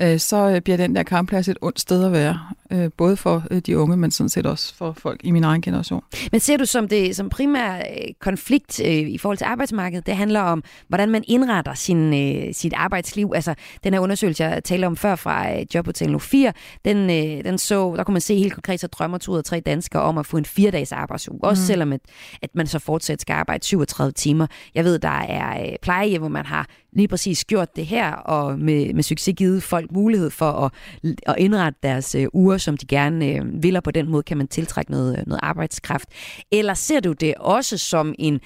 øh, 0.00 0.18
så 0.18 0.50
øh, 0.50 0.60
bliver 0.60 0.76
den 0.76 0.96
der 0.96 1.02
kampplads 1.02 1.48
et 1.48 1.58
ondt 1.60 1.80
sted 1.80 2.04
at 2.04 2.12
være. 2.12 2.40
Øh, 2.72 2.90
både 2.96 3.16
for 3.16 3.44
øh, 3.50 3.58
de 3.66 3.78
unge, 3.78 3.96
men 3.96 4.10
sådan 4.10 4.28
set 4.28 4.46
også 4.46 4.74
for 4.74 4.92
folk 4.92 5.20
i 5.24 5.30
min 5.30 5.44
egen 5.44 5.60
generation. 5.62 6.02
Men 6.32 6.40
ser 6.40 6.56
du 6.56 6.64
som 6.64 6.88
det 6.88 7.16
som 7.16 7.28
primær 7.28 7.76
øh, 7.76 7.82
konflikt 8.20 8.80
øh, 8.84 8.92
i 8.92 9.18
forhold 9.18 9.38
til 9.38 9.44
arbejdsmarkedet, 9.44 10.06
det 10.06 10.16
handler 10.16 10.40
om, 10.40 10.62
hvordan 10.88 11.10
man 11.10 11.24
indretter 11.28 11.74
sin, 11.74 12.14
øh, 12.14 12.54
sit 12.54 12.72
arbejdsliv. 12.76 13.32
Altså, 13.34 13.54
den 13.84 13.92
her 13.92 14.00
undersøgelse, 14.00 14.44
jeg 14.44 14.64
talte 14.64 14.86
om 14.86 14.96
før 14.96 15.14
fra 15.16 15.52
øh, 15.52 15.66
Jobhotel 15.74 16.20
04, 16.20 16.52
den, 16.84 17.10
øh, 17.10 17.44
den 17.44 17.58
så, 17.58 17.94
der 17.96 18.04
kunne 18.04 18.12
man 18.12 18.20
se 18.20 18.36
helt 18.38 18.52
konkret, 18.54 18.80
så 18.80 18.86
drømmer 18.86 19.18
to 19.18 19.32
ud 19.32 19.38
af 19.38 19.44
tre 19.44 19.60
danskere 19.60 20.02
om 20.02 20.18
at 20.18 20.26
få 20.26 20.36
en 20.36 20.44
fire-dages 20.44 20.92
arbejdsuge. 20.92 21.38
Også 21.42 21.60
Mhm. 21.60 21.66
selvom, 21.66 21.92
at, 21.92 22.00
at 22.42 22.50
man 22.54 22.66
så 22.66 22.78
fortsat 22.78 23.20
skal 23.20 23.34
arbejde 23.34 23.64
37 23.64 24.12
timer. 24.12 24.46
Jeg 24.74 24.84
ved, 24.84 24.98
der 24.98 25.08
er 25.08 25.62
øh, 25.66 25.72
plejehjem, 25.82 26.20
hvor 26.20 26.28
man 26.28 26.46
har 26.46 26.66
lige 26.92 27.08
præcis 27.08 27.44
gjort 27.44 27.76
det 27.76 27.86
her, 27.86 28.12
og 28.12 28.58
med, 28.58 28.94
med 28.94 29.02
succes 29.02 29.34
givet 29.36 29.62
folk 29.62 29.92
mulighed 29.92 30.30
for 30.30 30.50
at, 30.52 30.72
at 31.26 31.34
indrette 31.38 31.78
deres 31.82 32.14
øh, 32.14 32.26
uger, 32.32 32.55
som 32.58 32.76
de 32.76 32.86
gerne 32.86 33.26
øh, 33.26 33.62
vil, 33.62 33.76
og 33.76 33.82
på 33.82 33.90
den 33.90 34.10
måde 34.10 34.22
kan 34.22 34.36
man 34.36 34.48
tiltrække 34.48 34.90
noget, 34.90 35.18
øh, 35.18 35.26
noget 35.26 35.40
arbejdskraft. 35.42 36.08
Eller 36.52 36.74
ser 36.74 37.00
du 37.00 37.12
det 37.12 37.34
også 37.34 37.78
som 37.78 38.14
en, 38.18 38.40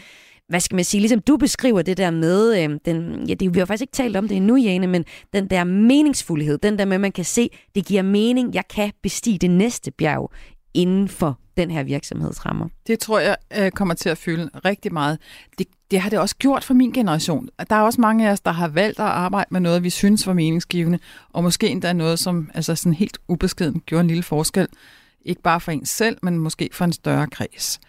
hvad 0.49 0.61
skal 0.61 0.77
man 0.77 0.85
sige, 0.85 1.01
ligesom 1.01 1.20
du 1.20 1.37
beskriver 1.37 1.83
det 1.83 1.96
der 1.96 2.11
med, 2.11 2.62
øh, 2.62 2.79
den, 2.85 3.27
ja, 3.29 3.35
det, 3.35 3.55
vi 3.55 3.59
har 3.59 3.66
faktisk 3.66 3.83
ikke 3.83 3.92
talt 3.92 4.16
om 4.16 4.29
det 4.29 4.37
endnu, 4.37 4.57
Jane, 4.57 4.87
men 4.87 5.05
den 5.33 5.51
der 5.51 5.64
meningsfuldhed, 5.64 6.59
den 6.59 6.79
der 6.79 6.85
med, 6.85 6.94
at 6.94 7.01
man 7.01 7.12
kan 7.12 7.25
se, 7.25 7.49
det 7.75 7.87
giver 7.87 8.03
mening, 8.03 8.55
jeg 8.55 8.64
kan 8.70 8.92
bestige 9.03 9.38
det 9.38 9.51
næste 9.51 9.90
bjerg 9.90 10.33
inden 10.75 11.09
for 11.09 11.38
den 11.57 11.70
her 11.70 11.83
virksomhedsrammer. 11.83 12.68
Det 12.87 12.99
tror 12.99 13.18
jeg 13.18 13.37
øh, 13.59 13.70
kommer 13.70 13.94
til 13.94 14.09
at 14.09 14.18
fylde 14.18 14.51
rigtig 14.64 14.92
meget. 14.92 15.18
Det, 15.59 15.66
det 15.90 16.00
har 16.00 16.11
det 16.11 16.18
også 16.18 16.37
gjort 16.37 16.64
for 16.64 16.74
min 16.74 16.92
generation. 16.92 17.48
Der 17.70 17.76
er 17.76 17.81
også 17.81 18.00
mange 18.00 18.29
af 18.29 18.33
os, 18.33 18.40
der 18.40 18.50
har 18.50 18.68
valgt 18.68 19.00
at 19.00 19.07
arbejde 19.07 19.48
med 19.50 19.61
noget, 19.61 19.85
vi 19.85 19.90
synes 19.90 20.26
var 20.26 20.33
meningsgivende, 20.33 20.98
og 21.33 21.42
måske 21.42 21.68
endda 21.68 21.92
noget, 21.92 22.18
som 22.18 22.50
altså 22.55 22.74
sådan 22.74 22.94
helt 22.94 23.18
ubeskeden 23.29 23.83
gjorde 23.87 24.00
en 24.00 24.07
lille 24.07 24.22
forskel. 24.22 24.68
Ikke 25.24 25.42
bare 25.42 25.61
for 25.61 25.72
en 25.72 25.87
selv, 25.87 26.18
men 26.22 26.38
måske 26.38 26.70
for 26.72 26.85
en 26.85 26.92
større 26.92 27.26
kreds. 27.26 27.81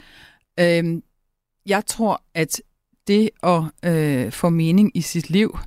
Øhm, 0.59 1.03
jeg 1.65 1.85
tror, 1.85 2.21
at 2.33 2.61
det 3.07 3.29
at 3.43 3.63
øh, 3.85 4.31
få 4.31 4.49
mening 4.49 4.91
i 4.95 5.01
sit 5.01 5.29
liv 5.29 5.57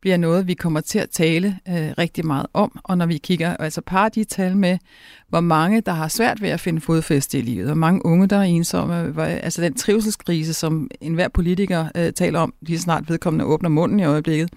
bliver 0.00 0.16
noget, 0.16 0.46
vi 0.46 0.54
kommer 0.54 0.80
til 0.80 0.98
at 0.98 1.10
tale 1.10 1.58
øh, 1.68 1.90
rigtig 1.98 2.26
meget 2.26 2.46
om. 2.52 2.80
Og 2.84 2.98
når 2.98 3.06
vi 3.06 3.18
kigger, 3.18 3.56
altså 3.56 3.80
par 3.80 4.08
de 4.08 4.24
tal 4.24 4.56
med, 4.56 4.78
hvor 5.28 5.40
mange, 5.40 5.80
der 5.80 5.92
har 5.92 6.08
svært 6.08 6.42
ved 6.42 6.48
at 6.48 6.60
finde 6.60 6.80
fodfæste 6.80 7.38
i 7.38 7.42
livet, 7.42 7.70
og 7.70 7.78
mange 7.78 8.06
unge, 8.06 8.26
der 8.26 8.36
er 8.36 8.42
ensomme, 8.42 9.02
hvor, 9.02 9.22
altså 9.22 9.62
den 9.62 9.74
trivselskrise, 9.74 10.54
som 10.54 10.90
enhver 11.00 11.28
politiker 11.28 11.88
øh, 11.94 12.12
taler 12.12 12.40
om, 12.40 12.54
lige 12.60 12.78
snart 12.78 13.10
vedkommende 13.10 13.44
åbner 13.44 13.68
munden 13.68 14.00
i 14.00 14.04
øjeblikket, 14.04 14.50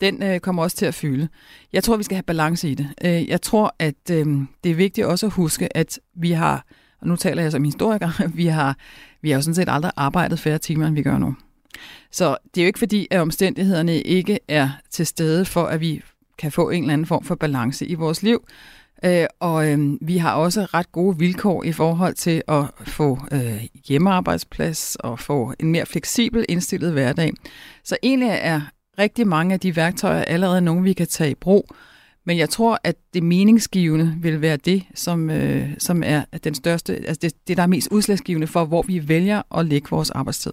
den 0.00 0.22
øh, 0.22 0.40
kommer 0.40 0.62
også 0.62 0.76
til 0.76 0.86
at 0.86 0.94
fylde. 0.94 1.28
Jeg 1.72 1.84
tror, 1.84 1.96
vi 1.96 2.02
skal 2.02 2.14
have 2.14 2.22
balance 2.22 2.68
i 2.68 2.74
det. 2.74 2.88
Øh, 3.04 3.28
jeg 3.28 3.42
tror, 3.42 3.74
at 3.78 4.10
øh, 4.10 4.26
det 4.64 4.70
er 4.70 4.74
vigtigt 4.74 5.06
også 5.06 5.26
at 5.26 5.32
huske, 5.32 5.76
at 5.76 5.98
vi 6.16 6.30
har, 6.30 6.66
og 7.00 7.08
nu 7.08 7.16
taler 7.16 7.42
jeg 7.42 7.52
som 7.52 7.64
historiker, 7.64 8.10
vi 8.34 8.46
har, 8.46 8.76
vi 9.22 9.30
har 9.30 9.36
jo 9.36 9.42
sådan 9.42 9.54
set 9.54 9.68
aldrig 9.68 9.92
arbejdet 9.96 10.38
færre 10.38 10.58
timer, 10.58 10.86
end 10.86 10.94
vi 10.94 11.02
gør 11.02 11.18
nu. 11.18 11.34
Så 12.10 12.36
det 12.54 12.60
er 12.60 12.64
jo 12.64 12.66
ikke 12.66 12.78
fordi, 12.78 13.06
at 13.10 13.20
omstændighederne 13.20 14.00
ikke 14.00 14.38
er 14.48 14.70
til 14.90 15.06
stede 15.06 15.44
for, 15.44 15.64
at 15.64 15.80
vi 15.80 16.02
kan 16.38 16.52
få 16.52 16.70
en 16.70 16.82
eller 16.82 16.92
anden 16.92 17.06
form 17.06 17.24
for 17.24 17.34
balance 17.34 17.86
i 17.86 17.94
vores 17.94 18.22
liv. 18.22 18.44
Øh, 19.04 19.26
og 19.40 19.70
øh, 19.70 19.78
vi 20.00 20.16
har 20.16 20.34
også 20.34 20.64
ret 20.64 20.92
gode 20.92 21.18
vilkår 21.18 21.64
i 21.64 21.72
forhold 21.72 22.14
til 22.14 22.42
at 22.48 22.64
få 22.86 23.18
øh, 23.32 23.64
hjemmearbejdsplads 23.88 24.96
og 25.00 25.18
få 25.18 25.54
en 25.60 25.72
mere 25.72 25.86
fleksibel 25.86 26.44
indstillet 26.48 26.92
hverdag. 26.92 27.32
Så 27.84 27.96
egentlig 28.02 28.38
er 28.42 28.60
rigtig 28.98 29.26
mange 29.26 29.54
af 29.54 29.60
de 29.60 29.76
værktøjer 29.76 30.22
allerede 30.22 30.60
nogle, 30.60 30.82
vi 30.82 30.92
kan 30.92 31.06
tage 31.06 31.30
i 31.30 31.34
brug. 31.34 31.68
Men 32.26 32.38
jeg 32.38 32.50
tror, 32.50 32.78
at 32.84 32.96
det 33.14 33.22
meningsgivende 33.22 34.14
vil 34.20 34.40
være 34.40 34.56
det, 34.56 34.82
som, 34.94 35.30
øh, 35.30 35.68
som 35.78 36.02
er 36.06 36.24
den 36.44 36.54
største, 36.54 36.96
altså 36.96 37.18
det, 37.22 37.32
det, 37.48 37.56
der 37.56 37.62
er 37.62 37.66
mest 37.66 37.88
udslagsgivende 37.90 38.46
for, 38.46 38.64
hvor 38.64 38.82
vi 38.82 39.08
vælger 39.08 39.58
at 39.58 39.66
lægge 39.66 39.90
vores 39.90 40.10
arbejdstid. 40.10 40.52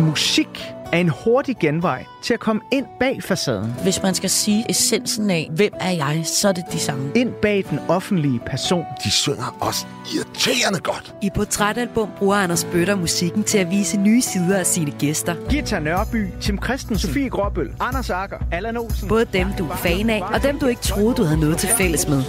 Musik 0.00 0.72
er 0.92 0.98
en 0.98 1.08
hurtig 1.24 1.56
genvej 1.60 2.04
til 2.22 2.34
at 2.34 2.40
komme 2.40 2.62
ind 2.72 2.86
bag 3.00 3.22
facaden. 3.22 3.74
Hvis 3.82 4.02
man 4.02 4.14
skal 4.14 4.30
sige 4.30 4.64
essensen 4.68 5.30
af, 5.30 5.50
hvem 5.56 5.72
er 5.80 5.90
jeg, 5.90 6.22
så 6.24 6.48
er 6.48 6.52
det 6.52 6.64
de 6.72 6.78
samme. 6.78 7.12
Ind 7.14 7.32
bag 7.42 7.64
den 7.70 7.78
offentlige 7.88 8.40
person. 8.46 8.84
De 9.04 9.10
synger 9.10 9.56
også 9.60 9.86
irriterende 10.14 10.80
godt. 10.80 11.14
I 11.22 11.30
Portrætalbum 11.34 12.08
bruger 12.18 12.36
Anders 12.36 12.64
Bøtter 12.64 12.96
musikken 12.96 13.44
til 13.44 13.58
at 13.58 13.70
vise 13.70 14.00
nye 14.00 14.22
sider 14.22 14.58
af 14.58 14.66
sine 14.66 14.90
gæster. 14.90 15.34
Gita 15.48 15.78
Nørby, 15.78 16.28
Tim 16.40 16.62
Christensen, 16.64 17.08
Sofie 17.08 17.28
Gråbøl, 17.28 17.72
Anders 17.80 18.10
Akker, 18.10 18.38
Allan 18.52 18.76
Olsen. 18.76 19.08
Både 19.08 19.24
dem, 19.24 19.48
du 19.58 19.68
er 19.68 19.76
fan 19.76 20.10
af, 20.10 20.22
og 20.34 20.42
dem, 20.42 20.58
du 20.58 20.66
ikke 20.66 20.82
troede, 20.82 21.14
du 21.14 21.22
havde 21.22 21.40
noget 21.40 21.58
til 21.58 21.68
fælles 21.68 22.08
med. 22.08 22.22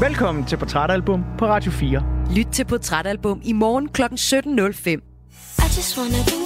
Velkommen 0.00 0.44
til 0.44 0.56
Portrætalbum 0.56 1.24
på 1.38 1.46
Radio 1.46 1.72
4. 1.72 2.02
Lyt 2.36 2.46
til 2.52 2.64
Portrætalbum 2.64 3.40
i 3.44 3.52
morgen 3.52 3.88
kl. 3.88 4.02
17.05. 4.02 4.90
I 5.58 5.68
just 5.76 5.98
wanna 5.98 6.18
do 6.18 6.45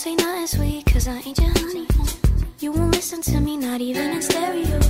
say 0.00 0.14
nothing 0.14 0.46
sweet, 0.46 0.86
cause 0.86 1.06
I 1.06 1.18
ain't 1.26 1.38
your 1.38 1.50
honey. 1.58 1.86
You 2.58 2.72
won't 2.72 2.94
listen 2.94 3.20
to 3.20 3.38
me, 3.38 3.58
not 3.58 3.82
even 3.82 4.12
in 4.12 4.22
stereo. 4.22 4.80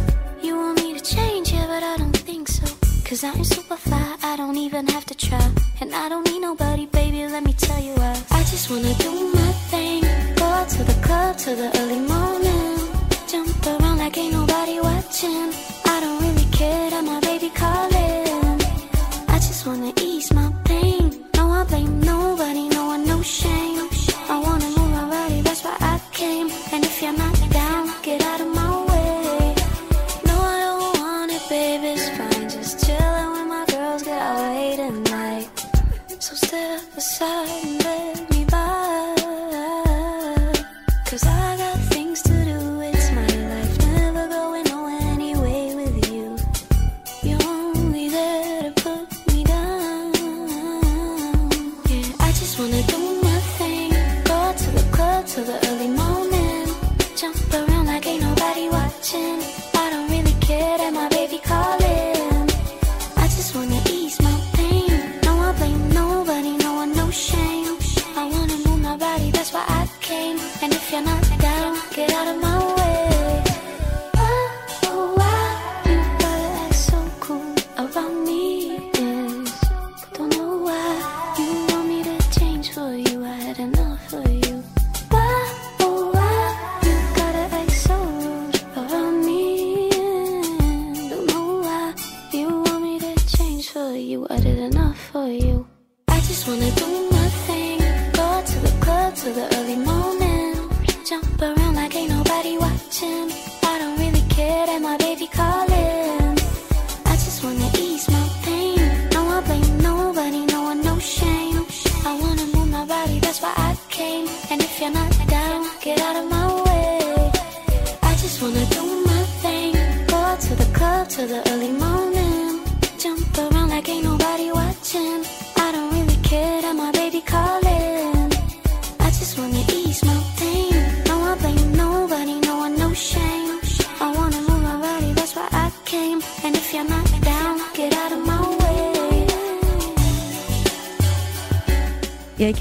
You 0.40 0.54
want 0.56 0.76
me 0.80 0.96
to 0.96 1.00
change, 1.00 1.52
yeah, 1.52 1.66
but 1.66 1.82
I 1.82 1.96
don't 1.96 2.16
think 2.16 2.46
so. 2.46 2.66
Cause 3.08 3.24
I'm 3.24 3.42
super 3.42 3.74
fly, 3.74 4.16
I 4.22 4.36
don't 4.36 4.56
even 4.56 4.86
have 4.86 5.04
to 5.06 5.16
try. 5.16 5.46
And 5.80 5.92
I 5.92 6.08
don't 6.08 6.24
need 6.30 6.42
nobody, 6.42 6.86
baby, 6.86 7.26
let 7.26 7.42
me 7.42 7.54
tell 7.54 7.82
you 7.82 7.94
why. 7.94 8.14
I 8.30 8.40
just 8.52 8.70
wanna 8.70 8.94
do 9.06 9.12
my 9.34 9.52
thing. 9.72 10.02
Go 10.42 10.50
to 10.74 10.80
the 10.90 10.96
club 11.02 11.36
till 11.38 11.56
the 11.56 11.68
early 11.80 12.02
morning. 12.14 12.78
Jump 13.26 13.66
around 13.66 13.98
like 13.98 14.16
ain't 14.16 14.32
nobody 14.32 14.78
watching. 14.78 15.50
I 15.92 15.96
don't 16.04 16.22
really 16.22 16.48
care 16.52 16.88
that 16.90 17.04
my 17.04 17.18
baby 17.18 17.50
calling. 17.62 18.61
I 19.26 19.36
just 19.48 19.66
wanna 19.66 19.92
ease 20.00 20.32
my 20.32 20.52
pain. 20.64 21.24
No, 21.34 21.50
I 21.50 21.64
blame 21.64 22.00
nobody, 22.00 22.68
no 22.68 22.86
one, 22.86 23.04
no 23.06 23.20
shame. 23.22 23.79
And 26.22 26.84
if 26.84 27.00
you're 27.00 27.14
not 27.14 27.34
down, 27.50 27.88
get 28.02 28.22
out 28.22 28.42
of 28.42 28.48
my 28.48 28.84
way. 28.84 29.54
No, 30.26 30.36
I 30.38 30.60
don't 30.60 30.98
want 31.00 31.32
it, 31.32 31.50
it's 31.50 32.10
fine. 32.10 32.50
Just 32.50 32.86
with 33.32 33.48
my 33.48 33.64
girls, 33.70 34.02
get 34.02 34.20
away 34.20 34.76
tonight. 34.76 35.48
So 36.18 36.34
step 36.34 36.82
aside 36.94 37.69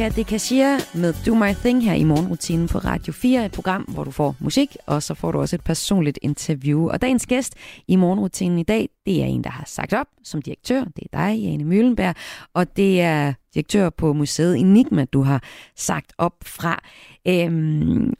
Erika 0.10 0.22
De 0.22 0.30
Cashier 0.30 0.98
med 0.98 1.14
Do 1.26 1.36
My 1.36 1.54
Thing 1.54 1.84
her 1.84 1.94
i 1.94 2.04
morgenrutinen 2.04 2.68
på 2.68 2.78
Radio 2.78 3.14
4, 3.14 3.46
et 3.46 3.52
program, 3.52 3.82
hvor 3.82 4.04
du 4.04 4.12
får 4.12 4.36
musik, 4.40 4.78
og 4.86 5.04
så 5.04 5.14
får 5.14 5.32
du 5.32 5.40
også 5.40 5.56
et 5.56 5.64
personligt 5.64 6.20
interview. 6.22 6.90
Og 6.90 7.02
dagens 7.02 7.26
gæst 7.26 7.56
i 7.88 7.96
morgenrutinen 7.96 8.60
i 8.60 8.64
dag, 8.64 8.90
det 9.06 9.22
er 9.22 9.26
en, 9.26 9.44
der 9.44 9.50
har 9.50 9.64
sagt 9.68 9.94
op 9.94 10.08
som 10.24 10.42
direktør. 10.42 10.84
Det 10.84 11.04
er 11.14 11.18
dig, 11.18 11.40
Jane 11.40 11.64
Møllenberg, 11.64 12.16
og 12.54 12.78
det 12.78 13.02
er 13.02 13.34
direktør 13.54 13.90
på 13.90 14.14
museet 14.14 14.58
Enigma, 14.58 15.06
du 15.06 15.22
har 15.22 15.44
sagt 15.76 16.14
op 16.18 16.36
fra. 16.46 16.82
Øhm, 17.28 18.14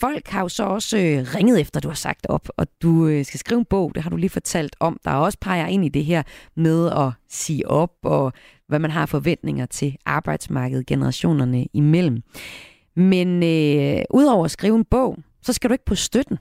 folk 0.00 0.28
har 0.28 0.40
jo 0.40 0.48
så 0.48 0.64
også 0.64 0.98
øh, 0.98 1.34
ringet 1.34 1.60
efter, 1.60 1.80
du 1.80 1.88
har 1.88 1.94
sagt 1.94 2.26
op, 2.28 2.48
og 2.56 2.66
du 2.82 3.06
øh, 3.06 3.24
skal 3.24 3.40
skrive 3.40 3.58
en 3.58 3.64
bog, 3.64 3.92
det 3.94 4.02
har 4.02 4.10
du 4.10 4.16
lige 4.16 4.30
fortalt 4.30 4.76
om, 4.80 5.00
der 5.04 5.10
også 5.10 5.38
peger 5.40 5.66
ind 5.66 5.84
i 5.84 5.88
det 5.88 6.04
her 6.04 6.22
med 6.56 6.90
at 6.90 7.12
sige 7.28 7.70
op, 7.70 7.92
og 8.02 8.32
hvad 8.68 8.78
man 8.78 8.90
har 8.90 9.06
forventninger 9.06 9.66
til 9.66 9.96
arbejdsmarkedet 10.06 10.86
generationerne 10.86 11.66
imellem. 11.72 12.22
Men 12.96 13.42
øh, 13.42 14.02
udover 14.10 14.44
at 14.44 14.50
skrive 14.50 14.76
en 14.76 14.84
bog, 14.84 15.18
så 15.42 15.52
skal 15.52 15.70
du 15.70 15.72
ikke 15.72 15.84
på 15.84 15.94
støtten. 15.94 16.38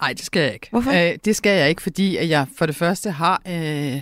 Nej, 0.00 0.12
det 0.12 0.24
skal 0.24 0.42
jeg 0.42 0.54
ikke. 0.54 0.66
Hvorfor? 0.70 0.90
Øh, 0.90 1.18
det 1.24 1.36
skal 1.36 1.58
jeg 1.58 1.68
ikke, 1.68 1.82
fordi 1.82 2.16
at 2.16 2.28
jeg 2.28 2.46
for 2.58 2.66
det 2.66 2.76
første 2.76 3.10
har... 3.10 3.42
Øh, 3.48 4.00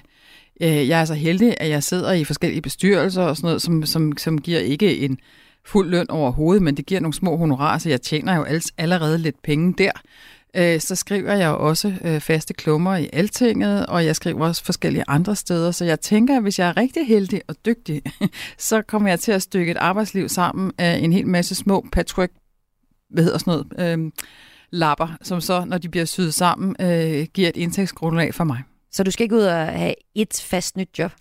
øh, 0.60 0.88
jeg 0.88 1.00
er 1.00 1.04
så 1.04 1.14
heldig, 1.14 1.54
at 1.60 1.68
jeg 1.68 1.82
sidder 1.82 2.12
i 2.12 2.24
forskellige 2.24 2.62
bestyrelser 2.62 3.22
og 3.22 3.36
sådan 3.36 3.46
noget, 3.46 3.62
som, 3.62 3.86
som, 3.86 4.16
som 4.16 4.40
giver 4.40 4.60
ikke 4.60 4.98
en 4.98 5.18
fuld 5.66 5.90
løn 5.90 6.10
overhovedet, 6.10 6.62
men 6.62 6.76
det 6.76 6.86
giver 6.86 7.00
nogle 7.00 7.14
små 7.14 7.36
honorarer, 7.36 7.78
så 7.78 7.88
jeg 7.88 8.02
tjener 8.02 8.36
jo 8.36 8.46
allerede 8.78 9.18
lidt 9.18 9.42
penge 9.42 9.74
der. 9.78 9.90
Øh, 10.56 10.80
så 10.80 10.94
skriver 10.94 11.32
jeg 11.32 11.48
også 11.48 11.94
øh, 12.04 12.20
faste 12.20 12.54
klummer 12.54 12.96
i 12.96 13.08
Altinget, 13.12 13.86
og 13.86 14.04
jeg 14.04 14.16
skriver 14.16 14.46
også 14.46 14.64
forskellige 14.64 15.04
andre 15.08 15.36
steder, 15.36 15.70
så 15.70 15.84
jeg 15.84 16.00
tænker, 16.00 16.36
at 16.36 16.42
hvis 16.42 16.58
jeg 16.58 16.68
er 16.68 16.76
rigtig 16.76 17.06
heldig 17.06 17.42
og 17.48 17.56
dygtig, 17.66 18.02
så 18.58 18.82
kommer 18.82 19.08
jeg 19.08 19.20
til 19.20 19.32
at 19.32 19.42
stykke 19.42 19.70
et 19.70 19.76
arbejdsliv 19.76 20.28
sammen 20.28 20.72
af 20.78 20.98
en 20.98 21.12
hel 21.12 21.26
masse 21.26 21.54
små 21.54 21.86
patchwork, 21.92 22.30
hvad 23.10 23.24
hedder 23.24 23.38
sådan 23.38 23.64
noget, 23.78 23.98
øh, 23.98 24.12
lapper, 24.70 25.16
som 25.22 25.40
så, 25.40 25.64
når 25.64 25.78
de 25.78 25.88
bliver 25.88 26.04
syet 26.04 26.34
sammen, 26.34 26.76
øh, 26.80 27.26
giver 27.34 27.48
et 27.48 27.56
indtægtsgrundlag 27.56 28.34
for 28.34 28.44
mig. 28.44 28.62
Så 28.92 29.02
du 29.02 29.10
skal 29.10 29.24
ikke 29.24 29.36
ud 29.36 29.42
og 29.42 29.66
have 29.66 29.94
et 30.14 30.44
fast 30.44 30.76
nyt 30.76 30.98
job? 30.98 31.12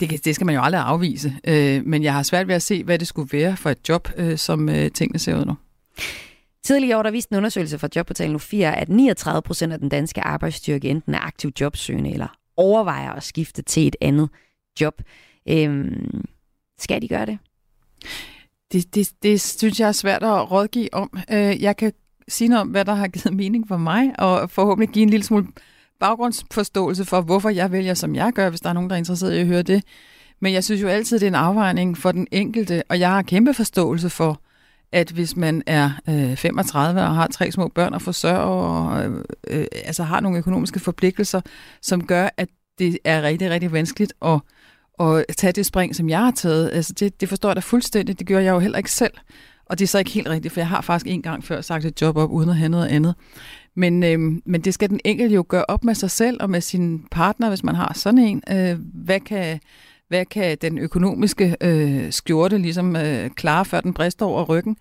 Det, 0.00 0.24
det 0.24 0.34
skal 0.34 0.46
man 0.46 0.54
jo 0.54 0.62
aldrig 0.62 0.82
afvise, 0.82 1.34
øh, 1.44 1.86
men 1.86 2.02
jeg 2.02 2.14
har 2.14 2.22
svært 2.22 2.48
ved 2.48 2.54
at 2.54 2.62
se, 2.62 2.84
hvad 2.84 2.98
det 2.98 3.08
skulle 3.08 3.38
være 3.38 3.56
for 3.56 3.70
et 3.70 3.88
job, 3.88 4.08
øh, 4.16 4.38
som 4.38 4.68
øh, 4.68 4.90
tingene 4.90 5.18
ser 5.18 5.40
ud 5.40 5.44
nu. 5.44 5.56
Tidligere 6.64 6.98
år 6.98 7.02
der 7.02 7.10
viste 7.10 7.32
en 7.32 7.36
undersøgelse 7.36 7.78
fra 7.78 7.88
Jobportalen 7.96 8.36
U4, 8.36 8.56
at 8.56 8.88
39 8.88 9.42
procent 9.42 9.72
af 9.72 9.78
den 9.78 9.88
danske 9.88 10.20
arbejdsstyrke 10.20 10.88
enten 10.88 11.14
er 11.14 11.18
aktivt 11.18 11.60
jobsøgende 11.60 12.12
eller 12.12 12.38
overvejer 12.56 13.12
at 13.12 13.22
skifte 13.22 13.62
til 13.62 13.86
et 13.86 13.96
andet 14.00 14.28
job. 14.80 15.02
Øhm, 15.48 16.24
skal 16.78 17.02
de 17.02 17.08
gøre 17.08 17.26
det? 17.26 17.38
Det, 18.72 18.94
det, 18.94 19.12
det 19.22 19.40
synes 19.40 19.80
jeg 19.80 19.88
er 19.88 19.92
svært 19.92 20.22
at 20.22 20.50
rådgive 20.50 20.94
om. 20.94 21.18
Øh, 21.30 21.62
jeg 21.62 21.76
kan 21.76 21.92
sige 22.28 22.48
noget 22.48 22.60
om, 22.60 22.68
hvad 22.68 22.84
der 22.84 22.94
har 22.94 23.08
givet 23.08 23.34
mening 23.34 23.68
for 23.68 23.76
mig, 23.76 24.20
og 24.20 24.50
forhåbentlig 24.50 24.88
give 24.88 25.02
en 25.02 25.10
lille 25.10 25.24
smule 25.24 25.46
baggrundsforståelse 26.04 27.04
for, 27.04 27.20
hvorfor 27.20 27.48
jeg 27.48 27.72
vælger, 27.72 27.94
som 27.94 28.14
jeg 28.14 28.32
gør, 28.32 28.48
hvis 28.48 28.60
der 28.60 28.68
er 28.68 28.72
nogen, 28.72 28.90
der 28.90 28.96
er 28.96 28.98
interesseret 28.98 29.34
i 29.34 29.40
at 29.40 29.46
høre 29.46 29.62
det. 29.62 29.84
Men 30.40 30.52
jeg 30.52 30.64
synes 30.64 30.82
jo 30.82 30.88
altid, 30.88 31.18
det 31.18 31.26
er 31.26 31.30
en 31.30 31.34
afvejning 31.34 31.98
for 31.98 32.12
den 32.12 32.26
enkelte, 32.32 32.82
og 32.88 33.00
jeg 33.00 33.10
har 33.10 33.22
kæmpe 33.22 33.54
forståelse 33.54 34.10
for, 34.10 34.40
at 34.92 35.10
hvis 35.10 35.36
man 35.36 35.62
er 35.66 35.90
øh, 36.08 36.36
35 36.36 37.00
og 37.00 37.14
har 37.14 37.26
tre 37.26 37.52
små 37.52 37.68
børn 37.68 37.94
og 37.94 38.02
forsørger, 38.02 38.38
og 38.38 39.04
øh, 39.04 39.24
øh, 39.46 39.66
altså 39.84 40.02
har 40.02 40.20
nogle 40.20 40.38
økonomiske 40.38 40.80
forpligtelser, 40.80 41.40
som 41.82 42.06
gør, 42.06 42.28
at 42.36 42.48
det 42.78 42.98
er 43.04 43.22
rigtig, 43.22 43.50
rigtig 43.50 43.72
vanskeligt 43.72 44.12
at, 44.22 44.40
at 45.00 45.24
tage 45.36 45.52
det 45.52 45.66
spring, 45.66 45.96
som 45.96 46.08
jeg 46.08 46.18
har 46.18 46.30
taget. 46.30 46.70
Altså 46.72 46.92
det, 46.92 47.20
det 47.20 47.28
forstår 47.28 47.48
jeg 47.48 47.56
da 47.56 47.60
fuldstændig. 47.60 48.18
Det 48.18 48.26
gør 48.26 48.38
jeg 48.38 48.52
jo 48.52 48.58
heller 48.58 48.78
ikke 48.78 48.92
selv. 48.92 49.12
Og 49.66 49.78
det 49.78 49.84
er 49.84 49.88
så 49.88 49.98
ikke 49.98 50.10
helt 50.10 50.28
rigtigt, 50.28 50.54
for 50.54 50.60
jeg 50.60 50.68
har 50.68 50.80
faktisk 50.80 51.06
en 51.06 51.22
gang 51.22 51.44
før 51.44 51.60
sagt 51.60 51.84
et 51.84 52.00
job 52.00 52.16
op, 52.16 52.30
uden 52.30 52.50
at 52.50 52.56
have 52.56 52.68
noget 52.68 52.86
andet. 52.86 53.14
Men, 53.76 54.02
øh, 54.02 54.18
men 54.46 54.60
det 54.60 54.74
skal 54.74 54.90
den 54.90 55.00
enkelte 55.04 55.34
jo 55.34 55.44
gøre 55.48 55.64
op 55.68 55.84
med 55.84 55.94
sig 55.94 56.10
selv 56.10 56.36
og 56.40 56.50
med 56.50 56.60
sin 56.60 57.06
partner, 57.10 57.48
hvis 57.48 57.64
man 57.64 57.74
har 57.74 57.92
sådan 57.94 58.18
en. 58.18 58.42
Øh, 58.50 58.78
hvad, 58.94 59.20
kan, 59.20 59.60
hvad 60.08 60.24
kan 60.24 60.58
den 60.62 60.78
økonomiske 60.78 61.56
øh, 61.60 62.12
skjorte 62.12 62.58
ligesom 62.58 62.96
øh, 62.96 63.30
klare, 63.30 63.64
før 63.64 63.80
den 63.80 63.94
brister 63.94 64.26
over 64.26 64.44
ryggen? 64.44 64.76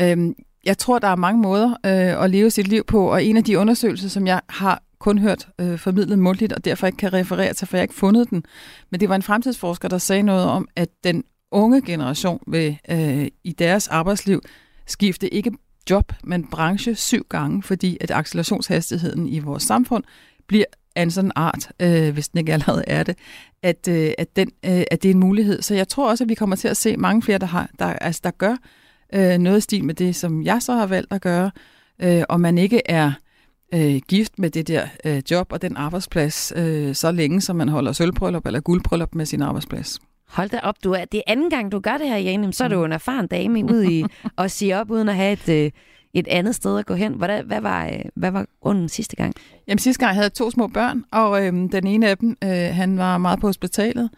Øh, 0.00 0.18
jeg 0.64 0.78
tror, 0.78 0.98
der 0.98 1.08
er 1.08 1.16
mange 1.16 1.42
måder 1.42 1.70
øh, 1.70 2.24
at 2.24 2.30
leve 2.30 2.50
sit 2.50 2.68
liv 2.68 2.84
på, 2.84 3.12
og 3.12 3.24
en 3.24 3.36
af 3.36 3.44
de 3.44 3.58
undersøgelser, 3.58 4.08
som 4.08 4.26
jeg 4.26 4.40
har 4.48 4.82
kun 4.98 5.18
hørt 5.18 5.48
øh, 5.60 5.78
formidlet 5.78 6.18
mundtligt, 6.18 6.52
og 6.52 6.64
derfor 6.64 6.86
ikke 6.86 6.96
kan 6.96 7.12
referere 7.12 7.52
til, 7.52 7.66
for 7.68 7.76
jeg 7.76 7.80
har 7.80 7.84
ikke 7.84 7.94
fundet 7.94 8.30
den. 8.30 8.44
Men 8.90 9.00
det 9.00 9.08
var 9.08 9.14
en 9.14 9.22
fremtidsforsker, 9.22 9.88
der 9.88 9.98
sagde 9.98 10.22
noget 10.22 10.44
om, 10.44 10.68
at 10.76 10.88
den 11.04 11.24
unge 11.54 11.82
generation 11.82 12.40
vil 12.46 12.78
øh, 12.90 13.26
i 13.44 13.52
deres 13.52 13.88
arbejdsliv 13.88 14.40
skifte 14.86 15.34
ikke 15.34 15.52
job, 15.90 16.12
men 16.24 16.46
branche 16.50 16.94
syv 16.94 17.26
gange, 17.28 17.62
fordi 17.62 17.96
at 18.00 18.10
accelerationshastigheden 18.10 19.28
i 19.28 19.38
vores 19.38 19.62
samfund 19.62 20.04
bliver 20.46 20.64
af 20.96 21.02
en 21.02 21.10
sådan 21.10 21.32
art, 21.36 21.68
øh, 21.80 22.12
hvis 22.12 22.28
den 22.28 22.38
ikke 22.38 22.52
allerede 22.52 22.84
er 22.86 23.02
det, 23.02 23.18
at, 23.62 23.88
øh, 23.88 24.12
at, 24.18 24.36
den, 24.36 24.50
øh, 24.64 24.82
at 24.90 25.02
det 25.02 25.08
er 25.08 25.14
en 25.14 25.20
mulighed. 25.20 25.62
Så 25.62 25.74
jeg 25.74 25.88
tror 25.88 26.10
også, 26.10 26.24
at 26.24 26.28
vi 26.28 26.34
kommer 26.34 26.56
til 26.56 26.68
at 26.68 26.76
se 26.76 26.96
mange 26.96 27.22
flere, 27.22 27.38
der, 27.38 27.46
har, 27.46 27.70
der, 27.78 27.86
altså, 27.86 28.20
der 28.24 28.30
gør 28.30 28.56
øh, 29.14 29.38
noget 29.38 29.58
i 29.58 29.60
stil 29.60 29.84
med 29.84 29.94
det, 29.94 30.16
som 30.16 30.42
jeg 30.42 30.62
så 30.62 30.72
har 30.72 30.86
valgt 30.86 31.12
at 31.12 31.20
gøre, 31.20 31.50
øh, 32.02 32.22
og 32.28 32.40
man 32.40 32.58
ikke 32.58 32.82
er 32.86 33.12
øh, 33.74 34.00
gift 34.08 34.38
med 34.38 34.50
det 34.50 34.68
der 34.68 34.86
øh, 35.04 35.22
job 35.30 35.52
og 35.52 35.62
den 35.62 35.76
arbejdsplads 35.76 36.52
øh, 36.56 36.94
så 36.94 37.12
længe, 37.12 37.40
som 37.40 37.56
man 37.56 37.68
holder 37.68 37.92
sølvbryllup 37.92 38.46
eller 38.46 38.60
guldbryllup 38.60 39.14
med 39.14 39.26
sin 39.26 39.42
arbejdsplads. 39.42 40.00
Hold 40.28 40.50
da 40.50 40.60
op, 40.62 40.74
du 40.84 40.92
er, 40.92 41.04
det 41.04 41.18
er 41.18 41.32
anden 41.32 41.50
gang, 41.50 41.72
du 41.72 41.80
gør 41.80 41.98
det 41.98 42.08
her, 42.08 42.16
Jane. 42.16 42.52
Så 42.52 42.64
er 42.64 42.68
du 42.68 42.84
en 42.84 42.92
erfaren 42.92 43.26
dame 43.26 43.64
ud 43.64 43.84
i 43.84 44.04
at 44.38 44.50
sige 44.50 44.80
op, 44.80 44.90
uden 44.90 45.08
at 45.08 45.14
have 45.14 45.32
et, 45.32 45.48
øh, 45.48 45.70
et 46.14 46.28
andet 46.28 46.54
sted 46.54 46.78
at 46.78 46.86
gå 46.86 46.94
hen. 46.94 47.12
Hvordan, 47.12 47.46
hvad, 47.46 47.60
var, 47.60 47.86
øh, 47.86 48.00
hvad 48.14 48.30
var 48.30 48.46
grunden 48.62 48.88
sidste 48.88 49.16
gang? 49.16 49.34
Jamen 49.68 49.78
sidste 49.78 50.04
gang 50.04 50.14
havde 50.14 50.24
jeg 50.24 50.32
to 50.32 50.50
små 50.50 50.66
børn, 50.66 51.04
og 51.12 51.46
øhm, 51.46 51.68
den 51.68 51.86
ene 51.86 52.08
af 52.08 52.18
dem, 52.18 52.36
øh, 52.44 52.50
han 52.50 52.98
var 52.98 53.18
meget 53.18 53.40
på 53.40 53.46
hospitalet, 53.46 54.10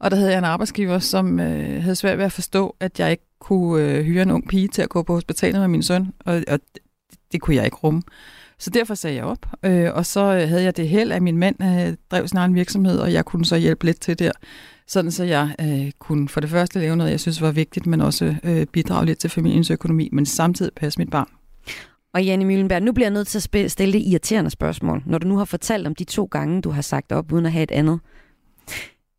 og 0.00 0.10
der 0.10 0.16
havde 0.16 0.30
jeg 0.30 0.38
en 0.38 0.44
arbejdsgiver, 0.44 0.98
som 0.98 1.40
øh, 1.40 1.82
havde 1.82 1.96
svært 1.96 2.18
ved 2.18 2.24
at 2.24 2.32
forstå, 2.32 2.76
at 2.80 3.00
jeg 3.00 3.10
ikke 3.10 3.24
kunne 3.40 3.84
øh, 3.84 4.04
hyre 4.04 4.22
en 4.22 4.30
ung 4.30 4.48
pige 4.48 4.68
til 4.68 4.82
at 4.82 4.88
gå 4.88 5.02
på 5.02 5.14
hospitalet 5.14 5.60
med 5.60 5.68
min 5.68 5.82
søn, 5.82 6.12
og, 6.24 6.34
og 6.34 6.60
det, 6.74 6.82
det 7.32 7.40
kunne 7.40 7.56
jeg 7.56 7.64
ikke 7.64 7.76
rumme. 7.76 8.02
Så 8.58 8.70
derfor 8.70 8.94
sagde 8.94 9.16
jeg 9.16 9.24
op, 9.24 9.46
øh, 9.62 9.94
og 9.94 10.06
så 10.06 10.24
havde 10.24 10.62
jeg 10.62 10.76
det 10.76 10.88
held, 10.88 11.12
at 11.12 11.22
min 11.22 11.36
mand 11.38 11.56
øh, 11.62 11.96
drev 12.10 12.28
sin 12.28 12.38
egen 12.38 12.54
virksomhed, 12.54 12.98
og 12.98 13.12
jeg 13.12 13.24
kunne 13.24 13.44
så 13.44 13.56
hjælpe 13.56 13.84
lidt 13.84 14.00
til 14.00 14.18
der, 14.18 14.32
sådan 14.90 15.10
så 15.10 15.24
jeg 15.24 15.54
øh, 15.60 15.90
kunne 15.98 16.28
for 16.28 16.40
det 16.40 16.50
første 16.50 16.78
lave 16.78 16.96
noget, 16.96 17.10
jeg 17.10 17.20
synes 17.20 17.42
var 17.42 17.50
vigtigt, 17.52 17.86
men 17.86 18.00
også 18.00 18.36
øh, 18.44 18.66
bidrage 18.66 19.06
lidt 19.06 19.18
til 19.18 19.30
familiens 19.30 19.70
økonomi, 19.70 20.08
men 20.12 20.26
samtidig 20.26 20.72
passe 20.76 20.98
mit 20.98 21.10
barn. 21.10 21.28
Og 22.14 22.24
Janne 22.24 22.44
Møllenberg, 22.44 22.82
nu 22.82 22.92
bliver 22.92 23.06
jeg 23.06 23.12
nødt 23.12 23.28
til 23.28 23.38
at 23.58 23.70
stille 23.70 23.92
det 23.92 24.02
irriterende 24.06 24.50
spørgsmål. 24.50 25.02
Når 25.06 25.18
du 25.18 25.28
nu 25.28 25.36
har 25.36 25.44
fortalt 25.44 25.86
om 25.86 25.94
de 25.94 26.04
to 26.04 26.24
gange, 26.24 26.62
du 26.62 26.70
har 26.70 26.82
sagt 26.82 27.12
op, 27.12 27.32
uden 27.32 27.46
at 27.46 27.52
have 27.52 27.62
et 27.62 27.70
andet. 27.70 28.00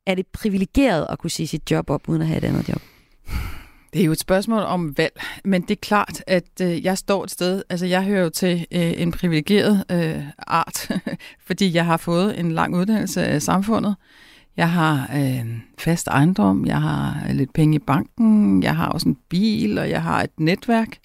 Er 0.06 0.16
det 0.16 0.28
privilegeret 0.28 1.08
at 1.10 1.20
kunne 1.20 1.30
sige 1.30 1.48
sit 1.48 1.72
job 1.72 1.90
op, 1.90 2.10
uden 2.10 2.22
at 2.22 2.28
have 2.28 2.38
et 2.38 2.44
andet 2.44 2.70
job? 2.70 2.82
Det 3.94 4.02
er 4.02 4.06
jo 4.06 4.12
et 4.12 4.20
spørgsmål 4.20 4.62
om 4.62 4.98
valg, 4.98 5.22
men 5.46 5.62
det 5.62 5.72
er 5.72 5.80
klart, 5.82 6.24
at 6.28 6.62
øh, 6.62 6.86
jeg 6.86 6.98
står 6.98 7.24
et 7.24 7.32
sted, 7.32 7.64
altså 7.70 7.86
jeg 7.86 8.04
hører 8.04 8.24
jo 8.24 8.30
til 8.30 8.66
øh, 8.72 8.94
en 9.02 9.12
privilegeret 9.12 9.84
øh, 9.92 10.24
art, 10.38 10.92
fordi 11.48 11.74
jeg 11.74 11.86
har 11.86 11.98
fået 11.98 12.40
en 12.40 12.52
lang 12.52 12.76
uddannelse 12.76 13.24
af 13.26 13.42
samfundet. 13.42 13.96
Jeg 14.58 14.72
har 14.72 15.10
øh, 15.16 15.60
fast 15.78 16.08
ejendom, 16.08 16.66
jeg 16.66 16.82
har 16.82 17.26
øh, 17.30 17.36
lidt 17.36 17.54
penge 17.54 17.76
i 17.76 17.80
banken, 17.80 18.64
jeg 18.64 18.76
har 18.76 18.88
også 18.88 19.10
en 19.10 19.18
bil, 19.30 19.78
og 19.78 19.90
jeg 19.90 20.04
har 20.04 20.24
et 20.24 20.40
netværk. 20.40 20.98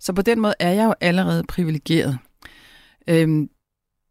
Så 0.00 0.12
på 0.12 0.22
den 0.22 0.40
måde 0.40 0.54
er 0.60 0.70
jeg 0.70 0.84
jo 0.84 0.94
allerede 1.00 1.44
privilegeret. 1.48 2.18
Øh, 3.08 3.48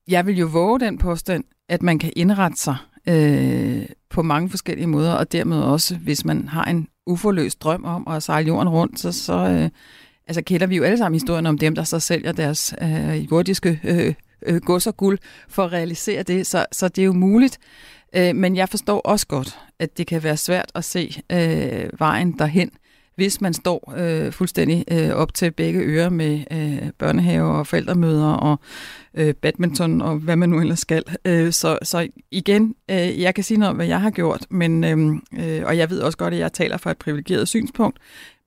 jeg 0.07 0.25
vil 0.25 0.37
jo 0.37 0.45
våge 0.45 0.79
den 0.79 0.97
påstand, 0.97 1.43
at 1.69 1.83
man 1.83 1.99
kan 1.99 2.13
indrette 2.15 2.57
sig 2.57 2.75
øh, 3.07 3.85
på 4.09 4.21
mange 4.21 4.49
forskellige 4.49 4.87
måder, 4.87 5.13
og 5.13 5.31
dermed 5.31 5.57
også, 5.61 5.95
hvis 5.95 6.25
man 6.25 6.47
har 6.47 6.63
en 6.63 6.87
uforløst 7.05 7.61
drøm 7.61 7.85
om 7.85 8.07
at 8.07 8.23
sejle 8.23 8.47
jorden 8.47 8.69
rundt, 8.69 8.99
så, 8.99 9.11
så 9.11 9.33
øh, 9.33 9.69
altså 10.27 10.41
kender 10.41 10.67
vi 10.67 10.75
jo 10.75 10.83
alle 10.83 10.97
sammen 10.97 11.15
historien 11.15 11.45
om 11.45 11.57
dem, 11.57 11.75
der 11.75 11.83
så 11.83 11.99
sælger 11.99 12.31
deres 12.31 12.73
øh, 12.81 13.31
jordiske 13.31 13.79
øh, 13.83 14.13
øh, 14.45 14.61
gods 14.61 14.87
og 14.87 14.97
guld 14.97 15.19
for 15.49 15.63
at 15.63 15.71
realisere 15.71 16.23
det. 16.23 16.47
Så, 16.47 16.65
så 16.71 16.87
det 16.87 17.01
er 17.01 17.05
jo 17.05 17.13
muligt. 17.13 17.59
Øh, 18.15 18.35
men 18.35 18.55
jeg 18.55 18.69
forstår 18.69 18.99
også 18.99 19.27
godt, 19.27 19.59
at 19.79 19.97
det 19.97 20.07
kan 20.07 20.23
være 20.23 20.37
svært 20.37 20.71
at 20.75 20.85
se 20.85 21.21
øh, 21.31 21.99
vejen 21.99 22.39
derhen, 22.39 22.71
hvis 23.15 23.41
man 23.41 23.53
står 23.53 23.93
øh, 23.97 24.31
fuldstændig 24.31 24.85
øh, 24.91 25.09
op 25.09 25.33
til 25.33 25.51
begge 25.51 25.79
ører 25.79 26.09
med 26.09 26.43
øh, 26.51 26.91
børnehaver 26.97 27.53
og 27.53 27.67
forældremøder 27.67 28.31
og 28.33 28.59
øh, 29.13 29.33
badminton 29.33 30.01
og 30.01 30.15
hvad 30.15 30.35
man 30.35 30.49
nu 30.49 30.59
ellers 30.59 30.79
skal. 30.79 31.03
Øh, 31.25 31.51
så, 31.51 31.79
så 31.83 32.07
igen, 32.31 32.75
øh, 32.91 33.21
jeg 33.21 33.35
kan 33.35 33.43
sige 33.43 33.57
noget 33.57 33.69
om, 33.69 33.75
hvad 33.75 33.87
jeg 33.87 34.01
har 34.01 34.09
gjort, 34.09 34.45
men, 34.49 34.83
øh, 34.83 35.15
øh 35.39 35.65
og 35.65 35.77
jeg 35.77 35.89
ved 35.89 35.99
også 35.99 36.17
godt, 36.17 36.33
at 36.33 36.39
jeg 36.39 36.53
taler 36.53 36.77
fra 36.77 36.91
et 36.91 36.97
privilegeret 36.97 37.47
synspunkt, 37.47 37.99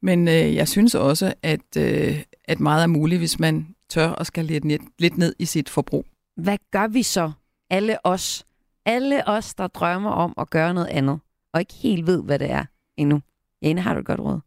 men 0.03 0.29
øh, 0.29 0.55
jeg 0.55 0.69
synes 0.69 0.95
også, 0.95 1.35
at, 1.43 1.77
øh, 1.77 2.23
at 2.45 2.61
meget 2.61 2.83
er 2.83 2.87
muligt, 2.87 3.19
hvis 3.19 3.39
man 3.39 3.67
tør 3.89 4.09
at 4.09 4.27
skal 4.27 4.45
lidt, 4.45 4.65
ned, 4.65 4.79
lidt 4.99 5.19
ned 5.19 5.35
i 5.39 5.45
sit 5.45 5.69
forbrug. 5.69 6.07
Hvad 6.37 6.59
gør 6.71 6.87
vi 6.87 7.03
så, 7.03 7.33
alle 7.71 8.07
os, 8.07 8.47
alle 8.87 9.29
os, 9.29 9.55
der 9.55 9.67
drømmer 9.67 10.11
om 10.11 10.35
at 10.39 10.51
gøre 10.51 10.75
noget 10.75 10.87
andet, 10.89 11.21
og 11.55 11.61
ikke 11.61 11.75
helt 11.75 12.07
ved, 12.07 12.23
hvad 12.23 12.39
det 12.39 12.51
er 12.51 12.65
endnu? 12.97 13.21
Jane, 13.63 13.81
har 13.81 13.95
du 13.95 14.01
et 14.01 14.07
godt 14.07 14.21
råd? 14.21 14.41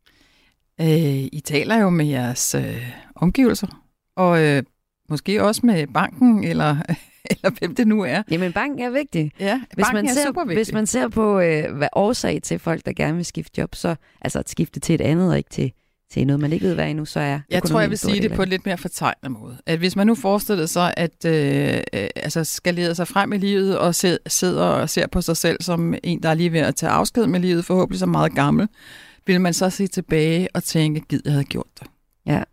Øh, 0.81 0.87
I 1.31 1.41
taler 1.45 1.77
jo 1.77 1.89
med 1.89 2.05
jeres 2.05 2.55
øh, 2.55 2.91
omgivelser, 3.15 3.67
og 4.15 4.43
øh, 4.43 4.63
måske 5.09 5.43
også 5.43 5.61
med 5.65 5.87
banken, 5.87 6.43
eller, 6.43 6.77
eller 7.31 7.59
hvem 7.59 7.75
det 7.75 7.87
nu 7.87 8.01
er. 8.01 8.23
Jamen, 8.31 8.53
banken 8.53 8.79
er 8.79 8.89
vigtig. 8.89 9.31
Ja, 9.39 9.61
Hvis 9.73 9.83
banken 9.85 9.95
man, 9.95 10.05
er 10.05 10.13
ser, 10.13 10.25
super 10.25 10.41
vigtig. 10.41 10.57
hvis 10.57 10.73
man 10.73 10.87
ser 10.87 11.07
på, 11.07 11.39
øh, 11.39 11.75
hvad 11.77 11.87
årsag 11.93 12.41
til 12.43 12.59
folk, 12.59 12.85
der 12.85 12.93
gerne 12.93 13.15
vil 13.15 13.25
skifte 13.25 13.61
job, 13.61 13.75
så 13.75 13.95
altså 14.21 14.39
at 14.39 14.49
skifte 14.49 14.79
til 14.79 14.95
et 14.95 15.01
andet, 15.01 15.29
og 15.29 15.37
ikke 15.37 15.49
til, 15.49 15.71
til 16.11 16.27
noget, 16.27 16.39
man 16.39 16.53
ikke 16.53 16.65
ved, 16.65 16.73
hvad 16.73 16.89
endnu, 16.89 17.05
så 17.05 17.19
er 17.19 17.39
Jeg 17.49 17.63
tror, 17.63 17.79
jeg 17.79 17.89
vil 17.89 17.97
sige 17.97 18.21
det 18.21 18.31
på 18.31 18.43
en 18.43 18.49
lidt 18.49 18.65
mere 18.65 18.77
fortegnet 18.77 19.31
måde. 19.31 19.57
At 19.65 19.79
hvis 19.79 19.95
man 19.95 20.07
nu 20.07 20.15
forestillede 20.15 20.67
sig, 20.67 20.93
at 20.97 21.25
øh, 21.25 21.77
øh, 21.93 22.07
altså 22.15 22.43
skalere 22.43 22.95
sig 22.95 23.07
frem 23.07 23.33
i 23.33 23.37
livet 23.37 23.77
og 23.77 23.89
sid- 23.95 24.17
sidder 24.27 24.63
og 24.63 24.89
ser 24.89 25.07
på 25.07 25.21
sig 25.21 25.37
selv 25.37 25.61
som 25.61 25.93
en, 26.03 26.23
der 26.23 26.29
er 26.29 26.33
lige 26.33 26.51
ved 26.51 26.59
at 26.59 26.75
tage 26.75 26.89
afsked 26.91 27.27
med 27.27 27.39
livet, 27.39 27.65
forhåbentlig 27.65 27.99
så 27.99 28.05
meget 28.05 28.35
gammel, 28.35 28.67
vil 29.25 29.41
man 29.41 29.53
så 29.53 29.69
se 29.69 29.87
tilbage 29.87 30.47
og 30.53 30.63
tænke, 30.63 30.99
gid 30.99 31.21
jeg 31.25 31.33
havde 31.33 31.45
gjort 31.45 31.67
det. 31.79 31.87
Ja. 32.25 32.43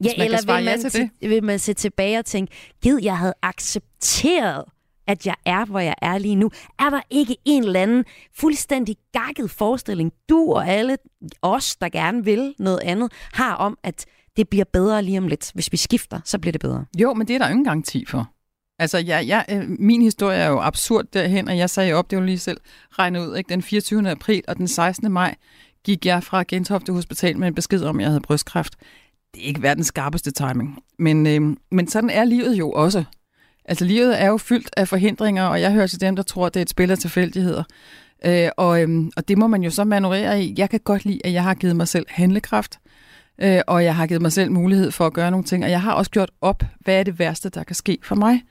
Hvis 0.00 0.12
Ja, 0.16 0.24
eller 0.24 0.38
vil 0.46 0.64
ja 0.64 0.64
man, 0.64 0.80
til 0.80 0.90
til 0.90 1.30
vil 1.30 1.44
man 1.44 1.58
se 1.58 1.74
tilbage 1.74 2.18
og 2.18 2.24
tænke, 2.24 2.52
gid, 2.82 2.98
jeg 3.02 3.18
havde 3.18 3.34
accepteret, 3.42 4.64
at 5.06 5.26
jeg 5.26 5.34
er, 5.44 5.64
hvor 5.64 5.78
jeg 5.78 5.94
er 6.02 6.18
lige 6.18 6.34
nu. 6.34 6.50
Er 6.78 6.90
der 6.90 7.00
ikke 7.10 7.36
en 7.44 7.64
eller 7.64 7.80
anden 7.80 8.04
fuldstændig 8.34 8.96
gakket 9.12 9.50
forestilling, 9.50 10.12
du 10.28 10.52
og 10.52 10.68
alle 10.68 10.96
os, 11.42 11.76
der 11.76 11.88
gerne 11.88 12.24
vil 12.24 12.54
noget 12.58 12.80
andet, 12.82 13.12
har 13.32 13.54
om, 13.54 13.78
at 13.82 14.04
det 14.36 14.48
bliver 14.48 14.64
bedre 14.72 15.02
lige 15.02 15.18
om 15.18 15.28
lidt. 15.28 15.50
Hvis 15.54 15.72
vi 15.72 15.76
skifter, 15.76 16.20
så 16.24 16.38
bliver 16.38 16.52
det 16.52 16.60
bedre. 16.60 16.84
Jo, 16.98 17.14
men 17.14 17.28
det 17.28 17.34
er 17.34 17.38
der 17.38 17.48
ingen 17.48 17.64
garanti 17.64 18.04
for. 18.04 18.32
Altså, 18.78 18.98
jeg, 18.98 19.26
jeg, 19.26 19.44
øh, 19.50 19.62
min 19.68 20.02
historie 20.02 20.38
er 20.38 20.48
jo 20.48 20.60
absurd 20.60 21.04
derhen, 21.12 21.48
og 21.48 21.58
jeg 21.58 21.70
sagde 21.70 21.92
op, 21.92 22.10
det 22.10 22.18
var 22.18 22.24
lige 22.24 22.38
selv 22.38 22.60
regnet 22.90 23.26
ud, 23.26 23.36
ikke? 23.36 23.48
den 23.48 23.62
24. 23.62 24.10
april 24.10 24.42
og 24.48 24.56
den 24.56 24.68
16. 24.68 25.12
maj 25.12 25.34
gik 25.84 26.06
jeg 26.06 26.22
fra 26.22 26.44
Gentofte 26.48 26.92
Hospital 26.92 27.38
med 27.38 27.48
en 27.48 27.54
besked 27.54 27.82
om, 27.82 27.98
at 27.98 28.02
jeg 28.02 28.10
havde 28.10 28.20
brystkræft. 28.20 28.76
Det 29.34 29.42
er 29.42 29.46
ikke 29.46 29.62
verdens 29.62 29.86
skarpeste 29.86 30.30
timing, 30.30 30.78
men, 30.98 31.26
øh, 31.26 31.56
men 31.70 31.88
sådan 31.88 32.10
er 32.10 32.24
livet 32.24 32.54
jo 32.54 32.70
også. 32.70 33.04
Altså, 33.64 33.84
livet 33.84 34.22
er 34.22 34.26
jo 34.26 34.36
fyldt 34.36 34.70
af 34.76 34.88
forhindringer, 34.88 35.44
og 35.44 35.60
jeg 35.60 35.72
hører 35.72 35.86
til 35.86 36.00
dem, 36.00 36.16
der 36.16 36.22
tror, 36.22 36.46
at 36.46 36.54
det 36.54 36.60
er 36.60 36.62
et 36.62 36.70
spil 36.70 36.90
af 36.90 36.98
tilfældigheder. 36.98 37.64
Øh, 38.24 38.48
og, 38.56 38.82
øhm, 38.82 39.10
og 39.16 39.28
det 39.28 39.38
må 39.38 39.46
man 39.46 39.62
jo 39.62 39.70
så 39.70 39.84
manøvrere 39.84 40.42
i. 40.42 40.54
Jeg 40.58 40.70
kan 40.70 40.80
godt 40.80 41.04
lide, 41.04 41.20
at 41.24 41.32
jeg 41.32 41.42
har 41.42 41.54
givet 41.54 41.76
mig 41.76 41.88
selv 41.88 42.06
handlekraft, 42.08 42.78
øh, 43.40 43.60
og 43.66 43.84
jeg 43.84 43.96
har 43.96 44.06
givet 44.06 44.22
mig 44.22 44.32
selv 44.32 44.52
mulighed 44.52 44.90
for 44.90 45.06
at 45.06 45.12
gøre 45.12 45.30
nogle 45.30 45.44
ting, 45.44 45.64
og 45.64 45.70
jeg 45.70 45.82
har 45.82 45.92
også 45.92 46.10
gjort 46.10 46.30
op, 46.40 46.62
hvad 46.80 46.98
er 46.98 47.02
det 47.02 47.18
værste, 47.18 47.48
der 47.48 47.64
kan 47.64 47.76
ske 47.76 47.98
for 48.02 48.14
mig. 48.14 48.42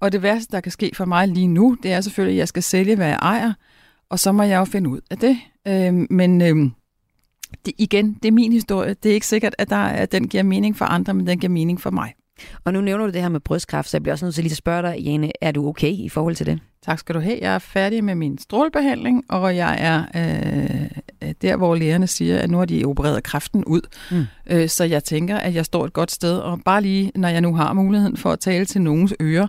Og 0.00 0.12
det 0.12 0.22
værste, 0.22 0.52
der 0.52 0.60
kan 0.60 0.72
ske 0.72 0.90
for 0.94 1.04
mig 1.04 1.28
lige 1.28 1.48
nu, 1.48 1.76
det 1.82 1.92
er 1.92 2.00
selvfølgelig, 2.00 2.36
at 2.36 2.38
jeg 2.38 2.48
skal 2.48 2.62
sælge, 2.62 2.96
hvad 2.96 3.06
jeg 3.06 3.18
ejer, 3.22 3.52
og 4.10 4.18
så 4.18 4.32
må 4.32 4.42
jeg 4.42 4.58
jo 4.58 4.64
finde 4.64 4.90
ud 4.90 5.00
af 5.10 5.18
det. 5.18 5.38
Øh, 5.68 6.06
men 6.10 6.42
øh, 6.42 6.70
det, 7.66 7.74
igen, 7.78 8.14
det 8.14 8.28
er 8.28 8.32
min 8.32 8.52
historie. 8.52 8.94
Det 9.02 9.10
er 9.10 9.14
ikke 9.14 9.26
sikkert, 9.26 9.54
at, 9.58 9.70
der, 9.70 9.76
at 9.76 10.12
den 10.12 10.28
giver 10.28 10.42
mening 10.42 10.76
for 10.76 10.84
andre, 10.84 11.14
men 11.14 11.26
den 11.26 11.38
giver 11.38 11.52
mening 11.52 11.80
for 11.80 11.90
mig. 11.90 12.14
Og 12.64 12.72
nu 12.72 12.80
nævner 12.80 13.06
du 13.06 13.12
det 13.12 13.22
her 13.22 13.28
med 13.28 13.40
brystkræft, 13.40 13.88
så 13.88 13.96
jeg 13.96 14.02
bliver 14.02 14.14
også 14.14 14.24
nødt 14.24 14.34
til 14.34 14.44
lige 14.44 14.52
at 14.52 14.56
spørge 14.56 14.82
dig, 14.82 15.00
Jane, 15.00 15.30
er 15.40 15.52
du 15.52 15.68
okay 15.68 15.92
i 15.92 16.08
forhold 16.08 16.34
til 16.34 16.46
det? 16.46 16.58
Tak 16.84 16.98
skal 16.98 17.14
du 17.14 17.20
have. 17.20 17.38
Jeg 17.40 17.54
er 17.54 17.58
færdig 17.58 18.04
med 18.04 18.14
min 18.14 18.38
strålebehandling, 18.38 19.24
og 19.28 19.56
jeg 19.56 19.76
er 19.80 20.04
øh, 20.16 21.32
der, 21.42 21.56
hvor 21.56 21.74
lægerne 21.74 22.06
siger, 22.06 22.38
at 22.38 22.50
nu 22.50 22.58
har 22.58 22.64
de 22.64 22.84
opereret 22.84 23.22
kræften 23.22 23.64
ud. 23.64 23.80
Mm. 24.10 24.24
Øh, 24.50 24.68
så 24.68 24.84
jeg 24.84 25.04
tænker, 25.04 25.36
at 25.36 25.54
jeg 25.54 25.64
står 25.64 25.84
et 25.84 25.92
godt 25.92 26.10
sted, 26.10 26.38
og 26.38 26.60
bare 26.64 26.82
lige, 26.82 27.12
når 27.14 27.28
jeg 27.28 27.40
nu 27.40 27.54
har 27.54 27.72
muligheden 27.72 28.16
for 28.16 28.32
at 28.32 28.40
tale 28.40 28.64
til 28.64 28.80
nogens 28.80 29.14
ører, 29.20 29.46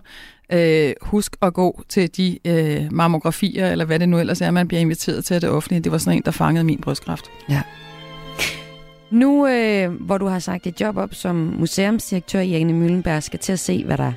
øh, 0.52 0.92
husk 1.02 1.36
at 1.42 1.54
gå 1.54 1.82
til 1.88 2.16
de 2.16 2.38
øh, 2.44 2.92
mammografier, 2.92 3.70
eller 3.70 3.84
hvad 3.84 3.98
det 3.98 4.08
nu 4.08 4.18
ellers 4.18 4.40
er, 4.40 4.50
man 4.50 4.68
bliver 4.68 4.80
inviteret 4.80 5.24
til 5.24 5.34
af 5.34 5.40
det 5.40 5.50
offentlige. 5.50 5.80
Det 5.80 5.92
var 5.92 5.98
sådan 5.98 6.18
en, 6.18 6.22
der 6.24 6.30
fangede 6.30 6.64
min 6.64 6.80
brystkræft. 6.80 7.24
Ja. 7.50 7.62
Nu, 9.10 9.46
øh, 9.46 9.90
hvor 9.92 10.18
du 10.18 10.26
har 10.26 10.38
sagt 10.38 10.64
dit 10.64 10.80
job 10.80 10.96
op 10.96 11.14
som 11.14 11.36
museumsdirektør, 11.36 12.40
Jane 12.40 12.72
Møllenberg, 12.72 13.22
skal 13.22 13.38
til 13.38 13.52
at 13.52 13.58
se, 13.58 13.84
hvad 13.84 13.98
der 13.98 14.12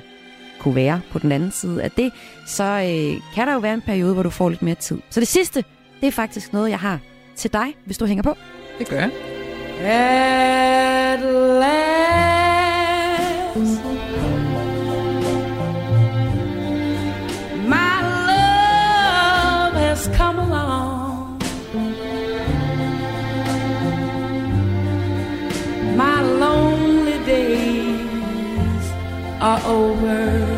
kunne 0.60 0.74
være 0.74 1.00
på 1.10 1.18
den 1.18 1.32
anden 1.32 1.50
side 1.50 1.82
af 1.82 1.90
det, 1.90 2.12
så 2.46 2.64
øh, 2.64 3.20
kan 3.34 3.46
der 3.46 3.52
jo 3.52 3.58
være 3.58 3.74
en 3.74 3.82
periode, 3.82 4.14
hvor 4.14 4.22
du 4.22 4.30
får 4.30 4.48
lidt 4.48 4.62
mere 4.62 4.74
tid. 4.74 4.98
Så 5.10 5.20
det 5.20 5.28
sidste, 5.28 5.64
det 6.00 6.06
er 6.06 6.12
faktisk 6.12 6.52
noget, 6.52 6.70
jeg 6.70 6.78
har 6.78 6.98
til 7.36 7.52
dig, 7.52 7.66
hvis 7.84 7.98
du 7.98 8.06
hænger 8.06 8.22
på. 8.22 8.34
Det 8.78 8.88
gør 8.88 8.96
jeg. 8.98 9.10
At 9.82 11.20
are 29.50 29.66
over. 29.66 30.49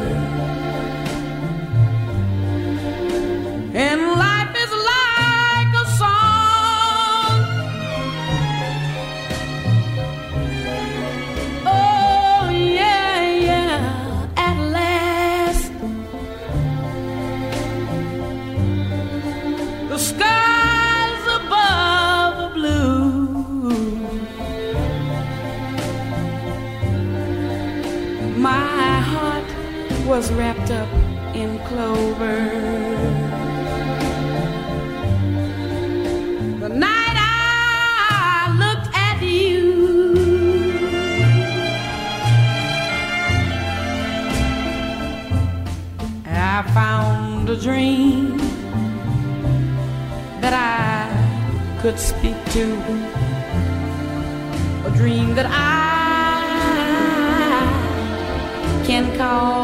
Wrapped 30.35 30.71
up 30.71 30.89
in 31.35 31.59
clover. 31.67 32.39
The 36.61 36.69
night 36.69 37.17
I 37.17 38.55
looked 38.63 38.89
at 38.95 39.21
you, 39.23 39.63
I 46.27 46.63
found 46.73 47.49
a 47.49 47.57
dream 47.57 48.39
that 50.41 50.55
I 50.55 51.81
could 51.83 51.99
speak 51.99 52.37
to, 52.53 52.65
a 54.87 54.91
dream 54.97 55.35
that 55.35 55.47
I 55.51 55.73
can 58.87 59.17
call. 59.17 59.62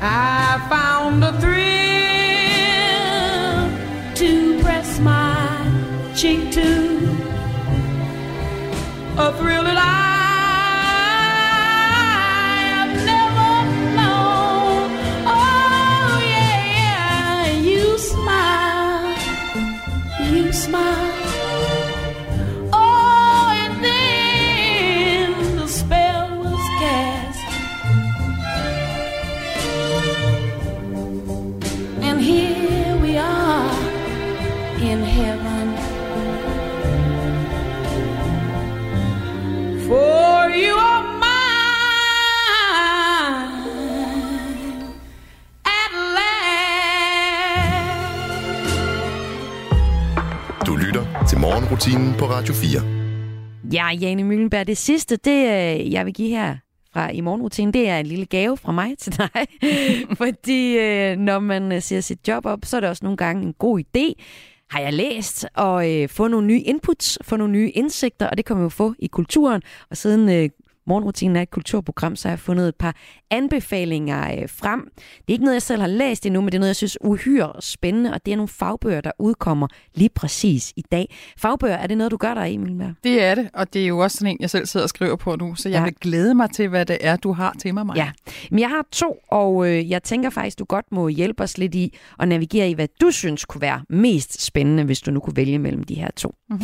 I 0.00 0.64
found 0.68 1.24
a 1.24 1.32
thrill 1.40 1.58
to 4.14 4.60
press 4.62 5.00
my 5.00 6.12
cheek 6.14 6.52
to, 6.52 6.98
a 9.18 9.32
thrill 9.38 9.66
morgenrutinen 51.68 52.14
på 52.18 52.24
Radio 52.24 52.54
4. 52.54 53.72
Ja, 53.72 53.88
Jane 53.88 54.24
Møllenberg, 54.24 54.66
det 54.66 54.76
sidste, 54.76 55.16
det 55.16 55.30
øh, 55.30 55.92
jeg 55.92 56.06
vil 56.06 56.14
give 56.14 56.28
her 56.28 56.56
fra 56.92 57.10
i 57.10 57.20
morgenrutinen, 57.20 57.74
det 57.74 57.88
er 57.88 57.98
en 57.98 58.06
lille 58.06 58.26
gave 58.26 58.56
fra 58.56 58.72
mig 58.72 58.98
til 58.98 59.18
dig. 59.18 59.46
Fordi 60.20 60.78
øh, 60.78 61.16
når 61.16 61.38
man 61.38 61.62
øh, 61.62 61.72
ser 61.72 61.80
siger 61.80 62.00
sit 62.00 62.28
job 62.28 62.46
op, 62.46 62.58
så 62.64 62.76
er 62.76 62.80
det 62.80 62.90
også 62.90 63.04
nogle 63.04 63.16
gange 63.16 63.42
en 63.42 63.52
god 63.52 63.80
idé, 63.80 64.24
har 64.70 64.80
jeg 64.80 64.92
læst, 64.92 65.46
og 65.54 65.92
øh, 65.92 66.08
få 66.08 66.28
nogle 66.28 66.46
nye 66.46 66.60
inputs, 66.60 67.18
få 67.22 67.36
nogle 67.36 67.52
nye 67.52 67.70
indsigter, 67.70 68.26
og 68.26 68.36
det 68.36 68.44
kan 68.44 68.56
man 68.56 68.62
jo 68.62 68.68
få 68.68 68.94
i 68.98 69.06
kulturen. 69.06 69.62
Og 69.90 69.96
siden 69.96 70.28
øh, 70.28 70.48
morgenrutinen 70.88 71.36
er 71.36 71.42
et 71.42 71.50
kulturprogram, 71.50 72.16
så 72.16 72.28
har 72.28 72.32
jeg 72.32 72.38
fundet 72.40 72.68
et 72.68 72.74
par 72.76 72.94
anbefalinger 73.30 74.42
øh, 74.42 74.48
frem. 74.48 74.88
Det 74.96 75.28
er 75.28 75.32
ikke 75.32 75.44
noget, 75.44 75.54
jeg 75.54 75.62
selv 75.62 75.80
har 75.80 75.88
læst 75.88 76.26
endnu, 76.26 76.40
men 76.40 76.46
det 76.46 76.54
er 76.54 76.58
noget, 76.58 76.68
jeg 76.68 76.76
synes 76.76 76.98
uhyre 77.00 77.52
spændende, 77.60 78.12
og 78.12 78.26
det 78.26 78.32
er 78.32 78.36
nogle 78.36 78.48
fagbøger, 78.48 79.00
der 79.00 79.10
udkommer 79.18 79.66
lige 79.94 80.08
præcis 80.14 80.72
i 80.76 80.82
dag. 80.92 81.14
Fagbøger, 81.38 81.76
er 81.76 81.86
det 81.86 81.98
noget, 81.98 82.10
du 82.10 82.16
gør 82.16 82.34
der, 82.34 82.42
Emil? 82.44 82.94
Det 83.04 83.22
er 83.22 83.34
det, 83.34 83.50
og 83.54 83.72
det 83.74 83.82
er 83.82 83.86
jo 83.86 83.98
også 83.98 84.16
sådan 84.18 84.30
en, 84.32 84.36
jeg 84.40 84.50
selv 84.50 84.66
sidder 84.66 84.84
og 84.84 84.90
skriver 84.90 85.16
på 85.16 85.36
nu, 85.36 85.54
så 85.54 85.68
jeg 85.68 85.78
Ja. 85.78 85.84
vil 85.84 85.94
glæde 86.00 86.34
mig 86.34 86.50
til, 86.50 86.68
hvad 86.68 86.86
det 86.86 86.98
er, 87.00 87.16
du 87.16 87.32
har 87.32 87.56
til 87.58 87.74
mig, 87.74 87.86
Maja. 87.86 88.04
Ja, 88.04 88.10
men 88.50 88.58
jeg 88.60 88.68
har 88.68 88.86
to, 88.92 89.16
og 89.30 89.68
øh, 89.70 89.90
jeg 89.90 90.02
tænker 90.02 90.30
faktisk, 90.30 90.58
du 90.58 90.64
godt 90.64 90.92
må 90.92 91.08
hjælpe 91.08 91.42
os 91.42 91.58
lidt 91.58 91.74
i 91.74 91.96
at 92.20 92.28
navigere 92.28 92.70
i, 92.70 92.72
hvad 92.72 92.88
du 93.00 93.10
synes 93.10 93.44
kunne 93.44 93.60
være 93.60 93.82
mest 93.88 94.42
spændende, 94.46 94.84
hvis 94.84 95.00
du 95.00 95.10
nu 95.10 95.20
kunne 95.20 95.36
vælge 95.36 95.58
mellem 95.58 95.82
de 95.82 95.94
her 95.94 96.10
to. 96.16 96.34
Mhm. 96.50 96.60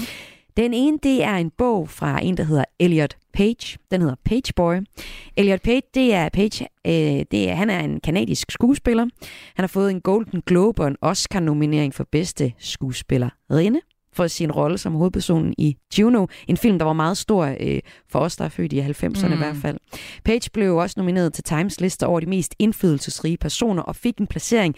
Den 0.57 0.75
ene, 0.75 0.99
det 1.03 1.23
er 1.23 1.35
en 1.35 1.51
bog 1.51 1.89
fra 1.89 2.25
en, 2.25 2.37
der 2.37 2.45
hedder 2.45 2.65
Elliot 2.79 3.17
Page. 3.33 3.79
Den 3.91 4.01
hedder 4.01 4.17
Page 4.25 4.53
Boy. 4.57 4.75
Elliot 5.37 5.63
Page, 5.63 5.83
det 5.95 6.15
er 6.15 6.29
Page, 6.29 6.69
øh, 6.87 7.25
det 7.31 7.51
er, 7.51 7.55
han 7.55 7.71
er 7.71 7.81
en 7.81 8.01
kanadisk 8.01 8.51
skuespiller. 8.51 9.07
Han 9.55 9.63
har 9.63 9.67
fået 9.67 9.91
en 9.91 10.01
Golden 10.01 10.43
Globe 10.47 10.83
og 10.83 10.89
en 10.89 10.97
Oscar-nominering 11.01 11.95
for 11.95 12.05
bedste 12.13 12.53
skuespillerinde 12.59 13.81
for 14.15 14.27
sin 14.27 14.53
rolle 14.53 14.79
som 14.79 14.93
hovedpersonen 14.93 15.55
i 15.59 15.77
Juno, 15.99 16.27
en 16.49 16.57
film, 16.57 16.79
der 16.79 16.85
var 16.85 16.93
meget 16.93 17.17
stor 17.17 17.57
øh, 17.61 17.81
for 18.11 18.19
os, 18.19 18.37
der 18.37 18.45
er 18.45 18.49
født 18.49 18.73
i 18.73 18.81
90'erne 18.81 19.27
mm. 19.27 19.33
i 19.33 19.35
Mm. 19.35 19.39
hvert 19.39 19.57
fald. 19.57 19.77
Page 20.25 20.51
blev 20.53 20.77
også 20.77 20.95
nomineret 20.99 21.33
til 21.33 21.45
Times 21.45 21.81
liste 21.81 22.07
over 22.07 22.21
de 22.21 22.27
mest 22.27 22.55
indflydelsesrige 22.59 23.37
personer 23.37 23.83
og 23.83 23.97
fik 23.97 24.19
en 24.19 24.27
placering 24.27 24.75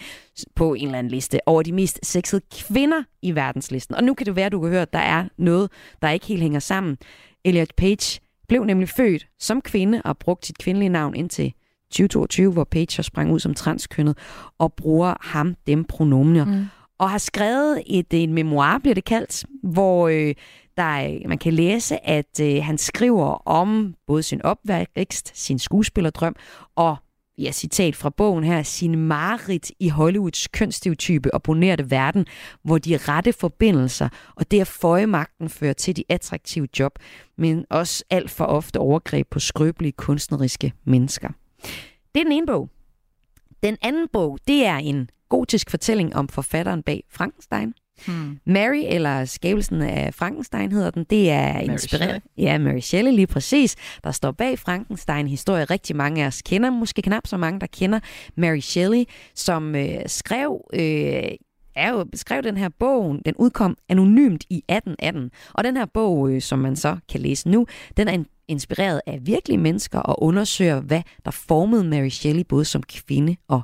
på 0.55 0.75
en 0.75 0.85
eller 0.87 0.99
anden 0.99 1.11
liste 1.11 1.39
over 1.47 1.63
de 1.63 1.73
mest 1.73 2.01
sexede 2.03 2.41
kvinder 2.55 3.03
i 3.23 3.35
verdenslisten. 3.35 3.95
Og 3.95 4.05
nu 4.05 4.15
kan 4.15 4.27
det 4.27 4.37
være, 4.37 4.47
at 4.47 4.53
du 4.53 4.61
kan 4.61 4.71
høre, 4.71 4.83
at 4.83 4.93
der 4.93 4.99
er 4.99 5.25
noget, 5.39 5.71
der 6.03 6.11
ikke 6.11 6.27
helt 6.27 6.43
hænger 6.43 6.61
sammen. 6.61 6.97
Elliot 7.45 7.75
Page 7.77 8.21
blev 8.49 8.65
nemlig 8.65 8.89
født 8.89 9.27
som 9.41 9.61
kvinde 9.61 10.03
og 10.05 10.19
brugt 10.19 10.47
sit 10.47 10.59
kvindelige 10.59 10.89
navn 10.89 11.15
indtil 11.15 11.53
2022, 11.91 12.53
hvor 12.53 12.65
Page 12.65 12.97
har 12.97 13.03
sprang 13.03 13.33
ud 13.33 13.41
som 13.41 13.55
transkønnet 13.55 14.19
og 14.59 14.73
bruger 14.73 15.15
ham 15.21 15.55
dem 15.67 15.85
pronominer. 15.85 16.45
Mm. 16.45 16.65
Og 16.99 17.11
har 17.11 17.19
skrevet 17.19 17.83
et, 17.87 18.07
en 18.11 18.33
memoir, 18.33 18.79
bliver 18.79 18.95
det 18.95 19.05
kaldt, 19.05 19.45
hvor 19.63 20.09
øh, 20.09 20.35
der 20.77 20.83
er, 20.83 21.29
man 21.29 21.39
kan 21.39 21.53
læse, 21.53 22.07
at 22.09 22.41
øh, 22.41 22.65
han 22.65 22.79
skriver 22.79 23.49
om 23.49 23.95
både 24.07 24.23
sin 24.23 24.43
opvækst, 24.43 25.31
sin 25.35 25.59
skuespillerdrøm 25.59 26.37
og 26.77 26.97
ja, 27.39 27.53
citat 27.53 27.97
fra 27.97 28.11
bogen 28.11 28.45
her, 28.45 28.63
sin 28.63 28.97
mareridt 28.97 29.73
i 29.81 29.89
Hollywoods 29.89 30.49
kønsstereotype 30.49 31.35
og 31.35 31.43
bonerte 31.43 31.91
verden, 31.91 32.27
hvor 32.63 32.79
de 32.79 32.97
rette 32.97 33.33
forbindelser 33.33 34.09
og 34.37 34.51
det 34.51 34.61
at 34.61 34.67
føje 34.67 35.07
magten 35.07 35.49
fører 35.49 35.73
til 35.73 35.97
de 35.97 36.05
attraktive 36.09 36.69
job, 36.79 36.99
men 37.39 37.65
også 37.71 38.05
alt 38.11 38.31
for 38.31 38.45
ofte 38.45 38.79
overgreb 38.79 39.31
på 39.31 39.39
skrøbelige 39.39 39.93
kunstneriske 39.93 40.73
mennesker. 40.85 41.29
Det 42.15 42.21
er 42.21 42.25
den 42.25 42.33
ene 42.33 42.47
bog. 42.47 42.69
Den 43.63 43.77
anden 43.83 44.09
bog, 44.13 44.39
det 44.49 44.67
er 44.67 44.77
en 44.77 45.11
gotisk 45.29 45.71
fortælling 45.71 46.17
om 46.17 46.29
forfatteren 46.29 46.83
bag 46.83 47.05
Frankenstein. 47.11 47.75
Hmm. 48.07 48.39
Mary, 48.47 48.83
eller 48.89 49.25
skabelsen 49.25 49.83
af 49.83 50.15
Frankenstein 50.15 50.73
hedder 50.73 50.91
den, 50.91 51.05
det 51.11 51.31
er 51.31 51.59
inspireret. 51.59 52.23
Ja, 52.39 52.59
Mary 52.59 52.81
Shelley 52.81 53.13
lige 53.13 53.27
præcis, 53.27 53.77
der 54.05 54.11
står 54.11 54.31
bag 54.31 54.59
Frankenstein 54.59 55.29
historie 55.29 55.65
rigtig 55.65 55.97
mange 55.97 56.23
af 56.23 56.27
os 56.27 56.43
kender, 56.43 56.71
måske 56.71 57.03
knap 57.03 57.27
så 57.27 57.37
mange, 57.37 57.61
der 57.61 57.67
kender 57.67 58.01
Mary 58.37 58.59
Shelley, 58.61 59.05
som 59.35 59.75
øh, 59.75 59.99
skrev 60.07 60.61
øh, 60.73 61.23
er 61.77 61.91
jo 61.91 62.05
skrev 62.15 62.43
den 62.43 62.57
her 62.57 62.69
bog, 62.79 63.17
den 63.27 63.35
udkom 63.39 63.77
anonymt 63.89 64.45
i 64.51 64.57
1818. 64.69 65.31
Og 65.55 65.65
den 65.65 65.77
her 65.77 65.87
bog, 65.95 66.31
øh, 66.31 66.43
som 66.43 66.59
man 66.59 66.77
så 66.77 66.97
kan 67.09 67.21
læse 67.21 67.49
nu, 67.49 67.67
den 67.97 68.09
er 68.09 68.13
in- 68.13 68.27
inspireret 68.49 69.01
af 69.07 69.19
virkelige 69.23 69.59
mennesker 69.59 69.99
og 69.99 70.23
undersøger, 70.23 70.81
hvad 70.81 71.03
der 71.25 71.31
formede 71.31 71.85
Mary 71.85 72.09
Shelley 72.09 72.43
både 72.49 72.65
som 72.65 72.83
kvinde 72.83 73.37
og 73.49 73.63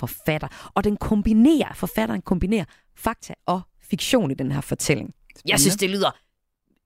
forfatter. 0.00 0.70
Og 0.74 0.84
den 0.84 0.96
kombinerer, 0.96 1.74
forfatteren 1.74 2.22
kombinerer 2.22 2.64
fakta 2.96 3.34
og 3.46 3.60
fiktion 3.90 4.30
i 4.30 4.34
den 4.34 4.52
her 4.52 4.60
fortælling. 4.60 5.14
Jeg 5.48 5.60
synes, 5.60 5.76
det 5.76 5.90
lyder 5.90 6.10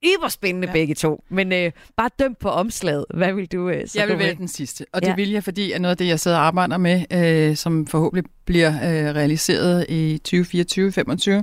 yberspændende 0.07 0.67
ja. 0.69 0.73
begge 0.73 0.95
to. 0.95 1.25
Men 1.29 1.53
øh, 1.53 1.73
bare 1.97 2.11
dømt 2.19 2.39
på 2.39 2.49
omslaget. 2.49 3.05
Hvad 3.15 3.33
vil 3.33 3.47
du 3.47 3.69
øh, 3.69 3.89
så 3.89 3.99
Jeg 3.99 4.09
vil 4.09 4.19
vælge 4.19 4.35
den 4.35 4.49
sidste, 4.49 4.87
og 4.93 5.03
det 5.03 5.09
Ja. 5.09 5.15
vil 5.15 5.31
jeg, 5.31 5.45
fordi 5.45 5.73
at 5.73 5.81
noget 5.81 5.91
af 5.91 5.97
det, 5.97 6.07
jeg 6.07 6.21
sidder 6.21 6.37
og 6.37 6.47
arbejder 6.47 6.77
med, 6.79 7.05
øh, 7.13 7.57
som 7.57 7.87
forhåbentlig 7.87 8.31
bliver 8.45 8.69
øh, 8.69 9.15
realiseret 9.15 9.87
i 9.89 10.21
2024-2025, 10.29 11.43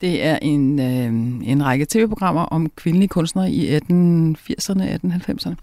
det 0.00 0.24
er 0.24 0.38
en, 0.42 0.78
øh, 0.78 1.50
en 1.50 1.64
række 1.64 1.86
tv-programmer 1.90 2.42
om 2.42 2.70
kvindelige 2.70 3.08
kunstnere 3.08 3.50
i 3.50 3.76
1880'erne, 3.76 4.82
1890'erne. 5.04 5.54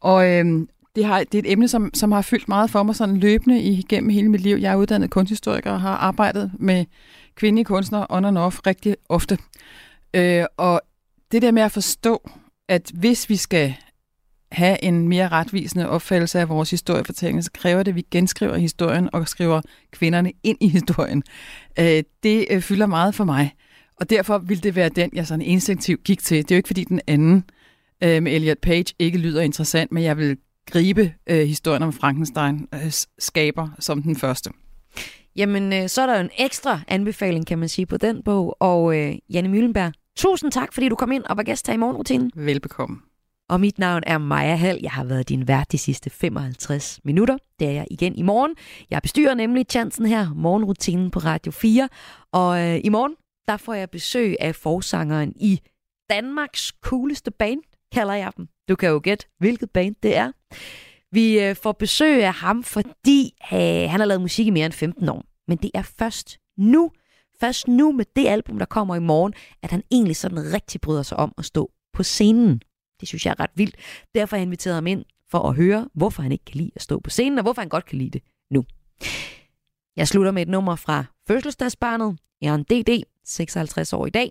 Og 0.00 0.28
øh, 0.30 0.66
det, 0.98 1.06
har, 1.06 1.18
det 1.18 1.34
er 1.34 1.38
et 1.38 1.52
emne, 1.52 1.68
som, 1.68 1.90
som 1.94 2.12
har 2.12 2.22
fyldt 2.22 2.48
meget 2.48 2.70
for 2.70 2.82
mig 2.82 2.96
sådan 2.96 3.16
løbende 3.16 3.62
igennem 3.62 4.10
hele 4.10 4.28
mit 4.28 4.40
liv. 4.40 4.56
Jeg 4.56 4.72
er 4.72 4.76
uddannet 4.76 5.10
kunsthistoriker 5.10 5.70
og 5.70 5.80
har 5.80 5.96
arbejdet 5.96 6.50
med 6.58 6.84
kvindelige 7.34 7.64
kunstnere 7.64 8.06
on 8.10 8.24
and 8.24 8.38
off 8.38 8.58
rigtig 8.66 8.96
ofte. 9.08 9.38
Øh, 10.14 10.44
og 10.56 10.80
det 11.32 11.42
der 11.42 11.50
med 11.50 11.62
at 11.62 11.72
forstå, 11.72 12.30
at 12.68 12.90
hvis 12.94 13.28
vi 13.28 13.36
skal 13.36 13.74
have 14.52 14.84
en 14.84 15.08
mere 15.08 15.28
retvisende 15.28 15.88
opfattelse 15.88 16.40
af 16.40 16.48
vores 16.48 16.70
historiefortælling, 16.70 17.44
så 17.44 17.50
kræver 17.52 17.82
det, 17.82 17.92
at 17.92 17.96
vi 17.96 18.06
genskriver 18.10 18.56
historien 18.56 19.08
og 19.12 19.28
skriver 19.28 19.60
kvinderne 19.90 20.32
ind 20.42 20.58
i 20.60 20.68
historien. 20.68 21.22
Øh, 21.78 22.02
det 22.22 22.46
øh, 22.50 22.60
fylder 22.60 22.86
meget 22.86 23.14
for 23.14 23.24
mig, 23.24 23.54
og 23.96 24.10
derfor 24.10 24.38
vil 24.38 24.62
det 24.62 24.74
være 24.74 24.88
den, 24.88 25.10
jeg 25.12 25.26
sådan 25.26 25.42
instinktivt 25.42 26.04
gik 26.04 26.22
til. 26.22 26.36
Det 26.36 26.50
er 26.50 26.56
jo 26.56 26.58
ikke, 26.58 26.66
fordi 26.66 26.84
den 26.84 27.00
anden 27.06 27.44
øh, 28.04 28.22
med 28.22 28.32
Elliot 28.32 28.58
Page 28.58 28.94
ikke 28.98 29.18
lyder 29.18 29.42
interessant, 29.42 29.92
men 29.92 30.02
jeg 30.02 30.16
vil 30.16 30.36
gribe 30.70 31.14
øh, 31.26 31.46
historien 31.46 31.82
om 31.82 31.92
Frankenstein 31.92 32.68
øh, 32.74 32.92
skaber 33.18 33.68
som 33.78 34.02
den 34.02 34.16
første. 34.16 34.50
Jamen, 35.36 35.72
øh, 35.72 35.88
så 35.88 36.02
er 36.02 36.06
der 36.06 36.14
jo 36.14 36.20
en 36.20 36.30
ekstra 36.38 36.80
anbefaling, 36.88 37.46
kan 37.46 37.58
man 37.58 37.68
sige, 37.68 37.86
på 37.86 37.96
den 37.96 38.22
bog. 38.22 38.56
Og 38.60 38.98
øh, 38.98 39.14
Janne 39.30 39.48
Møllenberg, 39.48 39.92
tusind 40.16 40.52
tak, 40.52 40.72
fordi 40.74 40.88
du 40.88 40.94
kom 40.94 41.12
ind 41.12 41.24
og 41.24 41.36
var 41.36 41.42
gæst 41.42 41.66
her 41.66 41.74
i 41.74 41.76
morgenrutinen. 41.76 42.30
Velbekomme. 42.34 42.96
Og 43.48 43.60
mit 43.60 43.78
navn 43.78 44.02
er 44.06 44.18
Maja 44.18 44.54
Hall. 44.54 44.78
Jeg 44.82 44.90
har 44.90 45.04
været 45.04 45.28
din 45.28 45.48
vært 45.48 45.72
de 45.72 45.78
sidste 45.78 46.10
55 46.10 47.00
minutter. 47.04 47.38
Det 47.58 47.68
er 47.68 47.72
jeg 47.72 47.86
igen 47.90 48.14
i 48.14 48.22
morgen. 48.22 48.54
Jeg 48.90 49.02
bestyrer 49.02 49.34
nemlig 49.34 49.66
chancen 49.70 50.06
her, 50.06 50.34
morgenrutinen 50.34 51.10
på 51.10 51.18
Radio 51.18 51.52
4. 51.52 51.88
Og 52.32 52.60
øh, 52.60 52.80
i 52.84 52.88
morgen, 52.88 53.14
der 53.48 53.56
får 53.56 53.74
jeg 53.74 53.90
besøg 53.90 54.36
af 54.40 54.54
forsangeren 54.54 55.32
i 55.36 55.60
Danmarks 56.10 56.72
cooleste 56.82 57.30
band, 57.30 57.60
kalder 57.92 58.14
jeg 58.14 58.32
dem. 58.36 58.48
Du 58.68 58.76
kan 58.76 58.88
jo 58.88 59.00
gætte, 59.02 59.26
hvilket 59.38 59.70
band 59.70 59.96
det 60.02 60.16
er. 60.16 60.32
Vi 61.12 61.40
øh, 61.40 61.56
får 61.56 61.72
besøg 61.72 62.24
af 62.24 62.34
ham, 62.34 62.62
fordi 62.62 63.34
øh, 63.52 63.90
han 63.90 64.00
har 64.00 64.04
lavet 64.04 64.20
musik 64.20 64.46
i 64.46 64.50
mere 64.50 64.66
end 64.66 64.72
15 64.72 65.08
år. 65.08 65.24
Men 65.48 65.58
det 65.58 65.70
er 65.74 65.82
først 65.82 66.38
nu, 66.56 66.90
først 67.40 67.68
nu 67.68 67.92
med 67.92 68.04
det 68.16 68.26
album, 68.26 68.58
der 68.58 68.66
kommer 68.66 68.94
i 68.96 69.00
morgen, 69.00 69.34
at 69.62 69.70
han 69.70 69.82
egentlig 69.90 70.16
sådan 70.16 70.52
rigtig 70.52 70.80
bryder 70.80 71.02
sig 71.02 71.18
om 71.18 71.34
at 71.38 71.44
stå 71.44 71.70
på 71.92 72.02
scenen. 72.02 72.60
Det 73.00 73.08
synes 73.08 73.26
jeg 73.26 73.34
er 73.38 73.40
ret 73.40 73.50
vildt. 73.54 73.76
Derfor 74.14 74.36
har 74.36 74.40
jeg 74.40 74.46
inviteret 74.46 74.74
ham 74.74 74.86
ind 74.86 75.04
for 75.30 75.38
at 75.38 75.54
høre, 75.56 75.88
hvorfor 75.94 76.22
han 76.22 76.32
ikke 76.32 76.44
kan 76.44 76.56
lide 76.56 76.70
at 76.76 76.82
stå 76.82 77.00
på 77.00 77.10
scenen, 77.10 77.38
og 77.38 77.42
hvorfor 77.42 77.62
han 77.62 77.68
godt 77.68 77.84
kan 77.84 77.98
lide 77.98 78.10
det 78.10 78.22
nu. 78.50 78.64
Jeg 79.96 80.08
slutter 80.08 80.32
med 80.32 80.42
et 80.42 80.48
nummer 80.48 80.76
fra 80.76 81.04
fødselsdagsbarnet, 81.26 82.18
Jørgen 82.44 82.62
D.D., 82.62 83.02
56 83.28 83.92
år 83.92 84.06
i 84.06 84.10
dag. 84.10 84.30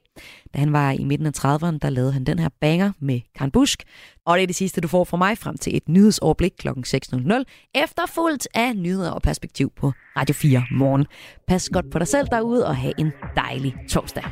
Da 0.53 0.59
han 0.59 0.73
var 0.73 0.91
i 0.91 1.03
midten 1.03 1.27
af 1.27 1.31
30'erne, 1.37 1.77
der 1.81 1.89
lavede 1.89 2.13
han 2.13 2.23
den 2.23 2.39
her 2.39 2.49
banger 2.61 2.91
med 2.99 3.19
Karen 3.35 3.51
Busk. 3.51 3.83
Og 4.25 4.37
det 4.37 4.43
er 4.43 4.47
det 4.47 4.55
sidste, 4.55 4.81
du 4.81 4.87
får 4.87 5.03
fra 5.03 5.17
mig 5.17 5.37
frem 5.37 5.57
til 5.57 5.77
et 5.77 5.89
nyhedsoverblik 5.89 6.51
kl. 6.59 6.67
6.00, 6.67 7.43
efterfulgt 7.75 8.47
af 8.53 8.75
nyheder 8.75 9.11
og 9.11 9.21
perspektiv 9.21 9.71
på 9.75 9.91
Radio 10.17 10.33
4 10.33 10.63
morgen. 10.71 11.05
Pas 11.47 11.69
godt 11.69 11.91
på 11.91 11.99
dig 11.99 12.07
selv 12.07 12.27
derude, 12.31 12.65
og 12.65 12.75
have 12.75 12.93
en 12.99 13.11
dejlig 13.35 13.75
torsdag. 13.89 14.23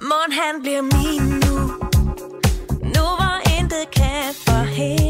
Morgen 0.00 0.32
han 0.32 0.62
bliver 0.62 0.82
min 0.82 1.22
nu 1.44 1.56
Nu 2.94 3.06
var 3.20 3.58
intet 3.58 3.90
kan 3.92 4.34
forhindre 4.46 5.09